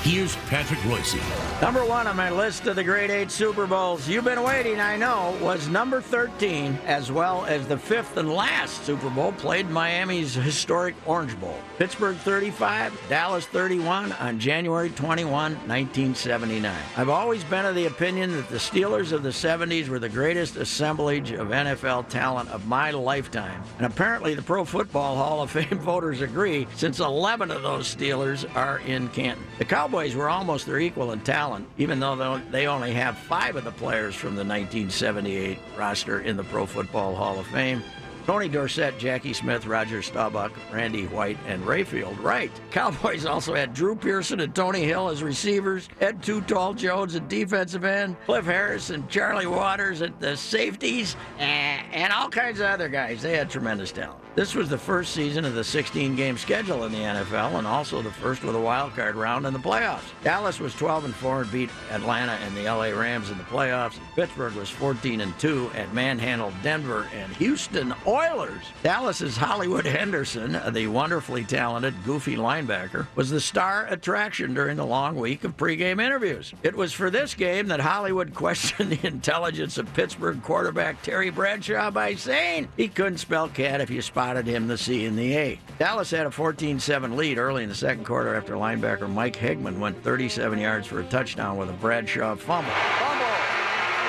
Here's 0.06 0.36
Patrick 0.36 0.86
Royce. 0.86 1.16
Number 1.64 1.84
one 1.84 2.06
on 2.06 2.16
my 2.16 2.30
list 2.30 2.68
of 2.68 2.76
the 2.76 2.84
Great 2.84 3.10
Eight 3.10 3.32
Super 3.32 3.66
Bowls 3.66 4.08
you've 4.08 4.24
been 4.24 4.43
waiting, 4.43 4.80
I 4.80 4.97
know, 4.97 5.36
was 5.41 5.68
number 5.68 5.99
13, 5.99 6.78
as 6.86 7.12
well 7.12 7.43
as 7.45 7.68
the 7.68 7.78
fifth 7.78 8.16
and 8.16 8.32
last 8.32 8.84
Super 8.86 9.10
Bowl 9.10 9.32
played 9.32 9.68
Miami's 9.68 10.36
historic 10.36 10.93
Orange 11.08 11.39
Bowl. 11.39 11.58
Pittsburgh 11.80 12.18
35, 12.18 13.01
Dallas 13.10 13.47
31 13.47 14.12
on 14.12 14.38
January 14.38 14.91
21, 14.91 15.32
1979. 15.32 16.76
I've 16.95 17.10
always 17.10 17.43
been 17.45 17.66
of 17.66 17.74
the 17.74 17.88
opinion 17.88 18.32
that 18.34 18.47
the 18.49 18.58
Steelers 18.58 19.12
of 19.12 19.24
the 19.24 19.30
70s 19.30 19.88
were 19.88 19.97
the 19.97 20.08
greatest 20.08 20.56
assemblage 20.56 21.32
of 21.32 21.47
NFL 21.47 22.10
talent 22.10 22.51
of 22.51 22.68
my 22.68 22.91
lifetime. 22.91 23.64
And 23.78 23.88
apparently 23.88 24.36
the 24.36 24.43
Pro 24.43 24.66
Football 24.66 25.16
Hall 25.16 25.41
of 25.41 25.49
Fame 25.49 25.80
voters 25.80 26.22
agree, 26.22 26.68
since 26.76 26.99
11 26.99 27.49
of 27.49 27.64
those 27.64 27.93
Steelers 27.95 28.45
are 28.56 28.78
in 28.80 29.08
Canton. 29.10 29.43
The 29.58 29.66
Cowboys 29.66 29.95
were 29.96 30.30
almost 30.30 30.66
their 30.66 30.80
equal 30.80 31.14
in 31.14 31.22
talent, 31.22 31.68
even 31.78 32.02
though 32.02 32.41
they 32.52 32.68
only 32.68 32.91
have 32.91 33.18
five 33.18 33.56
of 33.56 33.64
the 33.64 33.72
players 33.72 34.14
from 34.14 34.36
the 34.36 34.43
1978 34.43 35.58
roster 35.78 36.20
in 36.20 36.36
the 36.36 36.43
Pro 36.43 36.66
Football 36.66 37.16
Hall 37.16 37.39
of 37.39 37.48
Fame. 37.48 37.82
Tony 38.26 38.50
Dorsett, 38.50 38.98
Jackie 38.98 39.34
Smith, 39.34 39.66
Roger 39.66 40.02
Staubach, 40.02 40.52
Randy 40.74 41.06
White, 41.06 41.38
and 41.48 41.64
Rayfield 41.64 42.22
Wright. 42.22 42.52
Cowboys 42.72 43.26
also 43.26 43.54
had 43.54 43.74
Drew 43.74 43.96
Pearson 43.96 44.41
and 44.41 44.54
Tony 44.54 44.84
Hill 44.84 45.08
as 45.10 45.24
receivers, 45.24 45.88
Ed 46.02 46.22
Too 46.22 46.41
Tall 46.41 46.74
Jones 46.74 47.16
at 47.16 47.30
defensive 47.30 47.86
end, 47.86 48.18
Cliff 48.26 48.46
Harris 48.46 48.89
and 48.89 49.08
Charlie 49.10 49.48
Waters 49.48 50.02
at 50.02 50.20
the 50.20 50.36
safeties, 50.36 51.16
and, 51.38 51.86
and 51.93 52.12
all 52.12 52.28
kinds 52.28 52.60
of 52.60 52.66
other 52.66 52.89
guys. 52.89 53.22
They 53.22 53.38
had 53.38 53.50
tremendous 53.50 53.91
talent. 53.91 54.25
This 54.36 54.54
was 54.54 54.68
the 54.68 54.78
first 54.78 55.14
season 55.14 55.46
of 55.46 55.54
the 55.54 55.64
16 55.64 56.14
game 56.18 56.38
schedule 56.38 56.84
in 56.84 56.92
the 56.92 56.98
NFL 56.98 57.58
and 57.58 57.66
also 57.66 58.02
the 58.02 58.12
first 58.12 58.44
with 58.44 58.54
a 58.54 58.60
wild 58.60 58.94
card 58.94 59.16
round 59.16 59.46
in 59.46 59.54
the 59.54 59.60
playoffs. 59.60 60.12
Dallas 60.26 60.60
was 60.60 60.76
12 60.76 61.06
and 61.06 61.16
4 61.16 61.44
and 61.44 61.52
beat 61.54 61.70
Atlanta 61.90 62.34
and 62.34 62.54
the 62.54 62.66
LA 62.66 62.90
Rams 62.90 63.30
in 63.30 63.38
the 63.38 63.46
playoffs. 63.46 63.98
Pittsburgh 64.14 64.54
was 64.56 64.70
14 64.70 65.22
and 65.22 65.40
2 65.40 65.72
and 65.74 65.94
manhandled 65.94 66.54
Denver 66.62 67.08
and 67.16 67.32
Houston 67.38 67.94
Oilers. 68.06 68.62
Dallas's 68.84 69.38
Hollywood 69.38 69.86
Henderson, 69.86 70.60
the 70.74 70.88
wonderfully 70.88 71.46
talented, 71.46 71.94
goofy 72.04 72.36
linebacker, 72.36 73.08
was 73.16 73.30
the 73.30 73.40
star 73.40 73.88
attraction 73.88 74.54
during 74.54 74.76
the 74.76 74.86
long 74.86 75.16
week 75.16 75.46
of 75.46 75.56
pregame 75.56 76.04
interviews. 76.04 76.54
It 76.62 76.76
was 76.76 76.92
for 76.92 77.10
this 77.10 77.36
game 77.36 77.68
that 77.68 77.80
Hollywood 77.80 78.34
questioned 78.34 78.92
the 78.92 79.08
intelligence 79.08 79.78
of 79.78 79.94
Pittsburgh 79.94 80.44
quarterback 80.44 81.02
Terry 81.04 81.30
Bradshaw 81.30 81.90
by 81.90 82.16
saying 82.16 82.68
he 82.76 82.90
couldn't 82.90 83.20
spell 83.20 83.48
cat 83.48 83.80
if 83.80 83.90
you 83.90 84.02
spotted 84.26 84.48
him 84.48 84.66
the 84.68 84.76
C 84.76 85.06
and 85.06 85.16
the 85.16 85.38
A. 85.38 85.60
Dallas 85.78 86.10
had 86.10 86.26
a 86.26 86.32
14 86.32 86.80
7 86.80 87.16
lead 87.16 87.38
early 87.38 87.62
in 87.62 87.70
the 87.70 87.76
second 87.76 88.06
quarter 88.06 88.34
after 88.34 88.56
linebacker 88.56 89.08
Mike 89.08 89.36
Hegman 89.36 89.78
went 89.78 90.02
37 90.04 90.58
yards 90.58 90.88
for 90.88 91.00
a 91.00 91.04
touchdown 91.04 91.58
with 91.58 91.70
a 91.70 91.74
Bradshaw 91.74 92.36
fumble. 92.36 92.72
Fumble. 92.72 93.26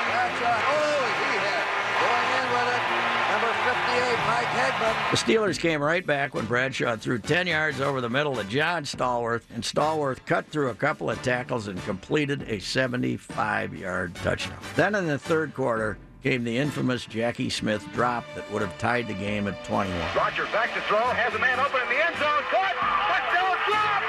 Bradshaw. 0.07 0.57
Oh, 0.73 1.05
he 1.21 1.33
hit. 1.37 1.67
Going 2.01 2.29
in 2.33 2.49
with 2.49 2.69
it. 2.73 2.83
Number 3.31 3.53
58, 3.69 4.17
Mike 4.27 4.53
Hegman. 4.57 5.11
The 5.11 5.17
Steelers 5.19 5.61
came 5.61 5.83
right 5.83 6.07
back 6.07 6.33
when 6.33 6.47
Bradshaw 6.47 6.97
threw 6.97 7.19
10 7.19 7.47
yards 7.47 7.83
over 7.83 8.01
the 8.01 8.09
middle 8.09 8.37
to 8.37 8.45
John 8.45 8.85
Stallworth, 8.85 9.43
and 9.55 9.63
Stallworth 9.63 10.25
cut 10.25 10.47
through 10.47 10.71
a 10.71 10.75
couple 10.75 11.11
of 11.11 11.21
tackles 11.21 11.69
and 11.69 11.79
completed 11.85 12.43
a 12.49 12.59
75 12.59 13.77
yard 13.77 14.15
touchdown. 14.15 14.57
Then 14.77 14.95
in 14.95 15.07
the 15.09 15.19
third 15.19 15.53
quarter, 15.53 15.99
came 16.27 16.43
the 16.43 16.59
infamous 16.59 17.07
Jackie 17.07 17.49
Smith 17.49 17.87
drop 17.95 18.25
that 18.35 18.43
would 18.51 18.61
have 18.61 18.77
tied 18.79 19.07
the 19.07 19.15
game 19.15 19.47
at 19.47 19.55
21. 19.63 19.95
Roger 20.17 20.43
back 20.51 20.75
to 20.75 20.81
throw, 20.91 20.99
has 20.99 21.33
a 21.35 21.39
man 21.39 21.55
open 21.63 21.79
in 21.87 21.87
the 21.87 22.03
end 22.03 22.19
zone, 22.19 22.43
caught, 22.51 22.75
touchdown 23.07 23.55
drop, 23.71 24.06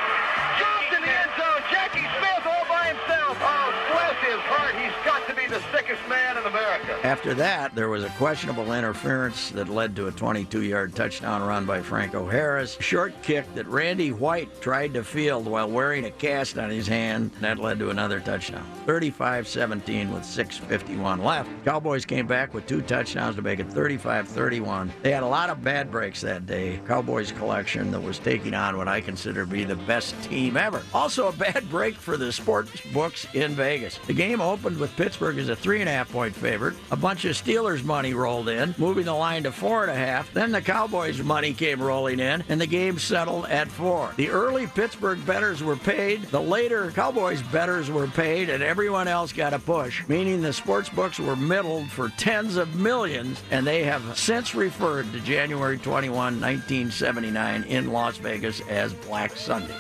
America. 6.57 7.07
After 7.07 7.33
that, 7.35 7.75
there 7.75 7.89
was 7.89 8.03
a 8.03 8.09
questionable 8.11 8.73
interference 8.73 9.51
that 9.51 9.69
led 9.69 9.95
to 9.95 10.07
a 10.07 10.11
22 10.11 10.63
yard 10.63 10.95
touchdown 10.95 11.43
run 11.43 11.65
by 11.65 11.81
Franco 11.81 12.27
Harris. 12.27 12.77
Short 12.79 13.13
kick 13.21 13.53
that 13.55 13.67
Randy 13.67 14.11
White 14.11 14.61
tried 14.61 14.93
to 14.95 15.03
field 15.03 15.45
while 15.45 15.69
wearing 15.69 16.05
a 16.05 16.11
cast 16.11 16.57
on 16.57 16.69
his 16.69 16.87
hand. 16.87 17.31
and 17.35 17.43
That 17.43 17.59
led 17.59 17.79
to 17.79 17.89
another 17.89 18.19
touchdown. 18.19 18.65
35 18.85 19.47
17 19.47 20.11
with 20.11 20.23
6.51 20.23 21.23
left. 21.23 21.49
Cowboys 21.63 22.05
came 22.05 22.27
back 22.27 22.53
with 22.53 22.65
two 22.65 22.81
touchdowns 22.81 23.35
to 23.35 23.41
make 23.41 23.59
it 23.59 23.71
35 23.71 24.27
31. 24.27 24.91
They 25.03 25.11
had 25.11 25.23
a 25.23 25.27
lot 25.27 25.49
of 25.49 25.63
bad 25.63 25.91
breaks 25.91 26.21
that 26.21 26.45
day. 26.45 26.79
Cowboys 26.87 27.31
collection 27.31 27.91
that 27.91 28.01
was 28.01 28.19
taking 28.19 28.53
on 28.53 28.77
what 28.77 28.87
I 28.87 29.01
consider 29.01 29.45
to 29.45 29.51
be 29.51 29.63
the 29.63 29.75
best 29.75 30.19
team 30.23 30.57
ever. 30.57 30.81
Also, 30.93 31.27
a 31.27 31.31
bad 31.31 31.69
break 31.69 31.95
for 31.95 32.17
the 32.17 32.31
sports 32.31 32.81
books 32.93 33.27
in 33.33 33.51
Vegas. 33.53 33.99
The 34.07 34.13
game 34.13 34.41
opened 34.41 34.77
with 34.77 34.95
Pittsburgh 34.95 35.37
as 35.37 35.49
a 35.49 35.55
three 35.55 35.81
and 35.81 35.89
a 35.89 35.91
half 35.91 36.11
point 36.11 36.33
favorite. 36.33 36.46
A 36.91 36.95
bunch 36.95 37.25
of 37.25 37.35
Steelers 37.35 37.83
money 37.83 38.13
rolled 38.13 38.47
in, 38.47 38.73
moving 38.77 39.05
the 39.05 39.13
line 39.13 39.43
to 39.43 39.51
four 39.51 39.83
and 39.83 39.91
a 39.91 39.95
half. 39.95 40.33
Then 40.33 40.51
the 40.51 40.61
Cowboys 40.61 41.21
money 41.21 41.53
came 41.53 41.81
rolling 41.81 42.19
in, 42.19 42.43
and 42.47 42.61
the 42.61 42.67
game 42.67 42.97
settled 42.99 43.47
at 43.47 43.67
four. 43.67 44.13
The 44.15 44.29
early 44.29 44.65
Pittsburgh 44.67 45.23
betters 45.25 45.61
were 45.61 45.75
paid. 45.75 46.23
The 46.23 46.41
later 46.41 46.91
Cowboys 46.91 47.41
betters 47.41 47.91
were 47.91 48.07
paid, 48.07 48.49
and 48.49 48.63
everyone 48.63 49.07
else 49.07 49.33
got 49.33 49.53
a 49.53 49.59
push, 49.59 50.07
meaning 50.07 50.41
the 50.41 50.53
sports 50.53 50.89
books 50.89 51.19
were 51.19 51.35
middled 51.35 51.89
for 51.89 52.09
tens 52.09 52.55
of 52.55 52.75
millions, 52.75 53.43
and 53.51 53.67
they 53.67 53.83
have 53.83 54.17
since 54.17 54.55
referred 54.55 55.11
to 55.11 55.19
January 55.19 55.77
21, 55.77 56.15
1979 56.15 57.63
in 57.63 57.91
Las 57.91 58.17
Vegas 58.17 58.61
as 58.69 58.93
Black 58.93 59.35
Sunday. 59.35 59.75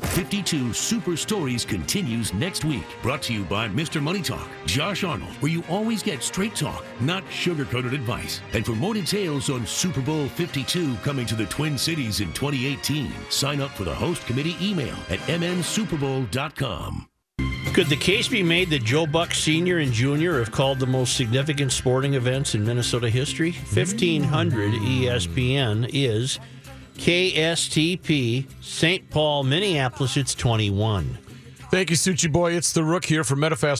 52 0.00 0.72
Super 0.74 1.16
Stories 1.16 1.64
continues 1.64 2.34
next 2.34 2.64
week. 2.64 2.84
Brought 3.02 3.22
to 3.22 3.32
you 3.32 3.44
by 3.44 3.68
Mr. 3.68 4.02
Money 4.02 4.20
Talk, 4.20 4.46
Josh 4.66 5.04
Arnold, 5.04 5.30
where 5.40 5.50
you 5.50 5.64
always 5.92 6.02
get 6.02 6.22
straight 6.22 6.56
talk, 6.56 6.82
not 7.02 7.22
sugar 7.30 7.66
coated 7.66 7.92
advice. 7.92 8.40
And 8.54 8.64
for 8.64 8.72
more 8.72 8.94
details 8.94 9.50
on 9.50 9.66
Super 9.66 10.00
Bowl 10.00 10.26
52 10.26 10.94
coming 11.02 11.26
to 11.26 11.34
the 11.34 11.44
Twin 11.44 11.76
Cities 11.76 12.20
in 12.20 12.32
2018, 12.32 13.12
sign 13.28 13.60
up 13.60 13.70
for 13.72 13.84
the 13.84 13.94
host 13.94 14.24
committee 14.26 14.56
email 14.58 14.96
at 15.10 15.18
mnsuperbowl.com. 15.28 17.08
Could 17.74 17.88
the 17.88 17.96
case 17.96 18.26
be 18.26 18.42
made 18.42 18.70
that 18.70 18.84
Joe 18.84 19.06
Buck 19.06 19.34
Sr. 19.34 19.78
and 19.78 19.92
Jr. 19.92 20.38
have 20.38 20.50
called 20.50 20.78
the 20.78 20.86
most 20.86 21.14
significant 21.14 21.72
sporting 21.72 22.14
events 22.14 22.54
in 22.54 22.64
Minnesota 22.64 23.10
history? 23.10 23.52
1500 23.52 24.72
ESPN 24.72 25.90
is 25.92 26.38
KSTP, 26.96 28.46
St. 28.62 29.10
Paul, 29.10 29.42
Minneapolis. 29.44 30.16
It's 30.16 30.34
21. 30.34 31.18
Thank 31.72 31.88
you, 31.88 31.96
Suchi 31.96 32.30
Boy. 32.30 32.52
It's 32.52 32.72
the 32.72 32.84
Rook 32.84 33.06
here 33.06 33.24
for 33.24 33.34
MetaFast. 33.34 33.70